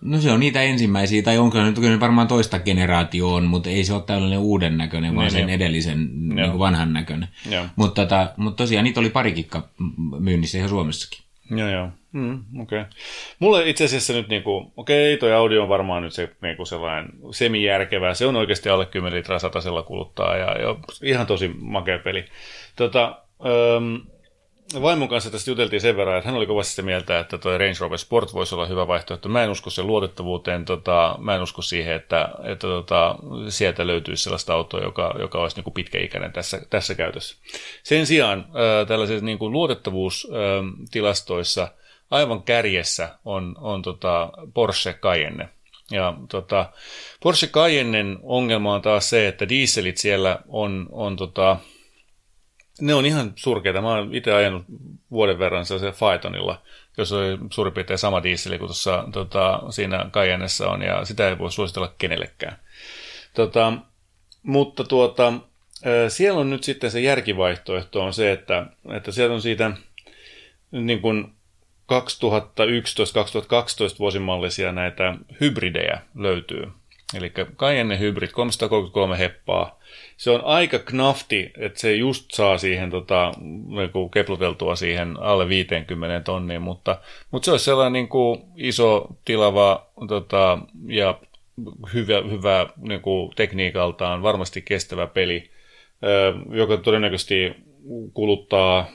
No 0.00 0.20
se 0.20 0.32
on 0.32 0.40
niitä 0.40 0.62
ensimmäisiä, 0.62 1.22
tai 1.22 1.38
onko 1.38 1.62
nyt 1.62 1.78
kyllä 1.78 2.00
varmaan 2.00 2.28
toista 2.28 2.58
generaatio 2.58 3.34
on, 3.34 3.44
mutta 3.44 3.70
ei 3.70 3.84
se 3.84 3.94
ole 3.94 4.02
tällainen 4.02 4.38
uuden 4.38 4.78
näköinen, 4.78 5.14
vaan 5.14 5.24
niin, 5.24 5.32
sen 5.32 5.46
niin. 5.46 5.54
edellisen 5.54 6.08
niin 6.12 6.50
kuin 6.50 6.58
vanhan 6.58 6.92
näköinen. 6.92 7.28
Mutta 7.76 8.02
tota, 8.02 8.32
mut 8.36 8.56
tosiaan 8.56 8.84
niitä 8.84 9.00
oli 9.00 9.10
parikikka 9.10 9.68
myynnissä 10.18 10.58
ihan 10.58 10.70
Suomessakin. 10.70 11.24
Joo, 11.50 11.68
joo. 11.68 11.88
Mm. 12.12 12.44
Okay. 12.62 12.84
Mulle 13.38 13.68
itse 13.68 13.84
asiassa 13.84 14.12
nyt, 14.12 14.28
niinku, 14.28 14.72
okei, 14.76 15.14
okay, 15.14 15.18
toi 15.18 15.32
audio 15.36 15.62
on 15.62 15.68
varmaan 15.68 16.02
nyt 16.02 16.12
se 16.12 16.30
niinku 16.42 16.64
sellainen 16.64 17.12
semijärkevä. 17.30 18.14
Se 18.14 18.26
on 18.26 18.36
oikeasti 18.36 18.68
alle 18.68 18.86
10 18.86 19.18
litraa 19.18 19.38
satasella 19.38 19.82
kuluttaa 19.82 20.36
ja, 20.36 20.58
ja 20.58 20.76
ihan 21.02 21.26
tosi 21.26 21.50
makea 21.58 21.98
peli. 21.98 22.24
Tota, 22.76 23.22
vaimon 24.82 25.08
kanssa 25.08 25.30
tästä 25.30 25.50
juteltiin 25.50 25.80
sen 25.80 25.96
verran, 25.96 26.18
että 26.18 26.28
hän 26.28 26.36
oli 26.36 26.46
kovasti 26.46 26.70
sitä 26.70 26.82
mieltä, 26.82 27.20
että 27.20 27.38
tuo 27.38 27.58
Range 27.58 27.74
Rover 27.80 27.98
Sport 27.98 28.34
voisi 28.34 28.54
olla 28.54 28.66
hyvä 28.66 28.86
vaihtoehto. 28.86 29.28
Mä 29.28 29.44
en 29.44 29.50
usko 29.50 29.70
sen 29.70 29.86
luotettavuuteen, 29.86 30.64
tota, 30.64 31.16
mä 31.18 31.34
en 31.34 31.42
usko 31.42 31.62
siihen, 31.62 31.94
että, 31.94 32.28
että 32.44 32.66
tota, 32.66 33.16
sieltä 33.48 33.86
löytyisi 33.86 34.22
sellaista 34.22 34.54
autoa, 34.54 34.80
joka, 34.80 35.14
joka 35.18 35.38
olisi 35.38 35.56
niin 35.56 35.64
kuin 35.64 35.74
pitkäikäinen 35.74 36.32
tässä, 36.32 36.62
tässä 36.70 36.94
käytössä. 36.94 37.36
Sen 37.82 38.06
sijaan 38.06 38.38
äh, 38.38 38.46
tällaisissa 38.88 39.24
niin 39.24 39.38
kuin 39.38 39.52
luotettavuustilastoissa 39.52 41.68
aivan 42.10 42.42
kärjessä 42.42 43.18
on, 43.24 43.56
on 43.60 43.82
tota 43.82 44.30
Porsche 44.54 44.92
Cayenne. 44.92 45.48
Ja 45.90 46.14
tota, 46.28 46.72
Porsche 47.22 47.46
Cayennen 47.46 48.18
ongelma 48.22 48.74
on 48.74 48.82
taas 48.82 49.10
se, 49.10 49.28
että 49.28 49.48
dieselit 49.48 49.98
siellä 49.98 50.38
on, 50.48 50.86
on 50.90 51.16
tota, 51.16 51.56
ne 52.80 52.94
on 52.94 53.06
ihan 53.06 53.32
surkeita. 53.36 53.80
Mä 53.80 53.88
oon 53.88 54.14
itse 54.14 54.32
ajanut 54.32 54.64
vuoden 55.10 55.38
verran 55.38 55.66
sellaisella 55.66 55.96
Phaetonilla, 55.98 56.62
jos 56.98 57.12
oli 57.12 57.38
suurin 57.50 57.74
piirtein 57.74 57.98
sama 57.98 58.22
dieseli 58.22 58.58
kuin 58.58 58.68
tuossa 58.68 59.08
tota, 59.12 59.62
siinä 59.70 60.10
Cayennessa 60.12 60.70
on, 60.70 60.82
ja 60.82 61.04
sitä 61.04 61.28
ei 61.28 61.38
voi 61.38 61.52
suositella 61.52 61.94
kenellekään. 61.98 62.58
Tota, 63.34 63.72
mutta 64.42 64.84
tuota, 64.84 65.32
siellä 66.08 66.40
on 66.40 66.50
nyt 66.50 66.64
sitten 66.64 66.90
se 66.90 67.00
järkivaihtoehto 67.00 68.02
on 68.04 68.12
se, 68.12 68.32
että, 68.32 68.66
että 68.92 69.12
sieltä 69.12 69.34
on 69.34 69.42
siitä 69.42 69.70
niin 70.70 71.00
kuin 71.00 71.32
2011-2012 71.92 71.94
vuosimallisia 73.98 74.72
näitä 74.72 75.14
hybridejä 75.40 76.00
löytyy. 76.14 76.68
Eli 77.14 77.32
Cayenne 77.56 77.98
Hybrid, 77.98 78.30
333 78.30 79.18
heppaa, 79.18 79.79
se 80.20 80.30
on 80.30 80.44
aika 80.44 80.78
knafti, 80.78 81.50
että 81.58 81.80
se 81.80 81.94
just 81.94 82.30
saa 82.30 82.58
siihen 82.58 82.90
tota, 82.90 83.32
niinku 83.66 84.08
kepluteltua 84.08 84.76
siihen 84.76 85.16
alle 85.20 85.48
50 85.48 86.20
tonniin, 86.20 86.62
mutta, 86.62 86.98
mutta 87.30 87.44
se 87.44 87.50
olisi 87.50 87.64
sellainen 87.64 87.92
niin 87.92 88.08
kuin 88.08 88.40
iso, 88.56 89.06
tilava 89.24 89.86
tota, 90.08 90.58
ja 90.86 91.18
hyvä, 91.94 92.22
hyvä 92.30 92.66
niin 92.76 93.00
kuin 93.00 93.30
tekniikaltaan, 93.36 94.22
varmasti 94.22 94.62
kestävä 94.62 95.06
peli, 95.06 95.50
joka 96.50 96.76
todennäköisesti 96.76 97.54
kuluttaa 98.14 98.86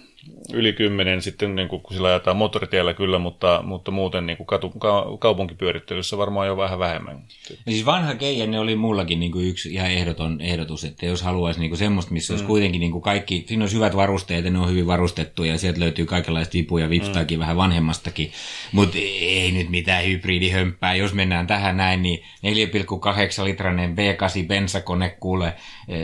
yli 0.53 0.73
kymmenen 0.73 1.21
sitten, 1.21 1.55
niin 1.55 1.67
kuin, 1.67 1.81
kun 1.81 1.93
sillä 1.93 2.07
ajetaan 2.07 2.37
moottoritiellä 2.37 2.93
kyllä, 2.93 3.19
mutta, 3.19 3.61
mutta 3.65 3.91
muuten 3.91 4.25
niin 4.25 4.37
kuin 4.37 4.47
katu, 4.47 4.69
ka, 4.69 5.05
kaupunkipyörittelyssä 5.19 6.17
varmaan 6.17 6.47
jo 6.47 6.57
vähän 6.57 6.79
vähemmän. 6.79 7.15
No 7.49 7.71
siis 7.71 7.85
vanha 7.85 8.15
keijänne 8.15 8.59
oli 8.59 8.75
mullakin 8.75 9.19
niin 9.19 9.31
kuin 9.31 9.47
yksi 9.47 9.73
ihan 9.73 9.91
ehdoton 9.91 10.41
ehdotus, 10.41 10.83
että 10.83 11.05
jos 11.05 11.21
haluaisi 11.21 11.59
niin 11.59 11.69
kuin 11.69 11.79
semmoista, 11.79 12.13
missä 12.13 12.33
mm. 12.33 12.35
olisi 12.35 12.47
kuitenkin 12.47 12.79
niin 12.79 12.91
kuin 12.91 13.01
kaikki, 13.01 13.45
siinä 13.47 13.63
olisi 13.63 13.75
hyvät 13.75 13.95
varusteet 13.95 14.45
ja 14.45 14.51
ne 14.51 14.59
on 14.59 14.69
hyvin 14.69 14.87
varustettuja 14.87 15.51
ja 15.51 15.57
sieltä 15.57 15.79
löytyy 15.79 16.05
kaikenlaista 16.05 16.53
vipuja, 16.53 16.89
vipstaakin 16.89 17.37
mm. 17.37 17.41
vähän 17.41 17.57
vanhemmastakin, 17.57 18.31
mutta 18.71 18.97
ei 19.21 19.51
nyt 19.51 19.69
mitään 19.69 20.05
hybridihömppää. 20.05 20.95
Jos 20.95 21.13
mennään 21.13 21.47
tähän 21.47 21.77
näin, 21.77 22.01
niin 22.01 22.19
4,8 22.45 23.43
litrainen 23.43 23.95
V8 23.95 24.47
bensakone 24.47 25.09
kuule 25.09 25.53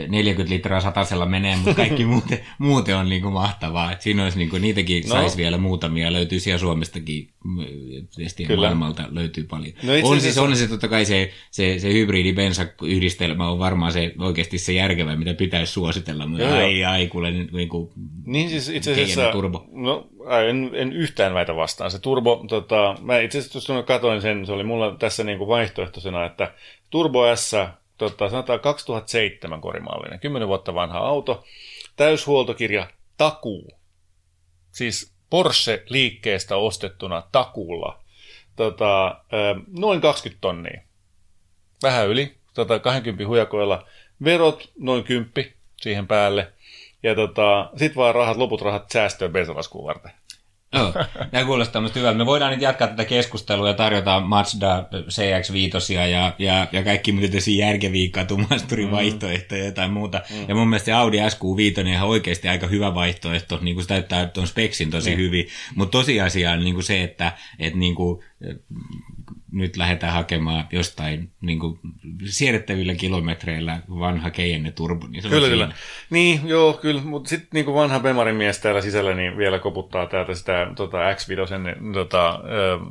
40 0.08 0.42
eh, 0.42 0.48
litraa 0.48 0.80
satasella 0.80 1.26
menee, 1.26 1.56
mutta 1.56 1.74
kaikki 1.74 2.04
muuten, 2.12 2.38
muuten 2.58 2.96
on 2.96 3.08
niin 3.08 3.22
kuin 3.22 3.34
mahtavaa. 3.34 3.92
Et 3.92 4.02
olisi 4.20 4.38
niin 4.38 4.50
kuin, 4.50 4.62
niitäkin 4.62 5.02
no. 5.02 5.08
saisi 5.08 5.36
vielä 5.36 5.58
muutamia, 5.58 6.12
löytyy 6.12 6.40
siellä 6.40 6.58
Suomestakin, 6.58 7.28
tietysti 8.16 8.44
Kyllä. 8.44 8.60
maailmalta 8.60 9.08
löytyy 9.10 9.44
paljon. 9.44 9.72
No 9.82 9.92
on 10.02 10.20
siis 10.20 10.38
on 10.38 10.56
se 10.56 10.68
totta 10.68 10.88
kai 10.88 11.04
se, 11.04 11.30
se, 11.50 11.78
se 11.78 11.92
hybridi-bensa-yhdistelmä 11.92 13.50
on 13.50 13.58
varmaan 13.58 13.92
se 13.92 14.12
oikeasti 14.18 14.58
se 14.58 14.72
järkevä, 14.72 15.16
mitä 15.16 15.34
pitäisi 15.34 15.72
suositella, 15.72 16.26
mutta 16.26 16.44
joo, 16.44 16.56
ai, 16.56 16.84
ai, 16.84 17.06
kuule 17.06 17.30
niin 17.30 17.68
kuin 17.68 17.90
Niin 18.26 18.50
siis 18.50 18.68
itse 18.68 18.92
asiassa, 18.92 19.32
turbo. 19.32 19.66
no 19.72 20.08
en, 20.48 20.70
en 20.74 20.92
yhtään 20.92 21.34
väitä 21.34 21.56
vastaan. 21.56 21.90
Se 21.90 21.98
turbo, 21.98 22.44
tota, 22.48 22.96
mä 23.00 23.18
itse 23.18 23.38
asiassa 23.38 23.82
katsoin 23.82 24.22
sen, 24.22 24.46
se 24.46 24.52
oli 24.52 24.64
mulla 24.64 24.96
tässä 24.98 25.24
niin 25.24 25.38
kuin 25.38 25.48
vaihtoehtoisena, 25.48 26.24
että 26.24 26.52
Turbo 26.90 27.36
S, 27.36 27.54
tota, 27.98 28.30
sanotaan 28.30 28.60
2007 28.60 29.60
korimallinen, 29.60 30.20
10 30.20 30.48
vuotta 30.48 30.74
vanha 30.74 30.98
auto, 30.98 31.44
täyshuoltokirja, 31.96 32.86
takuu 33.16 33.81
siis 34.72 35.12
Porsche-liikkeestä 35.30 36.56
ostettuna 36.56 37.22
takulla 37.32 38.02
tota, 38.56 39.24
noin 39.78 40.00
20 40.00 40.40
tonnia. 40.40 40.80
Vähän 41.82 42.08
yli, 42.08 42.34
tota, 42.54 42.78
20 42.78 43.26
hujakoilla. 43.26 43.86
Verot 44.24 44.70
noin 44.78 45.04
10 45.04 45.52
siihen 45.80 46.06
päälle. 46.06 46.52
Ja 47.02 47.14
tota, 47.14 47.70
sitten 47.76 47.96
vaan 47.96 48.14
rahat, 48.14 48.36
loput 48.36 48.60
rahat 48.60 48.90
säästöön 48.90 49.32
bensalaskuun 49.32 49.86
varten. 49.86 50.12
Joo, 50.72 50.92
tämä 51.30 51.44
kuulostaa 51.44 51.80
minusta 51.80 51.98
hyvältä. 51.98 52.18
Me 52.18 52.26
voidaan 52.26 52.50
nyt 52.50 52.62
jatkaa 52.62 52.88
tätä 52.88 53.04
keskustelua 53.04 53.68
ja 53.68 53.74
tarjota 53.74 54.20
Mazda 54.20 54.84
CX-5 54.94 55.92
ja, 55.92 56.32
ja, 56.38 56.66
ja 56.72 56.82
kaikki 56.82 57.12
muuta 57.12 57.56
järkeviä 57.56 58.08
katumasturin 58.12 58.86
mm. 58.86 58.92
vaihtoehtoja 58.92 59.64
ja 59.64 59.88
muuta. 59.88 60.22
Mm. 60.30 60.44
Ja 60.48 60.54
mun 60.54 60.68
mielestä 60.68 60.86
se 60.86 60.92
Audi 60.92 61.18
SQ5 61.18 61.80
on 61.80 61.86
ihan 61.86 62.08
oikeasti 62.08 62.48
aika 62.48 62.66
hyvä 62.66 62.94
vaihtoehto, 62.94 63.58
niin 63.62 63.74
kuin 63.74 63.84
se 63.84 63.88
täyttää 63.88 64.26
tuon 64.26 64.46
speksin 64.46 64.90
tosi 64.90 65.10
mm. 65.10 65.16
hyvin. 65.16 65.48
Mutta 65.74 65.98
tosiasia 65.98 66.52
on 66.52 66.60
niin 66.60 66.74
kuin 66.74 66.84
se, 66.84 67.02
että, 67.02 67.32
että 67.58 67.78
niin 67.78 67.94
kuin, 67.94 68.24
lähdetään 69.76 70.12
hakemaan 70.12 70.64
jostain 70.72 71.30
niin 71.40 71.58
kuin, 71.58 71.78
siedettävillä 72.24 72.94
kilometreillä 72.94 73.80
vanha 73.88 74.30
Cayenne 74.30 74.72
Turbo. 74.72 75.06
Niin 75.06 75.22
kyllä, 75.30 75.48
kyllä. 75.48 75.72
Niin, 76.10 76.40
joo, 76.44 76.72
kyllä. 76.72 77.02
Mutta 77.02 77.28
sitten 77.28 77.48
niin 77.52 77.74
vanha 77.74 78.00
Bemarin 78.00 78.36
mies 78.36 78.58
täällä 78.58 78.80
sisällä 78.80 79.14
niin 79.14 79.36
vielä 79.36 79.58
koputtaa 79.58 80.06
täältä 80.06 80.34
sitä 80.34 80.66
tota, 80.76 80.98
X5 80.98 81.92
tota, 81.92 82.40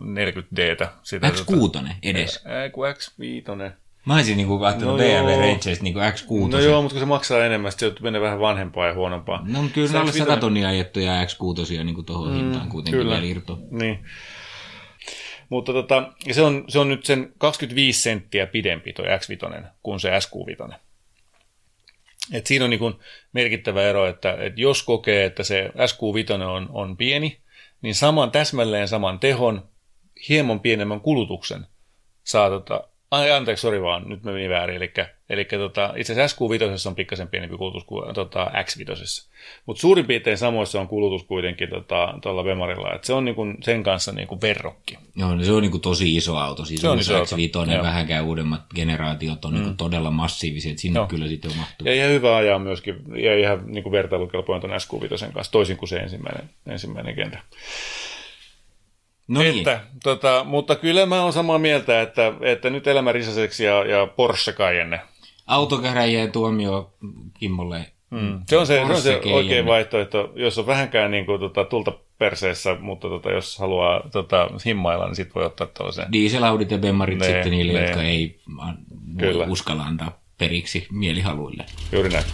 40 0.04 0.56
d 0.56 0.88
Sitä, 1.04 1.30
X6 1.30 1.60
tota, 1.60 1.84
edes. 2.04 2.46
Ä, 2.46 2.68
X5. 2.68 3.72
Mä 4.06 4.16
olisin 4.16 4.38
niinku 4.38 4.60
katsonut 4.60 4.98
No. 4.98 5.04
BMW 5.04 5.42
Rangerista 5.42 5.84
niinku 5.84 6.00
X6. 6.00 6.52
No 6.52 6.60
joo, 6.60 6.82
mutta 6.82 6.94
kun 6.94 7.00
se 7.00 7.06
maksaa 7.06 7.46
enemmän, 7.46 7.72
se 7.72 7.94
menee 8.02 8.22
vähän 8.22 8.40
vanhempaa 8.40 8.88
ja 8.88 8.94
huonompaa. 8.94 9.42
No, 9.48 9.62
mutta 9.62 9.74
kyllä 9.74 9.88
Se 9.88 9.98
X5 9.98 10.18
100 10.18 10.38
tonnia 10.38 10.68
ajettuja 10.68 11.24
X6 11.24 11.84
niin 11.84 12.06
tuohon 12.06 12.30
mm, 12.32 12.36
hintaan 12.36 12.70
kuitenkin 12.70 13.00
kyllä. 13.00 13.14
vielä 13.14 13.26
irto. 13.26 13.60
Niin. 13.72 14.00
Mutta 15.52 15.74
tota, 15.74 16.12
se, 16.32 16.42
on, 16.42 16.66
se 16.68 16.80
on 16.80 16.90
nyt 16.90 17.06
sen 17.06 17.34
25 17.38 18.02
senttiä 18.02 18.48
pidempi 18.48 18.94
toi 18.94 19.06
X5 19.06 19.66
kuin 19.84 20.00
se 20.00 20.10
SQ5. 20.10 20.74
Et 22.34 22.48
siinä 22.48 22.66
on 22.66 22.70
niin 22.70 22.80
kuin 22.80 22.94
merkittävä 23.34 23.84
ero, 23.84 24.08
että, 24.08 24.38
että 24.40 24.62
jos 24.62 24.84
kokee, 24.84 25.26
että 25.26 25.44
se 25.44 25.72
SQ5 25.76 26.44
on, 26.44 26.70
on 26.72 26.98
pieni, 26.98 27.38
niin 27.82 27.96
saman 27.96 28.32
täsmälleen 28.32 28.88
saman 28.88 29.20
tehon, 29.20 29.70
hieman 30.30 30.60
pienemmän 30.60 31.02
kulutuksen 31.02 31.68
saa 32.24 32.50
tota, 32.50 32.88
ai, 33.12 33.32
anteeksi, 33.32 33.62
sori 33.62 33.82
vaan, 33.82 34.10
nyt 34.10 34.24
mä 34.24 34.32
menin 34.32 34.50
väärin, 34.50 34.76
eli, 34.76 34.94
eli 35.30 35.46
tota, 35.46 35.94
itse 35.98 36.14
asiassa 36.14 36.38
SQ5 36.38 36.88
on 36.88 36.96
pikkasen 36.96 37.28
pienempi 37.28 37.58
kulutus 37.58 37.84
kuin 37.84 38.14
tota, 38.14 38.46
X5. 38.46 39.30
Mutta 39.66 39.82
suurin 39.82 40.06
piirtein 40.06 40.38
samoissa 40.38 40.82
on 40.82 40.88
kulutus 40.88 41.24
kuitenkin 41.24 41.70
tuolla 41.70 42.20
tota, 42.22 42.44
Bemarilla, 42.44 42.94
että 42.94 43.08
se 43.08 43.14
on 43.14 43.26
niinku 43.26 43.46
sen 43.64 43.84
kanssa 43.84 44.12
niinku 44.12 44.42
verrokki. 44.42 44.98
Joo, 45.16 45.36
niin 45.36 45.46
se 45.46 45.52
on 45.52 45.62
niinku 45.62 45.80
tosi 45.80 46.16
iso 46.16 46.38
auto. 46.38 46.66
Siis 46.66 46.82
Se 46.82 46.90
on 46.90 47.00
iso 47.00 47.18
auto, 47.18 47.36
X5, 47.36 47.72
joo. 47.72 47.84
vähänkään 47.84 48.26
uudemmat 48.26 48.62
generaatiot 48.76 49.46
on 49.46 49.54
mm. 49.54 49.60
niinku 49.60 49.74
todella 49.78 50.12
massiivisia, 50.12 50.72
että 50.72 50.82
sinne 50.82 51.00
Joo. 51.00 51.08
kyllä 51.08 51.28
sitten 51.28 51.58
mahtuu. 51.58 51.88
Ja 51.88 51.94
ihan 51.94 52.10
hyvä 52.10 52.36
ajaa 52.36 52.60
myöskin, 52.60 52.96
ja 53.16 53.38
ihan 53.38 53.64
niinku 53.66 53.92
vertailukelpoinen 53.92 54.62
tuon 54.62 55.02
SQ5 55.02 55.32
kanssa, 55.34 55.52
toisin 55.52 55.78
kuin 55.78 55.90
se 55.90 55.98
ensimmäinen, 55.98 56.50
ensimmäinen 56.68 57.16
kentä. 57.16 57.40
No 59.28 59.40
niin, 59.42 59.58
Että, 59.58 59.80
tota, 60.04 60.44
mutta 60.44 60.76
kyllä 60.76 61.06
mä 61.06 61.24
oon 61.24 61.34
samaa 61.34 61.60
mieltä, 61.60 62.02
että, 62.02 62.34
että 62.42 62.70
nyt 62.70 62.88
elämä 62.88 63.12
risaseksi 63.12 63.64
ja, 63.64 63.86
ja 63.86 64.08
Porsche 64.08 64.52
Cayenne. 64.54 65.00
autokäräjien 65.48 66.32
tuomio 66.32 66.94
Kimmolle. 67.40 67.86
Mm. 68.10 68.42
Se 68.48 68.58
on 68.58 68.68
se, 68.68 68.74
se, 68.74 68.82
on 68.94 69.02
se 69.02 69.22
oikein 69.34 69.66
vaihtoehto, 69.66 70.32
jos 70.36 70.58
on 70.58 70.68
vähänkään 70.68 71.12
niin 71.12 71.26
kuin, 71.26 71.40
tota, 71.40 71.64
tulta 71.66 71.92
perseessä, 72.18 72.78
mutta 72.80 73.10
tota, 73.10 73.32
jos 73.32 73.58
haluaa 73.60 74.02
tota, 74.12 74.50
himmailla, 74.66 75.06
niin 75.06 75.16
sitten 75.16 75.36
voi 75.36 75.46
ottaa 75.46 75.68
tällaisen. 75.68 76.12
Dieselaudit 76.12 76.72
ja 76.72 76.78
Bemmarit 76.78 77.20
Ne, 77.20 77.26
sitten 77.26 77.52
niille, 77.52 77.74
ne. 77.80 77.86
jotka 77.86 78.04
ei 78.04 78.40
voi 78.58 78.74
Kyllä. 79.18 79.46
uskalla 79.46 79.84
antaa 79.84 80.20
periksi 80.38 80.88
mielihaluille. 80.92 81.66
Juuri 81.92 82.10
näin. 82.10 82.26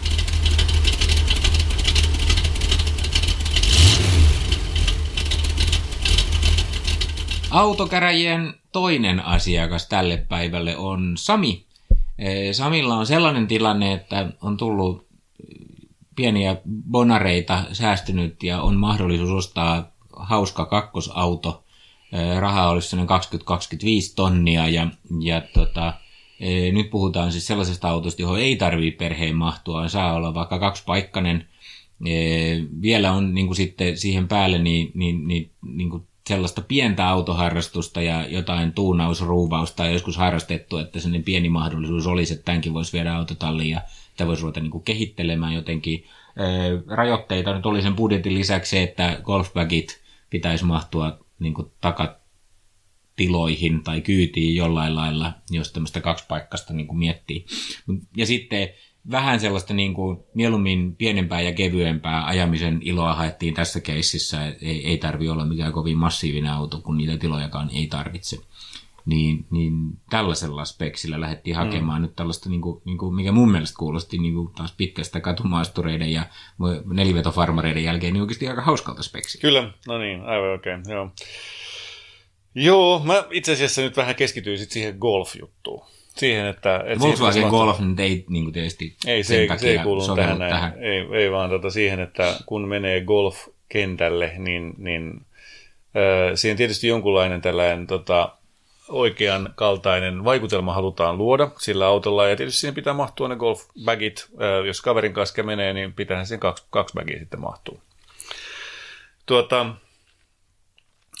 Autokäräjien 7.50 8.54
toinen 8.72 9.24
asiakas 9.24 9.88
tälle 9.88 10.16
päivälle 10.28 10.76
on 10.76 11.12
Sami. 11.16 11.66
Samilla 12.52 12.94
on 12.94 13.06
sellainen 13.06 13.46
tilanne, 13.46 13.92
että 13.92 14.32
on 14.42 14.56
tullut 14.56 15.08
pieniä 16.16 16.56
bonareita 16.90 17.64
säästynyt 17.72 18.42
ja 18.42 18.62
on 18.62 18.76
mahdollisuus 18.76 19.30
ostaa 19.30 19.92
hauska 20.16 20.66
kakkosauto. 20.66 21.64
Rahaa 22.38 22.70
olisi 22.70 22.88
sellainen 22.88 23.20
20-25 24.10 24.12
tonnia 24.16 24.68
ja, 24.68 24.88
ja 25.20 25.40
tota, 25.40 25.94
eh, 26.40 26.72
nyt 26.72 26.90
puhutaan 26.90 27.32
siis 27.32 27.46
sellaisesta 27.46 27.88
autosta, 27.88 28.22
johon 28.22 28.38
ei 28.38 28.56
tarvitse 28.56 28.98
perheen 28.98 29.36
mahtua, 29.36 29.88
saa 29.88 30.14
olla 30.14 30.34
vaikka 30.34 30.58
kaksipaikkainen. 30.58 31.48
Vielä 32.82 33.12
on 33.12 33.34
niin 33.34 33.46
kuin 33.46 33.56
sitten 33.56 33.98
siihen 33.98 34.28
päälle 34.28 34.58
niin, 34.58 34.92
niin, 34.94 35.28
niin, 35.28 35.50
niin 35.62 35.90
kuin 35.90 36.07
sellaista 36.28 36.60
pientä 36.60 37.08
autoharrastusta 37.08 38.02
ja 38.02 38.26
jotain 38.26 38.72
tuunausruuvausta 38.72 39.82
on 39.82 39.92
joskus 39.92 40.16
harrastettu, 40.16 40.76
että 40.76 41.00
sellainen 41.00 41.24
pieni 41.24 41.48
mahdollisuus 41.48 42.06
olisi, 42.06 42.32
että 42.32 42.44
tämänkin 42.44 42.74
voisi 42.74 42.92
viedä 42.92 43.14
autotalliin 43.14 43.70
ja 43.70 43.80
sitä 44.10 44.26
voisi 44.26 44.42
ruveta 44.42 44.60
niin 44.60 44.70
kuin 44.70 44.84
kehittelemään 44.84 45.54
jotenkin. 45.54 46.04
Rajoitteita 46.86 47.54
nyt 47.54 47.66
oli 47.66 47.82
sen 47.82 47.96
budjetin 47.96 48.34
lisäksi 48.34 48.70
se, 48.70 48.82
että 48.82 49.20
golfbagit 49.22 50.00
pitäisi 50.30 50.64
mahtua 50.64 51.18
niin 51.38 51.54
kuin 51.54 51.70
takatiloihin 51.80 53.84
tai 53.84 54.00
kyytiin 54.00 54.56
jollain 54.56 54.96
lailla, 54.96 55.32
jos 55.50 55.72
tämmöistä 55.72 56.00
kaksipaikkaista 56.00 56.72
niin 56.72 56.86
kuin 56.86 56.98
miettii. 56.98 57.46
Ja 58.16 58.26
sitten 58.26 58.68
vähän 59.10 59.40
sellaista 59.40 59.74
niin 59.74 59.94
kuin 59.94 60.18
mieluummin 60.34 60.96
pienempää 60.96 61.40
ja 61.40 61.52
kevyempää 61.52 62.26
ajamisen 62.26 62.78
iloa 62.82 63.14
haettiin 63.14 63.54
tässä 63.54 63.80
keississä. 63.80 64.46
Ei, 64.46 64.86
ei 64.86 64.98
tarvi 64.98 65.28
olla 65.28 65.44
mikään 65.44 65.72
kovin 65.72 65.98
massiivinen 65.98 66.52
auto, 66.52 66.80
kun 66.80 66.98
niitä 66.98 67.18
tilojakaan 67.18 67.70
ei 67.72 67.86
tarvitse. 67.86 68.36
Niin, 69.06 69.46
niin 69.50 69.72
tällaisella 70.10 70.64
speksillä 70.64 71.20
lähdettiin 71.20 71.56
hakemaan 71.56 72.00
mm. 72.00 72.02
nyt 72.02 72.16
tällaista, 72.16 72.50
niin 72.50 72.60
kuin, 72.60 72.82
niin 72.84 72.98
kuin, 72.98 73.14
mikä 73.14 73.32
mun 73.32 73.50
mielestä 73.50 73.78
kuulosti 73.78 74.18
niin 74.18 74.34
kuin 74.34 74.54
taas 74.54 74.74
pitkästä 74.76 75.20
katumaastureiden 75.20 76.12
ja 76.12 76.26
nelivetofarmareiden 76.92 77.84
jälkeen, 77.84 78.12
niin 78.12 78.20
oikeasti 78.20 78.48
aika 78.48 78.62
hauskalta 78.62 79.02
speksiltä. 79.02 79.42
Kyllä, 79.42 79.72
no 79.86 79.98
niin, 79.98 80.20
aivan 80.20 80.50
oikein, 80.50 80.82
joo. 80.88 81.10
Joo, 82.54 83.02
mä 83.04 83.24
itse 83.30 83.52
asiassa 83.52 83.82
nyt 83.82 83.96
vähän 83.96 84.14
keskityin 84.14 84.58
sit 84.58 84.70
siihen 84.70 84.96
golf-juttuun. 84.98 85.86
Siihen, 86.18 86.46
että... 86.46 86.76
että 86.86 87.00
Volkswagen 87.00 87.32
siihen, 87.32 87.50
Golf 87.50 87.80
nyt 87.80 88.00
ei 88.00 88.24
niin 88.28 88.44
kuin 88.44 88.54
tietysti 88.54 88.96
Ei, 89.06 89.22
se 89.22 89.28
sen 89.28 89.52
ei, 89.52 89.58
se 89.58 89.70
ei 89.70 89.78
kuulu 89.78 90.16
tähän, 90.16 90.38
näin. 90.38 90.52
tähän. 90.52 90.72
Ei, 90.78 91.06
ei 91.12 91.32
vaan 91.32 91.50
tota 91.50 91.70
siihen, 91.70 92.00
että 92.00 92.34
kun 92.46 92.68
menee 92.68 93.00
golfkentälle, 93.00 94.32
niin, 94.38 94.74
niin 94.78 95.26
äh, 95.96 96.32
siihen 96.34 96.56
tietysti 96.56 96.88
jonkunlainen 96.88 97.40
tällainen 97.40 97.86
tota, 97.86 98.32
oikean 98.88 99.52
kaltainen 99.54 100.24
vaikutelma 100.24 100.74
halutaan 100.74 101.18
luoda 101.18 101.50
sillä 101.58 101.86
autolla, 101.86 102.28
ja 102.28 102.36
tietysti 102.36 102.60
siihen 102.60 102.74
pitää 102.74 102.92
mahtua 102.92 103.28
ne 103.28 103.36
golfbagit. 103.36 104.28
Äh, 104.32 104.66
jos 104.66 104.80
kaverin 104.80 105.12
kanssa 105.12 105.42
menee, 105.42 105.72
niin 105.72 105.92
pitää 105.92 106.24
siihen 106.24 106.40
kaksi, 106.40 106.64
kaksi 106.70 106.94
bagia 106.94 107.18
sitten 107.18 107.40
mahtua. 107.40 107.80
Tuota, 109.26 109.66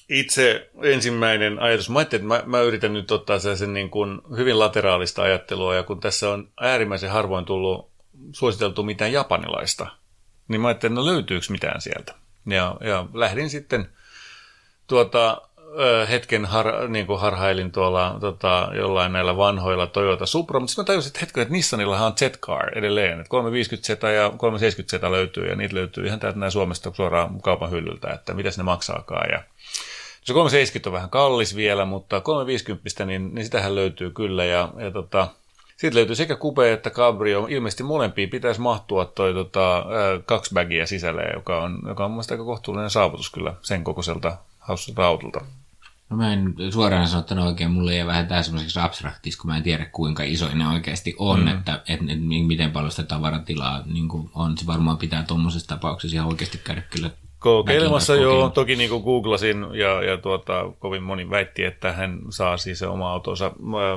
itse 0.08 0.70
ensimmäinen 0.82 1.58
ajatus, 1.58 1.90
mä 1.90 1.98
ajattelin, 1.98 2.32
että 2.32 2.46
mä, 2.46 2.58
mä 2.58 2.62
yritän 2.62 2.92
nyt 2.92 3.10
ottaa 3.10 3.38
sen 3.38 3.72
niin 3.72 3.90
kuin 3.90 4.20
hyvin 4.36 4.58
lateraalista 4.58 5.22
ajattelua, 5.22 5.74
ja 5.74 5.82
kun 5.82 6.00
tässä 6.00 6.30
on 6.30 6.48
äärimmäisen 6.60 7.10
harvoin 7.10 7.44
tullut 7.44 7.90
suositeltu 8.32 8.82
mitään 8.82 9.12
japanilaista, 9.12 9.86
niin 10.48 10.60
mä 10.60 10.68
ajattelin, 10.68 10.92
että 10.92 11.00
no 11.00 11.06
löytyykö 11.06 11.46
mitään 11.50 11.80
sieltä. 11.80 12.14
Ja, 12.46 12.76
ja 12.80 13.06
lähdin 13.14 13.50
sitten 13.50 13.88
tuota, 14.86 15.42
hetken 16.08 16.44
har, 16.44 16.88
niin 16.88 17.06
kuin 17.06 17.20
harhailin 17.20 17.72
tuolla 17.72 18.16
tota, 18.20 18.68
jollain 18.74 19.12
näillä 19.12 19.36
vanhoilla 19.36 19.86
Toyota 19.86 20.26
Supra, 20.26 20.60
mutta 20.60 20.70
sitten 20.70 20.82
mä 20.82 20.86
tajusin, 20.86 21.08
että 21.08 21.20
hetken, 21.20 21.42
että 21.42 21.52
Nissanillahan 21.52 22.06
on 22.06 22.18
Z-Car 22.18 22.78
edelleen, 22.78 23.20
että 23.20 23.28
350 23.28 23.86
Z 23.86 24.02
ja 24.14 24.32
370 24.36 25.08
Z 25.08 25.10
löytyy, 25.10 25.46
ja 25.46 25.56
niitä 25.56 25.74
löytyy 25.74 26.06
ihan 26.06 26.20
täältä 26.20 26.38
näin 26.38 26.52
Suomesta 26.52 26.92
suoraan 26.94 27.40
kaupan 27.40 27.70
hyllyltä, 27.70 28.10
että 28.10 28.34
mitäs 28.34 28.58
ne 28.58 28.64
maksaakaan, 28.64 29.30
ja 29.32 29.42
se 30.28 30.34
370 30.34 30.88
on 30.88 30.92
vähän 30.92 31.10
kallis 31.10 31.56
vielä, 31.56 31.84
mutta 31.84 32.20
350, 32.20 33.04
niin, 33.04 33.34
niin 33.34 33.44
sitähän 33.44 33.74
löytyy 33.74 34.10
kyllä. 34.10 34.44
Ja, 34.44 34.72
ja 34.76 34.90
tota, 34.90 35.28
siitä 35.76 35.96
löytyy 35.96 36.14
sekä 36.16 36.36
Coupe 36.36 36.72
että 36.72 36.90
Cabrio. 36.90 37.46
Ilmeisesti 37.50 37.82
molempiin 37.82 38.30
pitäisi 38.30 38.60
mahtua 38.60 39.04
toi 39.04 39.34
tota, 39.34 39.84
kaksi 40.26 40.54
bagia 40.54 40.86
sisälle, 40.86 41.22
joka 41.34 41.62
on, 41.62 41.82
joka 41.86 42.04
on 42.04 42.10
mun 42.10 42.16
mielestä 42.16 42.34
aika 42.34 42.44
kohtuullinen 42.44 42.90
saavutus 42.90 43.30
kyllä 43.30 43.54
sen 43.62 43.84
kokoiselta 43.84 44.36
haussalta 44.58 45.06
autolta. 45.06 45.40
No 46.10 46.16
mä 46.16 46.32
en 46.32 46.54
suoraan 46.70 47.08
sanottuna 47.08 47.44
oikein, 47.44 47.70
mulle 47.70 47.92
ei 47.92 48.06
vähän 48.06 48.26
tää 48.26 48.42
semmoiseksi 48.42 48.80
abstraktis, 48.80 49.36
kun 49.36 49.50
mä 49.50 49.56
en 49.56 49.62
tiedä 49.62 49.84
kuinka 49.84 50.22
iso 50.22 50.48
ne 50.54 50.68
oikeasti 50.68 51.14
on, 51.18 51.40
mm. 51.40 51.48
että 51.48 51.82
et, 51.88 52.00
et, 52.00 52.20
miten 52.46 52.70
paljon 52.70 52.90
sitä 52.90 53.02
tavaratilaa 53.02 53.82
niin 53.86 54.08
on. 54.34 54.58
Se 54.58 54.66
varmaan 54.66 54.98
pitää 54.98 55.22
tuommoisessa 55.22 55.68
tapauksessa 55.68 56.14
ihan 56.14 56.28
oikeasti 56.28 56.58
käydä 56.58 56.82
kyllä 56.82 57.10
Kokeilemassa 57.38 58.12
Mäkin 58.12 58.26
olen 58.26 58.38
joo, 58.38 58.50
toki 58.50 58.76
niin 58.76 58.90
kuin 58.90 59.02
googlasin 59.02 59.66
ja, 59.72 60.02
ja 60.02 60.16
tuota, 60.16 60.72
kovin 60.78 61.02
moni 61.02 61.30
väitti, 61.30 61.64
että 61.64 61.92
hän 61.92 62.20
saa 62.30 62.56
siis 62.56 62.78
se 62.78 62.86
oma 62.86 63.12
autonsa 63.12 63.52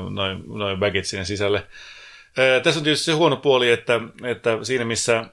noin, 0.09 0.43
noin 0.47 0.79
bagit 0.79 1.05
sinne 1.05 1.25
sisälle. 1.25 1.67
Ää, 2.37 2.59
tässä 2.59 2.79
on 2.79 2.83
tietysti 2.83 3.05
se 3.05 3.11
huono 3.11 3.35
puoli, 3.35 3.71
että, 3.71 4.01
että 4.23 4.57
siinä 4.63 4.85
missä 4.85 5.25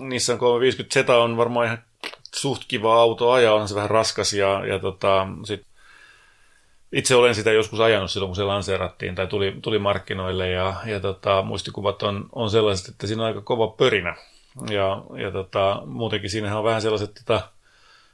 Nissan 0.00 0.38
350 0.38 1.00
Z 1.00 1.08
on 1.10 1.36
varmaan 1.36 1.66
ihan 1.66 1.78
suht 2.34 2.62
kiva 2.68 3.00
auto 3.00 3.30
ajaa, 3.30 3.54
on 3.54 3.68
se 3.68 3.74
vähän 3.74 3.90
raskas 3.90 4.32
ja, 4.32 4.66
ja 4.66 4.78
tota, 4.78 5.26
sit 5.44 5.66
itse 6.92 7.14
olen 7.14 7.34
sitä 7.34 7.52
joskus 7.52 7.80
ajanut 7.80 8.10
silloin, 8.10 8.28
kun 8.28 8.36
se 8.36 8.44
lanseerattiin 8.44 9.14
tai 9.14 9.26
tuli, 9.26 9.56
tuli 9.62 9.78
markkinoille 9.78 10.50
ja, 10.50 10.74
ja 10.86 11.00
tota, 11.00 11.42
muistikuvat 11.42 12.02
on, 12.02 12.28
on 12.32 12.50
sellaiset, 12.50 12.88
että 12.88 13.06
siinä 13.06 13.22
on 13.22 13.26
aika 13.26 13.40
kova 13.40 13.68
pörinä. 13.68 14.16
Ja, 14.70 15.02
ja 15.22 15.30
tota, 15.30 15.82
muutenkin 15.86 16.30
siinähän 16.30 16.58
on 16.58 16.64
vähän 16.64 16.82
sellaiset 16.82 17.14
tota, 17.14 17.48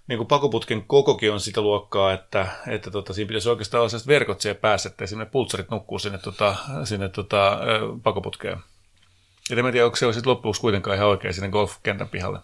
niin 0.09 0.17
kuin 0.17 0.27
pakoputken 0.27 0.85
kokokin 0.87 1.33
on 1.33 1.41
sitä 1.41 1.61
luokkaa, 1.61 2.13
että, 2.13 2.47
että 2.69 2.91
tota, 2.91 3.13
siinä 3.13 3.29
pitäisi 3.29 3.49
oikeastaan 3.49 3.81
olla 3.81 3.89
sellaiset 3.89 4.09
verkot 4.09 4.41
siellä 4.41 4.61
päässä, 4.61 4.89
että 4.89 5.07
sinne 5.07 5.25
pultsarit 5.25 5.71
nukkuu 5.71 5.99
sinne, 5.99 6.19
tota, 6.19 6.57
sinne 6.85 7.09
tota, 7.09 7.59
pakoputkeen. 8.03 8.59
Ja 9.51 9.57
en 9.57 9.73
tiedä, 9.73 9.85
onko 9.85 9.97
se 9.97 10.13
sitten 10.13 10.31
loppuksi 10.31 10.61
kuitenkaan 10.61 10.97
ihan 10.97 11.09
oikein 11.09 11.35
sinne 11.35 11.49
golfkentän 11.49 12.09
pihalle. 12.09 12.39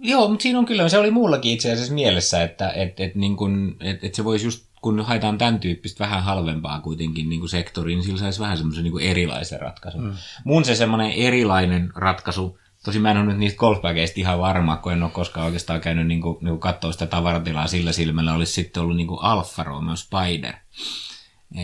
Joo, 0.00 0.28
mutta 0.28 0.42
siinä 0.42 0.58
on 0.58 0.66
kyllä, 0.66 0.88
se 0.88 0.98
oli 0.98 1.10
muullakin 1.10 1.52
itse 1.52 1.72
asiassa 1.72 1.94
mielessä, 1.94 2.42
että 2.42 2.70
et, 2.70 3.00
et, 3.00 3.14
niin 3.14 3.36
kun, 3.36 3.76
et, 3.80 4.04
et 4.04 4.14
se 4.14 4.24
voisi 4.24 4.46
just 4.46 4.68
kun 4.82 5.00
haetaan 5.04 5.38
tämän 5.38 5.60
tyyppistä 5.60 6.04
vähän 6.04 6.22
halvempaa 6.22 6.80
kuitenkin 6.80 7.28
niin 7.28 7.40
kuin 7.40 7.50
sektoriin, 7.50 7.96
niin 7.96 8.04
sillä 8.04 8.18
saisi 8.18 8.40
vähän 8.40 8.56
semmoisen 8.56 8.84
niin 8.84 9.00
erilaisen 9.00 9.60
ratkaisun. 9.60 10.04
Mm. 10.04 10.12
Mun 10.44 10.64
se 10.64 10.74
semmoinen 10.74 11.10
erilainen 11.10 11.92
ratkaisu, 11.94 12.58
tosi 12.88 12.98
mä 12.98 13.10
en 13.10 13.16
ole 13.16 13.26
nyt 13.26 13.38
niistä 13.38 13.58
golfbageista 13.58 14.20
ihan 14.20 14.38
varma, 14.38 14.76
kun 14.76 14.92
en 14.92 15.02
ole 15.02 15.10
koskaan 15.10 15.46
oikeastaan 15.46 15.80
käynyt 15.80 16.06
niin 16.06 16.20
kuin, 16.20 16.38
niin 16.40 16.50
kuin 16.50 16.60
katsoa 16.60 16.92
sitä 16.92 17.06
tavaratilaa 17.06 17.66
sillä 17.66 17.92
silmällä, 17.92 18.34
olisi 18.34 18.52
sitten 18.52 18.82
ollut 18.82 18.96
niin 18.96 19.06
kuin 19.06 19.22
Alfa 19.22 19.62
Romeo 19.62 19.96
Spider 19.96 20.54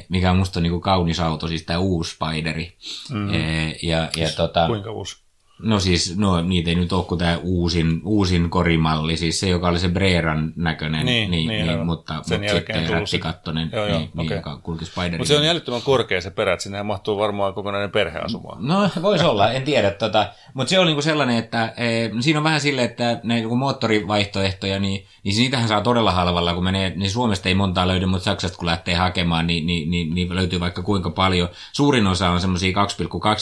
mikä 0.09 0.31
on 0.31 0.37
musta 0.37 0.61
niin 0.61 0.71
kuin 0.71 0.83
kaunis 0.83 1.21
auto, 1.21 1.49
siis 1.49 1.63
tämä 1.63 1.79
uusi 1.79 2.17
Spideri. 2.17 2.77
Mm. 3.11 3.35
E, 3.35 3.69
ja, 3.83 3.99
ja 3.99 4.11
siis 4.15 4.35
tota, 4.37 4.67
Kuinka 4.67 4.91
uusi? 4.91 5.24
No 5.59 5.81
siis, 5.81 6.17
no 6.17 6.43
niitä 6.43 6.71
ei 6.71 6.77
nyt 6.77 6.93
ole 6.93 7.05
kuin 7.05 7.19
tämä 7.19 7.39
uusin, 7.43 8.01
uusin 8.05 8.51
korimalli, 8.51 9.17
siis 9.17 9.41
se, 9.41 9.49
joka 9.49 9.69
oli 9.69 9.79
se 9.79 9.89
Breeran 9.89 10.53
näköinen, 10.57 11.07
niin, 11.07 11.31
niin, 11.31 11.49
niin, 11.49 11.67
niin 11.67 11.87
mutta, 11.87 12.15
Sen 12.23 12.41
mutta 12.41 12.55
sitten 12.55 12.89
rättikattonen, 12.89 13.71
joo, 13.73 13.87
joo, 13.87 13.99
niin, 13.99 14.11
niin, 14.15 14.27
okei. 14.27 14.37
joka 14.37 14.59
kulki 14.63 14.85
Spiderin. 14.85 15.19
Mutta 15.19 15.29
se 15.29 15.39
on 15.39 15.47
jäljittämän 15.47 15.83
korkea 15.83 16.21
se 16.21 16.31
perä, 16.31 16.53
että 16.53 16.63
sinnehän 16.63 16.87
mahtuu 16.87 17.19
varmaan 17.19 17.55
kokonainen 17.55 17.91
perhe 17.91 18.19
asumaan. 18.19 18.67
No, 18.67 18.91
voisi 19.03 19.25
olla, 19.25 19.53
en 19.53 19.63
tiedä. 19.63 19.91
Tota, 19.91 20.27
mutta 20.55 20.71
se 20.71 20.79
on 20.79 20.87
niinku 20.87 21.03
sellainen, 21.03 21.37
että 21.37 21.73
e, 21.77 22.11
siinä 22.21 22.39
on 22.39 22.45
vähän 22.45 22.61
silleen, 22.61 22.91
että 22.91 23.05
näitä 23.05 23.25
niinku 23.25 23.57
moottorivaihtoehtoja, 23.57 24.79
niin, 24.79 25.07
niin 25.25 25.37
niitähän 25.37 25.69
saa 25.69 25.81
todella 25.81 26.13
halvalla, 26.13 26.55
kun 26.55 26.65
menee, 26.65 26.93
niin 26.97 27.11
Suomesta 27.11 27.49
ei 27.49 27.55
montaa 27.55 27.89
löydy, 27.89 28.07
mutta 28.07 28.25
Saksasta 28.25 28.59
kun 28.59 28.67
lähtee 28.67 28.95
hakemaan, 28.95 29.47
niin, 29.47 29.67
niin, 29.67 29.91
niin, 29.91 30.15
niin 30.15 30.35
löytyy 30.35 30.61
vaikka 30.61 30.83
kuinka 30.83 31.11
paljon. 31.11 31.49
Suurin 31.73 32.07
osa 32.07 32.31
on 32.31 32.41
semmoisia 32.41 32.73
2,2 32.73 32.79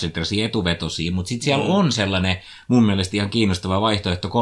litrasia 0.02 0.44
etuvetosia, 0.44 1.12
mutta 1.12 1.28
sitten 1.28 1.44
siellä 1.44 1.64
mm. 1.64 1.70
on 1.70 1.92
sellainen 2.04 2.36
mun 2.68 2.84
mielestä 2.84 3.16
ihan 3.16 3.30
kiinnostava 3.30 3.80
vaihtoehto 3.80 4.28
3.2 4.28 4.34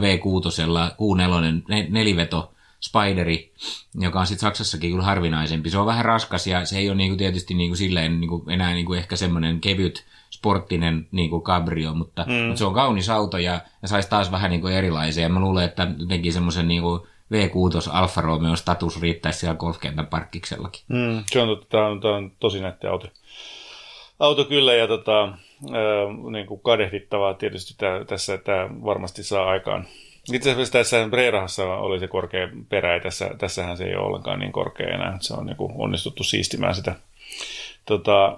V6, 0.00 0.64
Q4, 0.92 1.86
neliveto, 1.88 2.52
Spideri, 2.80 3.52
joka 3.94 4.20
on 4.20 4.26
sitten 4.26 4.40
Saksassakin 4.40 4.90
kyllä 4.90 5.04
harvinaisempi. 5.04 5.70
Se 5.70 5.78
on 5.78 5.86
vähän 5.86 6.04
raskas 6.04 6.46
ja 6.46 6.64
se 6.64 6.78
ei 6.78 6.88
ole 6.88 6.96
niinku 6.96 7.16
tietysti 7.16 7.54
niinku 7.54 7.76
silleen 7.76 8.20
niinku 8.20 8.44
enää 8.48 8.74
niinku 8.74 8.94
ehkä 8.94 9.16
semmoinen 9.16 9.60
kevyt 9.60 10.04
sporttinen 10.30 11.08
niinku 11.12 11.40
cabrio, 11.42 11.94
mutta, 11.94 12.24
mm. 12.28 12.32
mutta, 12.32 12.58
se 12.58 12.64
on 12.64 12.74
kaunis 12.74 13.10
auto 13.10 13.38
ja, 13.38 13.60
ja 13.82 13.88
saisi 13.88 14.10
taas 14.10 14.30
vähän 14.30 14.50
niinku 14.50 14.66
erilaisia. 14.66 15.22
Ja 15.22 15.28
mä 15.28 15.40
luulen, 15.40 15.64
että 15.64 15.86
jotenkin 15.98 16.32
semmoisen 16.32 16.68
niinku 16.68 17.06
V6 17.32 17.90
Alfa 17.92 18.20
Romeo 18.20 18.56
status 18.56 19.00
riittäisi 19.00 19.38
siellä 19.38 19.56
golfkentän 19.56 20.06
parkkiksellakin. 20.06 20.82
Mm, 20.88 21.24
se 21.26 21.42
on, 21.42 21.62
tämä 21.68 21.86
on, 21.86 22.00
tämä 22.00 22.16
on 22.16 22.32
tosi 22.40 22.60
nätti 22.60 22.86
auto. 22.86 23.08
Auto 24.18 24.44
kyllä 24.44 24.74
ja 24.74 24.88
tota, 24.88 25.32
niin 26.30 26.46
kuin 26.46 26.60
kadehdittavaa 26.60 27.34
tietysti 27.34 27.74
tämä, 27.78 28.04
tässä, 28.04 28.34
että 28.34 28.68
varmasti 28.84 29.22
saa 29.22 29.50
aikaan. 29.50 29.84
Itse 30.32 30.50
asiassa 30.50 30.72
tässä 30.72 31.08
Breerahassa 31.10 31.64
oli 31.64 32.00
se 32.00 32.08
korkea 32.08 32.48
perä, 32.68 32.94
ja 32.94 33.00
tässä, 33.00 33.30
tässähän 33.38 33.76
se 33.76 33.84
ei 33.84 33.94
ole 33.94 34.06
ollenkaan 34.06 34.38
niin 34.38 34.52
korkea 34.52 34.94
enää. 34.94 35.18
Se 35.20 35.34
on 35.34 35.46
niin 35.46 35.56
kuin 35.56 35.72
onnistuttu 35.76 36.24
siistimään 36.24 36.74
sitä 36.74 36.94
tota, 37.88 38.26
äh, 38.26 38.36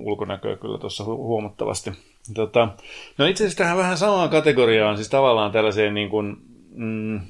ulkonäköä 0.00 0.56
kyllä 0.56 0.78
tuossa 0.78 1.04
hu- 1.04 1.06
huomattavasti. 1.06 1.92
Tota, 2.34 2.68
no 3.18 3.26
itse 3.26 3.44
asiassa 3.44 3.58
tähän 3.58 3.76
vähän 3.76 3.98
samaan 3.98 4.28
kategoriaan, 4.28 4.96
siis 4.96 5.08
tavallaan 5.08 5.52
tällaiseen 5.52 5.94
niin 5.94 6.08
kuin, 6.08 6.36
mm, 6.74 7.20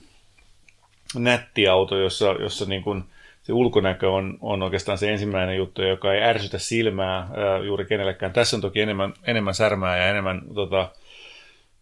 nättiauto, 1.14 1.96
jossa, 1.96 2.26
jossa 2.26 2.64
niin 2.64 2.82
kuin, 2.82 3.04
se 3.42 3.52
ulkonäkö 3.52 4.10
on, 4.10 4.38
on 4.40 4.62
oikeastaan 4.62 4.98
se 4.98 5.12
ensimmäinen 5.12 5.56
juttu, 5.56 5.82
joka 5.82 6.14
ei 6.14 6.22
ärsytä 6.22 6.58
silmää 6.58 7.16
ää, 7.16 7.58
juuri 7.58 7.84
kenellekään. 7.84 8.32
Tässä 8.32 8.56
on 8.56 8.60
toki 8.60 8.80
enemmän, 8.80 9.14
enemmän 9.26 9.54
särmää 9.54 9.96
ja 9.96 10.08
enemmän 10.08 10.42
tota, 10.54 10.88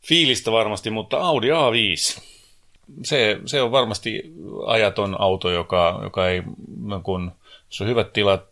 fiilistä 0.08 0.52
varmasti, 0.52 0.90
mutta 0.90 1.16
Audi 1.16 1.48
A5. 1.48 2.20
Se, 3.04 3.40
se 3.46 3.62
on 3.62 3.72
varmasti 3.72 4.32
ajaton 4.66 5.20
auto, 5.20 5.50
joka, 5.50 6.00
joka 6.02 6.28
ei, 6.28 6.42
niin 6.86 7.02
kun, 7.02 7.32
jos 7.70 7.80
on 7.80 7.88
hyvät 7.88 8.12
tilat 8.12 8.44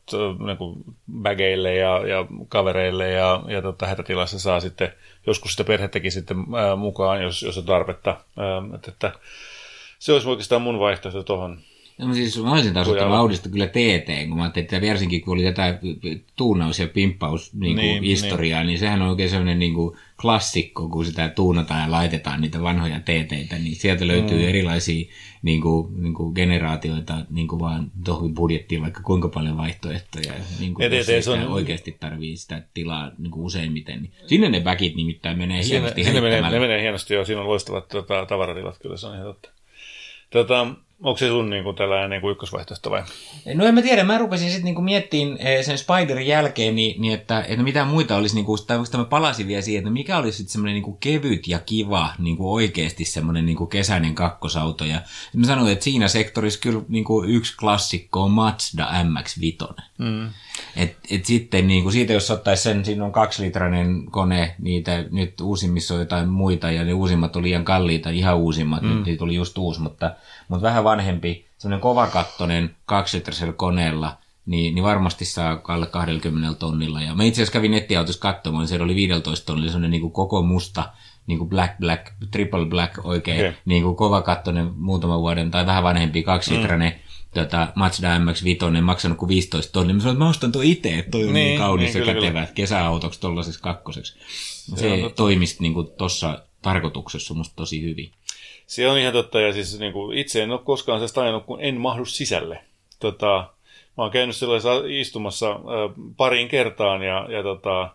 niin 0.46 0.56
kun 0.56 0.84
bageille 1.22 1.74
ja, 1.74 2.06
ja 2.06 2.26
kavereille 2.48 3.10
ja, 3.10 3.42
ja 3.48 3.62
tota, 3.62 3.86
hätätilassa 3.86 4.38
saa 4.38 4.60
sitten 4.60 4.92
joskus 5.26 5.52
sitä 5.52 5.64
perhettäkin 5.64 6.12
sitten 6.12 6.36
ää, 6.56 6.76
mukaan, 6.76 7.22
jos, 7.22 7.42
jos 7.42 7.58
on 7.58 7.64
tarvetta. 7.64 8.10
Ää, 8.36 8.74
että, 8.74 8.90
että 8.90 9.12
se 9.98 10.12
olisi 10.12 10.28
oikeastaan 10.28 10.62
mun 10.62 10.78
vaihtoehto 10.78 11.22
tuohon 11.22 11.60
No 11.98 12.14
siis 12.14 12.42
mä 12.42 12.52
olisin 12.52 12.74
taas 12.74 12.88
ottanut 12.88 13.14
Audista 13.14 13.48
kyllä 13.48 13.66
TT, 13.66 14.28
kun 14.28 14.36
mä 14.36 14.42
ajattelin, 14.42 14.64
että 14.64 14.88
varsinkin 14.88 15.20
kun 15.20 15.34
oli 15.34 15.42
tätä 15.42 15.78
tuunaus- 16.36 16.78
ja 16.78 16.88
pimppaus 16.88 17.54
niin 17.54 17.76
niin, 17.76 18.02
historiaa, 18.02 18.60
niin. 18.60 18.66
niin 18.66 18.78
sehän 18.78 19.02
on 19.02 19.08
oikein 19.08 19.30
sellainen 19.30 19.58
niin 19.58 19.74
kuin 19.74 19.96
klassikko, 20.20 20.88
kun 20.88 21.04
sitä 21.04 21.28
tuunataan 21.28 21.82
ja 21.82 21.90
laitetaan 21.90 22.40
niitä 22.40 22.62
vanhoja 22.62 23.00
TTitä, 23.00 23.58
niin 23.58 23.76
sieltä 23.76 24.06
löytyy 24.06 24.38
mm. 24.38 24.48
erilaisia 24.48 25.12
niin 25.42 25.60
kuin, 25.60 26.02
niin 26.02 26.14
kuin 26.14 26.34
generaatioita 26.34 27.14
niin 27.30 27.48
kuin 27.48 27.60
vaan 27.60 27.90
tuohon 28.04 28.34
budjettiin 28.34 28.82
vaikka 28.82 29.00
kuinka 29.02 29.28
paljon 29.28 29.56
vaihtoehtoja. 29.56 30.32
Niin 30.60 30.74
kuin, 30.74 30.92
jos 30.92 31.08
ei 31.08 31.22
on... 31.32 31.48
oikeasti 31.48 31.96
tarvii 32.00 32.36
sitä 32.36 32.62
tilaa 32.74 33.10
niin 33.18 33.30
kuin 33.30 33.44
useimmiten. 33.44 34.02
Niin 34.02 34.12
sinne 34.26 34.48
ne 34.48 34.64
väkit 34.64 34.96
nimittäin 34.96 35.38
menee 35.38 35.62
siinä, 35.62 35.78
hienosti. 35.78 36.04
Siinä 36.04 36.20
menee, 36.20 36.50
ne 36.50 36.60
menee 36.60 36.82
hienosti, 36.82 37.14
joo. 37.14 37.24
Siinä 37.24 37.40
on 37.40 37.48
loistavat 37.48 37.88
tota, 37.88 38.26
tavaratilat, 38.26 38.78
kyllä 38.78 38.96
se 38.96 39.06
on 39.06 39.14
ihan 39.14 39.26
totta. 39.26 39.48
Tota, 40.30 40.66
Onko 41.02 41.18
se 41.18 41.28
sun 41.28 41.50
niin 41.50 41.64
kuin, 41.64 41.76
tällainen 41.76 42.10
niin 42.10 42.20
kuin 42.20 42.32
ykkösvaihtoehto 42.32 42.90
vai? 42.90 43.02
No 43.54 43.66
en 43.66 43.74
mä 43.74 43.82
tiedä, 43.82 44.04
mä 44.04 44.18
rupesin 44.18 44.50
sitten 44.50 44.74
niin 44.74 44.84
miettimään 44.84 45.64
sen 45.64 45.78
Spiderin 45.78 46.26
jälkeen, 46.26 46.74
niin, 46.74 47.00
niin 47.00 47.14
että, 47.14 47.40
että 47.48 47.62
mitä 47.62 47.84
muita 47.84 48.16
olisi, 48.16 48.34
niin 48.34 48.44
kuin, 48.44 48.58
tai 48.66 48.78
mä 48.96 49.04
palasin 49.04 49.48
vielä 49.48 49.62
siihen, 49.62 49.80
että 49.80 49.90
mikä 49.90 50.18
olisi 50.18 50.38
sitten 50.38 50.52
semmoinen 50.52 50.82
niin 50.82 50.96
kevyt 51.00 51.48
ja 51.48 51.58
kiva, 51.58 52.14
niin 52.18 52.36
kuin 52.36 52.48
oikeasti 52.48 53.04
semmoinen 53.04 53.46
niin 53.46 53.56
kuin 53.56 53.70
kesäinen 53.70 54.14
kakkosauto. 54.14 54.84
Ja 54.84 55.00
mä 55.34 55.46
sanoin, 55.46 55.72
että 55.72 55.84
siinä 55.84 56.08
sektorissa 56.08 56.60
kyllä 56.60 56.80
niin 56.88 57.04
kuin 57.04 57.30
yksi 57.30 57.56
klassikko 57.56 58.22
on 58.22 58.30
Mazda 58.30 58.88
MX-5. 59.04 59.74
Mm. 59.98 60.28
Et, 60.76 60.96
et 61.10 61.24
sitten 61.24 61.66
niin 61.66 61.82
kuin 61.82 61.92
siitä, 61.92 62.12
jos 62.12 62.30
ottaisi 62.30 62.62
sen, 62.62 62.84
siinä 62.84 63.04
on 63.04 63.12
kaksilitrainen 63.12 64.06
kone, 64.10 64.54
niitä 64.58 65.04
nyt 65.10 65.40
uusimmissa 65.40 65.94
on 65.94 66.00
jotain 66.00 66.28
muita, 66.28 66.70
ja 66.70 66.84
ne 66.84 66.92
uusimmat 66.92 67.36
on 67.36 67.42
liian 67.42 67.64
kalliita, 67.64 68.10
ihan 68.10 68.36
uusimmat, 68.36 68.82
mm. 68.82 68.88
nyt 68.88 69.04
niitä 69.06 69.18
tuli 69.18 69.34
just 69.34 69.58
uusi, 69.58 69.80
mutta, 69.80 70.14
mutta 70.48 70.66
vähän 70.66 70.84
vanhempi, 70.84 71.46
semmoinen 71.58 71.80
kovakattonen 71.80 72.76
kaksilitraisella 72.86 73.52
koneella, 73.52 74.16
niin, 74.46 74.74
niin 74.74 74.84
varmasti 74.84 75.24
saa 75.24 75.60
alle 75.68 75.86
20 75.86 76.58
tonnilla. 76.58 77.02
Ja 77.02 77.14
mä 77.14 77.24
itse 77.24 77.42
asiassa 77.42 77.52
kävin 77.52 77.70
nettiautossa 77.70 78.20
katsomaan, 78.20 78.62
niin 78.62 78.68
siellä 78.68 78.84
oli 78.84 78.94
15 78.94 79.46
tonnilla 79.46 79.72
semmoinen 79.72 79.90
niin 79.90 80.00
kuin 80.00 80.12
koko 80.12 80.42
musta, 80.42 80.84
niin 81.26 81.38
kuin 81.38 81.50
black, 81.50 81.78
black, 81.78 82.06
triple 82.30 82.66
black 82.66 83.06
oikein, 83.06 83.40
okay. 83.40 83.52
niin 83.64 83.82
kuin 83.82 83.96
kovakattonen 83.96 84.70
muutaman 84.76 85.20
vuoden 85.20 85.50
tai 85.50 85.66
vähän 85.66 85.82
vanhempi 85.82 86.22
kaksilitrainen 86.22 86.92
mm 86.92 87.05
tota, 87.44 87.68
Mazda 87.74 88.18
MX-5 88.18 88.80
maksanut 88.80 89.18
kuin 89.18 89.28
15 89.28 89.72
tonnia. 89.72 89.94
Mä 89.94 90.00
sanoin, 90.00 90.14
että 90.14 90.24
mä 90.24 90.30
ostan 90.30 90.52
tuon 90.52 90.64
itse, 90.64 90.98
että 90.98 91.10
toi 91.10 91.24
on 91.24 91.32
niin, 91.32 91.46
niin 91.46 91.58
kaunis 91.58 91.94
niin, 91.94 92.06
ja 92.06 92.14
kätevä 92.14 92.40
kyllä. 92.40 92.54
kesäautoksi 92.54 93.20
tuollaisessa 93.20 93.60
kakkoseksi. 93.60 94.18
Se, 94.20 94.76
se 94.76 95.10
toimisi 95.16 95.56
niin 95.60 95.74
tuossa 95.98 96.42
tarkoituksessa 96.62 97.34
musta 97.34 97.56
tosi 97.56 97.82
hyvin. 97.82 98.10
Se 98.66 98.88
on 98.88 98.98
ihan 98.98 99.12
totta, 99.12 99.40
ja 99.40 99.52
siis 99.52 99.78
niin 99.78 99.92
kuin 99.92 100.18
itse 100.18 100.42
en 100.42 100.50
ole 100.50 100.60
koskaan 100.64 100.98
sellaista 100.98 101.22
ajanut, 101.22 101.44
kun 101.44 101.60
en 101.60 101.80
mahdu 101.80 102.04
sisälle. 102.04 102.64
Tota, 103.00 103.50
mä 103.96 104.04
oon 104.04 104.10
käynyt 104.10 104.36
sellaisessa 104.36 104.82
istumassa 104.88 105.50
äh, 105.50 105.58
pariin 106.16 106.48
kertaan, 106.48 107.02
ja, 107.02 107.26
ja 107.30 107.42
tota, 107.42 107.90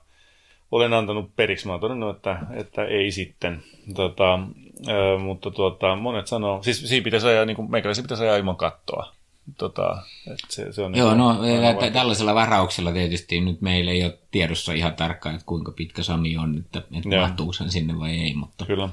olen 0.72 0.94
antanut 0.94 1.36
periksi. 1.36 1.68
Mä 1.68 1.72
oon 1.72 1.82
todennut, 1.82 2.16
että, 2.16 2.40
että 2.54 2.86
ei 2.86 3.12
sitten. 3.12 3.64
Tota, 3.96 4.34
äh, 4.34 5.22
mutta 5.22 5.52
tuota, 5.52 5.96
monet 5.96 6.28
sanoo, 6.28 6.64
siis 6.64 6.90
siinä 6.90 7.04
pitäisi 7.04 7.28
ajaa, 7.28 7.46
niin 7.46 7.56
kuin 7.56 7.72
meikäläisen 7.72 8.04
pitäisi 8.04 8.24
ajaa 8.24 8.38
ilman 8.38 8.56
kattoa. 8.56 9.21
Tota, 9.58 10.04
että 10.28 10.48
se, 10.50 10.72
se 10.72 10.82
on 10.82 10.96
Joo, 10.96 11.16
no 11.16 11.34
t- 11.80 11.94
tällaisella 11.94 12.36
varauksella 12.36 12.92
tietysti 12.92 13.42
nyt 13.42 13.62
meillä 13.62 13.92
ei 13.92 14.04
ole 14.04 14.18
tiedossa 14.32 14.74
ihan 14.74 14.94
tarkkaan, 14.94 15.36
että 15.36 15.46
kuinka 15.46 15.72
pitkä 15.72 16.04
Sami 16.04 16.38
on, 16.38 16.58
että, 16.58 16.82
että 16.98 17.20
mahtuuko 17.20 17.54
sen 17.54 17.72
sinne 17.72 18.00
vai 18.00 18.12
ei. 18.12 18.34
Mutta... 18.34 18.66
Kyllä. 18.66 18.90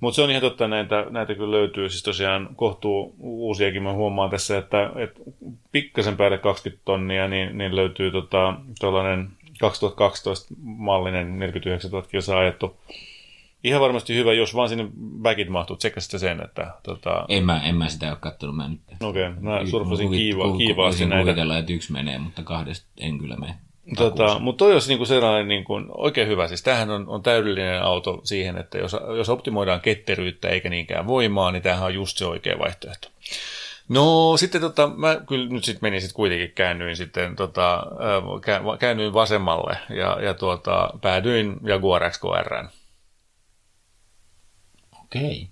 Mutta 0.00 0.16
se 0.16 0.22
on 0.22 0.30
ihan 0.30 0.42
totta, 0.42 0.68
näitä, 0.68 1.06
näitä 1.10 1.34
kyllä 1.34 1.56
löytyy. 1.56 1.88
Siis 1.88 2.02
tosiaan 2.02 2.48
kohtuu 2.56 3.14
uusiakin, 3.18 3.82
mä 3.82 3.92
huomaan 3.92 4.30
tässä, 4.30 4.58
että, 4.58 4.90
että 4.96 5.20
pikkasen 5.72 6.16
päälle 6.16 6.38
20 6.38 6.82
tonnia, 6.84 7.28
niin, 7.28 7.58
niin 7.58 7.76
löytyy 7.76 8.10
tota, 8.10 8.54
tuollainen 8.80 9.28
2012 9.60 10.54
mallinen 10.62 11.38
49 11.38 11.90
000 11.90 12.06
kilsaa 12.10 12.38
ajettu 12.38 12.76
ihan 13.64 13.80
varmasti 13.80 14.14
hyvä, 14.14 14.32
jos 14.32 14.54
vaan 14.54 14.68
sinne 14.68 14.86
backit 15.22 15.48
mahtuu. 15.48 15.76
Tsekkasit 15.76 16.20
sen, 16.20 16.44
että... 16.44 16.74
Tota... 16.82 17.24
En, 17.28 17.44
mä, 17.44 17.60
en 17.62 17.74
mä 17.74 17.88
sitä 17.88 18.08
ole 18.08 18.16
kattonut, 18.20 18.56
mä 18.56 18.68
nyt... 18.68 18.80
Okei, 19.00 19.28
okay, 19.28 19.40
mä 19.40 19.66
surfasin 19.70 20.10
kiiva, 20.10 20.56
kiivaasti 20.56 21.06
näitä. 21.06 21.24
kuvitella, 21.24 21.58
että 21.58 21.72
yksi 21.72 21.92
menee, 21.92 22.18
mutta 22.18 22.42
kahdesta 22.42 22.86
en 23.00 23.18
kyllä 23.18 23.36
mene. 23.36 23.54
Tota, 23.96 24.38
mutta 24.38 24.64
toi 24.64 24.72
olisi 24.72 24.88
niinku 24.88 25.04
sellainen 25.04 25.48
niinku, 25.48 25.72
oikein 25.88 26.28
hyvä. 26.28 26.48
Siis 26.48 26.62
tämähän 26.62 26.90
on, 26.90 27.08
on 27.08 27.22
täydellinen 27.22 27.82
auto 27.82 28.20
siihen, 28.24 28.58
että 28.58 28.78
jos, 28.78 28.96
jos 29.16 29.28
optimoidaan 29.28 29.80
ketteryyttä 29.80 30.48
eikä 30.48 30.68
niinkään 30.68 31.06
voimaa, 31.06 31.52
niin 31.52 31.62
tämähän 31.62 31.86
on 31.86 31.94
just 31.94 32.18
se 32.18 32.26
oikea 32.26 32.58
vaihtoehto. 32.58 33.08
No 33.88 34.36
sitten 34.36 34.60
tota, 34.60 34.90
mä 34.96 35.20
kyllä 35.28 35.48
nyt 35.48 35.64
sitten 35.64 35.86
menin 35.86 36.00
sitten 36.00 36.16
kuitenkin 36.16 36.52
käännyin 36.54 36.96
sitten 36.96 37.36
tota, 37.36 37.86
käännyin 38.78 39.14
vasemmalle 39.14 39.76
ja, 39.90 40.18
ja 40.22 40.34
tuota, 40.34 40.90
päädyin 41.00 41.56
Jaguar 41.62 42.10
XKRään. 42.10 42.68
Okei. 45.08 45.48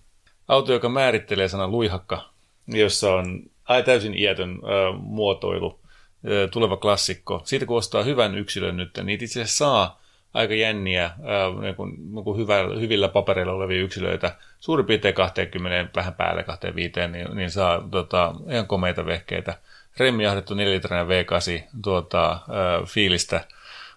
Auto, 0.49 0.73
joka 0.73 0.89
määrittelee 0.89 1.49
sanan 1.49 1.71
luihakka, 1.71 2.31
jossa 2.67 3.15
on 3.15 3.43
täysin 3.85 4.19
iätön 4.19 4.51
äh, 4.51 5.01
muotoilu, 5.01 5.81
äh, 5.81 6.51
tuleva 6.51 6.77
klassikko. 6.77 7.43
Siitä 7.45 7.67
kun 7.67 7.77
ostaa 7.77 8.03
hyvän 8.03 8.39
yksilön 8.39 8.77
nyt, 8.77 8.91
niin 9.03 9.23
itse 9.23 9.41
asiassa 9.41 9.57
saa 9.57 10.01
aika 10.35 10.55
jänniä, 10.55 11.05
äh, 11.05 11.61
niin 11.61 11.75
kuin, 11.75 12.15
niin 12.15 12.25
kuin 12.25 12.39
hyvä, 12.39 12.55
hyvillä 12.81 13.09
papereilla 13.09 13.53
olevia 13.53 13.83
yksilöitä, 13.83 14.37
suurin 14.61 14.87
piirtein 14.87 15.15
20, 15.15 15.91
vähän 15.97 16.15
päälle 16.15 16.43
25, 16.43 16.93
niin, 17.09 17.37
niin 17.37 17.51
saa 17.51 17.89
tota, 17.91 18.35
ihan 18.51 18.67
komeita 18.67 19.07
vehkeitä. 19.07 19.59
Remmi 19.97 20.25
jahdettu 20.25 20.55
4 20.55 20.75
litrainen 20.75 21.27
V8 21.27 21.69
tuota, 21.83 22.33
äh, 22.33 22.39
fiilistä 22.87 23.45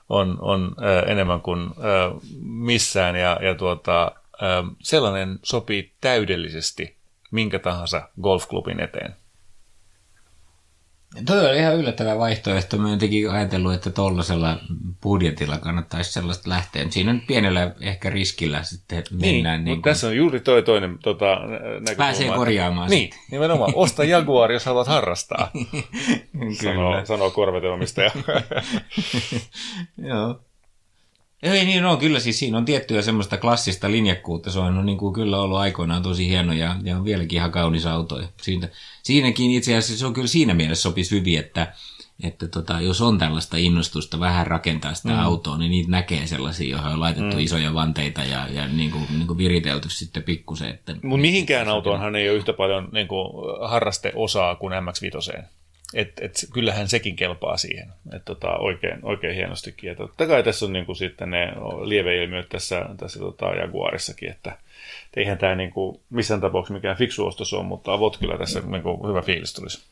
on, 0.09 0.37
on 0.41 0.75
äh, 0.83 1.11
enemmän 1.11 1.41
kuin 1.41 1.61
äh, 1.61 2.21
missään, 2.41 3.15
ja, 3.15 3.39
ja 3.41 3.55
tuota, 3.55 4.11
sellainen 4.81 5.39
sopii 5.43 5.93
täydellisesti 6.01 6.95
minkä 7.31 7.59
tahansa 7.59 8.09
golfklubin 8.21 8.79
eteen. 8.79 9.15
Toi 11.25 11.49
oli 11.49 11.57
ihan 11.57 11.75
yllättävä 11.75 12.17
vaihtoehto. 12.17 12.77
Mä 12.77 12.89
jotenkin 12.89 13.31
ajatellut, 13.31 13.73
että 13.73 13.89
tuollaisella 13.89 14.57
budjetilla 15.03 15.57
kannattaisi 15.57 16.13
sellaista 16.13 16.49
lähteä. 16.49 16.85
Siinä 16.89 17.11
on 17.11 17.21
pienellä 17.27 17.75
ehkä 17.81 18.09
riskillä 18.09 18.63
sitten 18.63 19.03
mennään. 19.11 19.59
Niin, 19.59 19.65
niin 19.65 19.77
mutta 19.77 19.89
tässä 19.89 20.07
on 20.07 20.15
juuri 20.15 20.39
toi 20.39 20.63
toinen 20.63 20.97
tota, 21.03 21.25
näkökulma. 21.35 21.95
Pääsee 21.97 22.27
korjaamaan 22.35 22.89
Niin, 22.89 23.01
sitten. 23.01 23.19
nimenomaan. 23.31 23.71
Osta 23.75 24.03
Jaguar, 24.03 24.51
jos 24.51 24.65
haluat 24.65 24.87
harrastaa, 24.87 25.51
Kyllä. 26.39 26.53
sanoo, 26.63 27.05
sanoo 27.05 27.31
korvateomistaja. 27.31 28.11
Joo. 30.09 30.41
Ei 31.43 31.65
niin 31.65 31.85
on, 31.85 31.97
kyllä 31.97 32.19
siis 32.19 32.39
siinä 32.39 32.57
on 32.57 32.65
tiettyä 32.65 33.01
semmoista 33.01 33.37
klassista 33.37 33.91
linjakkuutta. 33.91 34.51
Se 34.51 34.59
on 34.59 34.85
niin 34.85 34.97
kuin 34.97 35.13
kyllä 35.13 35.41
ollut 35.41 35.57
aikoinaan 35.57 36.03
tosi 36.03 36.27
hieno 36.27 36.53
ja, 36.53 36.75
ja 36.83 36.97
on 36.97 37.03
vieläkin 37.03 37.37
ihan 37.37 37.51
kaunis 37.51 37.85
auto. 37.85 38.19
Ja 38.19 38.27
Siitä, 38.41 38.69
siinäkin 39.03 39.51
itse 39.51 39.77
asiassa 39.77 39.99
se 39.99 40.05
on 40.05 40.13
kyllä 40.13 40.27
siinä 40.27 40.53
mielessä 40.53 40.81
sopisi 40.81 41.15
hyvin, 41.15 41.39
että, 41.39 41.73
että 42.23 42.47
tota, 42.47 42.81
jos 42.81 43.01
on 43.01 43.17
tällaista 43.17 43.57
innostusta 43.57 44.19
vähän 44.19 44.47
rakentaa 44.47 44.93
sitä 44.93 45.09
mm. 45.09 45.19
autoa, 45.19 45.57
niin 45.57 45.71
niitä 45.71 45.91
näkee 45.91 46.27
sellaisia, 46.27 46.69
joihin 46.69 46.91
on 46.91 46.99
laitettu 46.99 47.35
mm. 47.35 47.43
isoja 47.43 47.73
vanteita 47.73 48.23
ja, 48.23 48.47
ja 48.47 48.67
niin 48.67 48.91
kuin, 48.91 49.05
niin 49.09 49.27
kuin 49.27 49.37
viritelty 49.37 49.89
sitten 49.89 50.23
pikkusen. 50.23 50.79
Mutta 51.03 51.21
mihinkään 51.21 51.69
autoonhan 51.69 52.15
ei 52.15 52.29
ole 52.29 52.37
yhtä 52.37 52.53
paljon 52.53 52.89
niin 52.91 53.07
kuin, 53.07 53.29
harrasteosaa 53.69 54.55
kuin 54.55 54.73
MX-5. 54.73 55.43
Et, 55.93 56.11
et, 56.21 56.47
kyllähän 56.53 56.87
sekin 56.87 57.15
kelpaa 57.15 57.57
siihen. 57.57 57.89
Et, 58.13 58.25
tota, 58.25 58.57
oikein, 58.57 58.99
oikein 59.03 59.35
hienostikin. 59.35 59.87
Ja 59.87 59.95
totta 59.95 60.27
kai 60.27 60.43
tässä 60.43 60.65
on 60.65 60.73
niin 60.73 60.85
kuin, 60.85 60.95
sitten 60.95 61.29
ne 61.29 61.53
lieveilmiöt 61.83 62.49
tässä, 62.49 62.85
tässä 62.97 63.19
tota, 63.19 63.45
Jaguarissakin, 63.45 64.29
että 64.29 64.51
et 64.51 65.17
eihän 65.17 65.37
tämä 65.37 65.55
niin 65.55 65.71
kuin, 65.71 65.99
missään 66.09 66.41
tapauksessa 66.41 66.73
mikään 66.73 66.97
fiksu 66.97 67.25
ostos 67.25 67.53
on, 67.53 67.65
mutta 67.65 67.93
avot 67.93 68.17
kyllä 68.17 68.37
tässä 68.37 68.59
niin 68.59 68.83
kuin, 68.83 69.09
hyvä 69.09 69.21
fiilis 69.21 69.53
tulisi. 69.53 69.83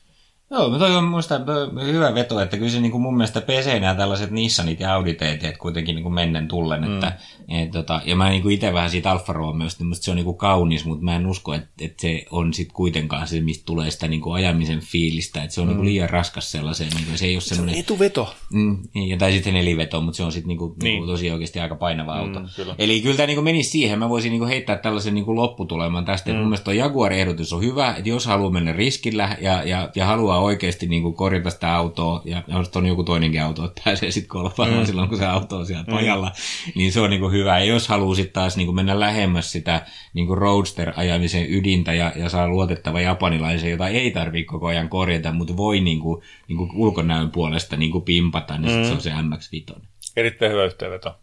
Joo, 0.52 0.70
mutta 0.70 0.86
toi 0.86 0.96
on 0.96 1.04
muista 1.04 1.42
hyvä 1.86 2.16
veto, 2.16 2.40
että 2.40 2.58
kyllä 2.58 2.72
se 2.72 2.80
niin 2.80 2.92
kuin 2.92 3.02
mun 3.02 3.18
mielestä 3.18 3.42
pesee 3.42 3.80
nämä 3.80 3.96
tällaiset 3.96 4.32
Nissanit 4.32 4.80
ja 4.80 4.94
Auditeet, 4.94 5.44
että 5.44 5.60
kuitenkin 5.60 5.96
niin 5.96 6.04
kuin 6.04 6.14
mennen 6.14 6.48
tullen. 6.48 6.82
Mm. 6.82 6.94
Että, 6.94 7.18
et, 7.48 7.72
tota, 7.72 8.02
ja 8.06 8.16
mä 8.16 8.30
niin 8.30 8.42
kuin 8.42 8.54
itse 8.54 8.74
vähän 8.74 8.90
siitä 8.90 9.12
Alfa 9.12 9.34
Romeosta, 9.34 9.84
musta 9.84 10.04
se 10.04 10.12
on 10.12 10.16
niin 10.16 10.26
kuin 10.26 10.38
kaunis, 10.38 10.86
mutta 10.86 11.06
mä 11.06 11.16
en 11.16 11.28
usko, 11.28 11.54
että, 11.54 11.68
että 11.82 12.02
se 12.02 12.26
on 12.32 12.54
sitten 12.54 12.76
kuitenkaan 12.76 13.28
se, 13.28 13.42
mistä 13.42 13.66
tulee 13.66 13.92
sitä 13.92 14.08
niin 14.08 14.22
kuin 14.22 14.36
ajamisen 14.36 14.80
fiilistä. 14.80 15.44
Että 15.44 15.54
se 15.56 15.62
on 15.62 15.68
mm. 15.68 15.70
niin 15.70 15.78
kuin 15.78 15.86
liian 15.86 16.10
raskas 16.10 16.52
sellaiseen, 16.52 16.90
niin 16.96 17.06
kuin, 17.06 17.18
se 17.18 17.26
ei 17.26 17.36
ole 17.36 17.42
semmoinen... 17.42 17.76
etuveto. 17.76 18.36
Mm, 18.54 18.78
niin, 18.94 19.10
ja 19.10 19.18
tai 19.18 19.32
sitten 19.32 19.54
neliveto, 19.54 20.02
mutta 20.02 20.18
se 20.18 20.24
on 20.24 20.32
sitten 20.32 20.48
niinku, 20.48 20.68
niin. 20.68 20.84
niinku 20.84 21.08
tosi 21.08 21.32
oikeasti 21.32 21.60
aika 21.60 21.76
painava 21.76 22.14
auto. 22.14 22.40
Mm, 22.40 22.48
kyllä. 22.56 22.76
Eli 22.78 23.02
kyllä 23.02 23.16
tämä 23.16 23.28
niinku 23.28 23.42
menisi 23.42 23.70
siihen. 23.70 24.00
Mä 24.00 24.10
voisin 24.10 24.30
niinku 24.30 24.48
heittää 24.48 24.78
tällaisen 24.78 25.16
niinku 25.16 25.36
lopputuleman 25.36 26.06
tästä. 26.06 26.32
Mm. 26.32 26.38
Mun 26.38 26.46
mielestä 26.46 26.66
tuo 26.66 26.74
Jaguar-ehdotus 26.74 27.54
on 27.54 27.64
hyvä, 27.64 27.96
että 27.96 28.10
jos 28.10 28.26
haluaa 28.26 28.52
mennä 28.52 28.74
riskillä 28.74 29.38
ja, 29.42 29.64
ja, 29.64 29.90
ja 29.96 30.06
haluaa 30.06 30.37
oikeasti 30.40 30.88
niinku 30.88 31.12
korjata 31.12 31.50
sitä 31.50 31.76
autoa, 31.76 32.22
ja 32.26 32.44
on 32.76 32.86
joku 32.86 33.04
toinenkin 33.04 33.42
auto, 33.42 33.66
että 33.66 33.82
pääsee 33.86 34.12
sitten 34.12 34.30
golfaamaan 34.30 34.80
mm. 34.80 34.86
silloin, 34.86 35.10
kun 35.10 35.18
se 35.18 35.26
auto 35.26 35.58
on 35.58 35.66
siellä 35.66 35.84
mm. 35.84 35.94
pajalla, 35.94 36.32
niin 36.76 36.92
se 36.92 37.00
on 37.00 37.10
niinku 37.10 37.30
hyvä. 37.30 37.60
Ja 37.60 37.66
jos 37.66 37.88
haluaa 37.88 38.16
sitten 38.16 38.34
taas 38.34 38.58
niinku 38.58 38.74
mennä 38.74 39.00
lähemmäs 39.00 39.52
sitä 39.52 39.86
niinku 40.14 40.36
roadster-ajamisen 40.36 41.46
ydintä 41.50 41.94
ja, 41.94 42.12
ja 42.16 42.30
saa 42.30 42.48
luotettava 42.48 43.02
japanilaisen, 43.02 43.72
jota 43.72 43.88
ei 43.88 44.12
tarvitse 44.12 44.52
koko 44.52 44.68
ajan 44.68 44.90
korjata, 44.90 45.32
mutta 45.32 45.58
voi 45.58 45.80
niinku, 45.80 46.24
niinku 46.48 46.70
ulkonäön 46.76 47.32
puolesta 47.32 47.78
niinku 47.78 48.02
pimpata, 48.02 48.58
niin 48.58 48.72
mm. 48.72 48.84
sit 48.84 48.86
se 48.86 48.94
on 48.94 49.02
se 49.02 49.10
MX-5. 49.10 49.82
Erittäin 50.18 50.52
hyvä 50.52 50.66
yhteenveto. 50.66 51.16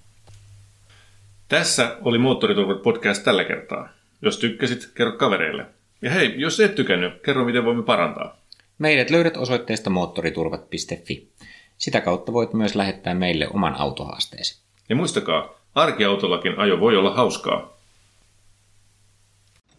Tässä 1.48 1.96
oli 2.02 2.18
Moottoriturvat 2.18 2.82
podcast 2.82 3.24
tällä 3.24 3.44
kertaa. 3.44 3.88
Jos 4.22 4.38
tykkäsit, 4.38 4.90
kerro 4.94 5.12
kavereille. 5.12 5.66
Ja 6.02 6.10
hei, 6.10 6.34
jos 6.36 6.60
et 6.60 6.74
tykännyt, 6.74 7.22
kerro 7.22 7.44
miten 7.44 7.64
voimme 7.64 7.82
parantaa. 7.82 8.36
Meidät 8.78 9.10
löydät 9.10 9.36
osoitteesta 9.36 9.90
moottoriturvat.fi. 9.90 11.32
Sitä 11.78 12.00
kautta 12.00 12.32
voit 12.32 12.52
myös 12.52 12.74
lähettää 12.74 13.14
meille 13.14 13.48
oman 13.48 13.74
autohaasteesi. 13.74 14.62
Ja 14.88 14.96
muistakaa, 14.96 15.48
arkiautollakin 15.74 16.58
ajo 16.58 16.80
voi 16.80 16.96
olla 16.96 17.14
hauskaa. 17.14 17.76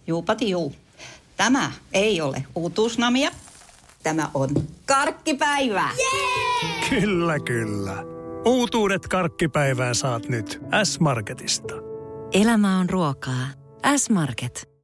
Juupati 0.08 0.50
juu. 0.50 0.76
Tämä 1.38 1.72
ei 1.94 2.22
ole 2.22 2.44
uutuusnamia. 2.56 3.32
Tämä 4.04 4.30
on 4.34 4.50
karkkipäivää. 4.86 5.92
Kyllä, 6.90 7.40
kyllä. 7.40 8.04
Uutuudet 8.46 9.08
karkkipäivään 9.08 9.96
saat 9.96 10.30
nyt 10.30 10.62
S-Marketista. 10.84 11.74
Elämä 12.34 12.80
on 12.80 12.90
ruokaa. 12.90 13.48
S-Market. 13.98 14.70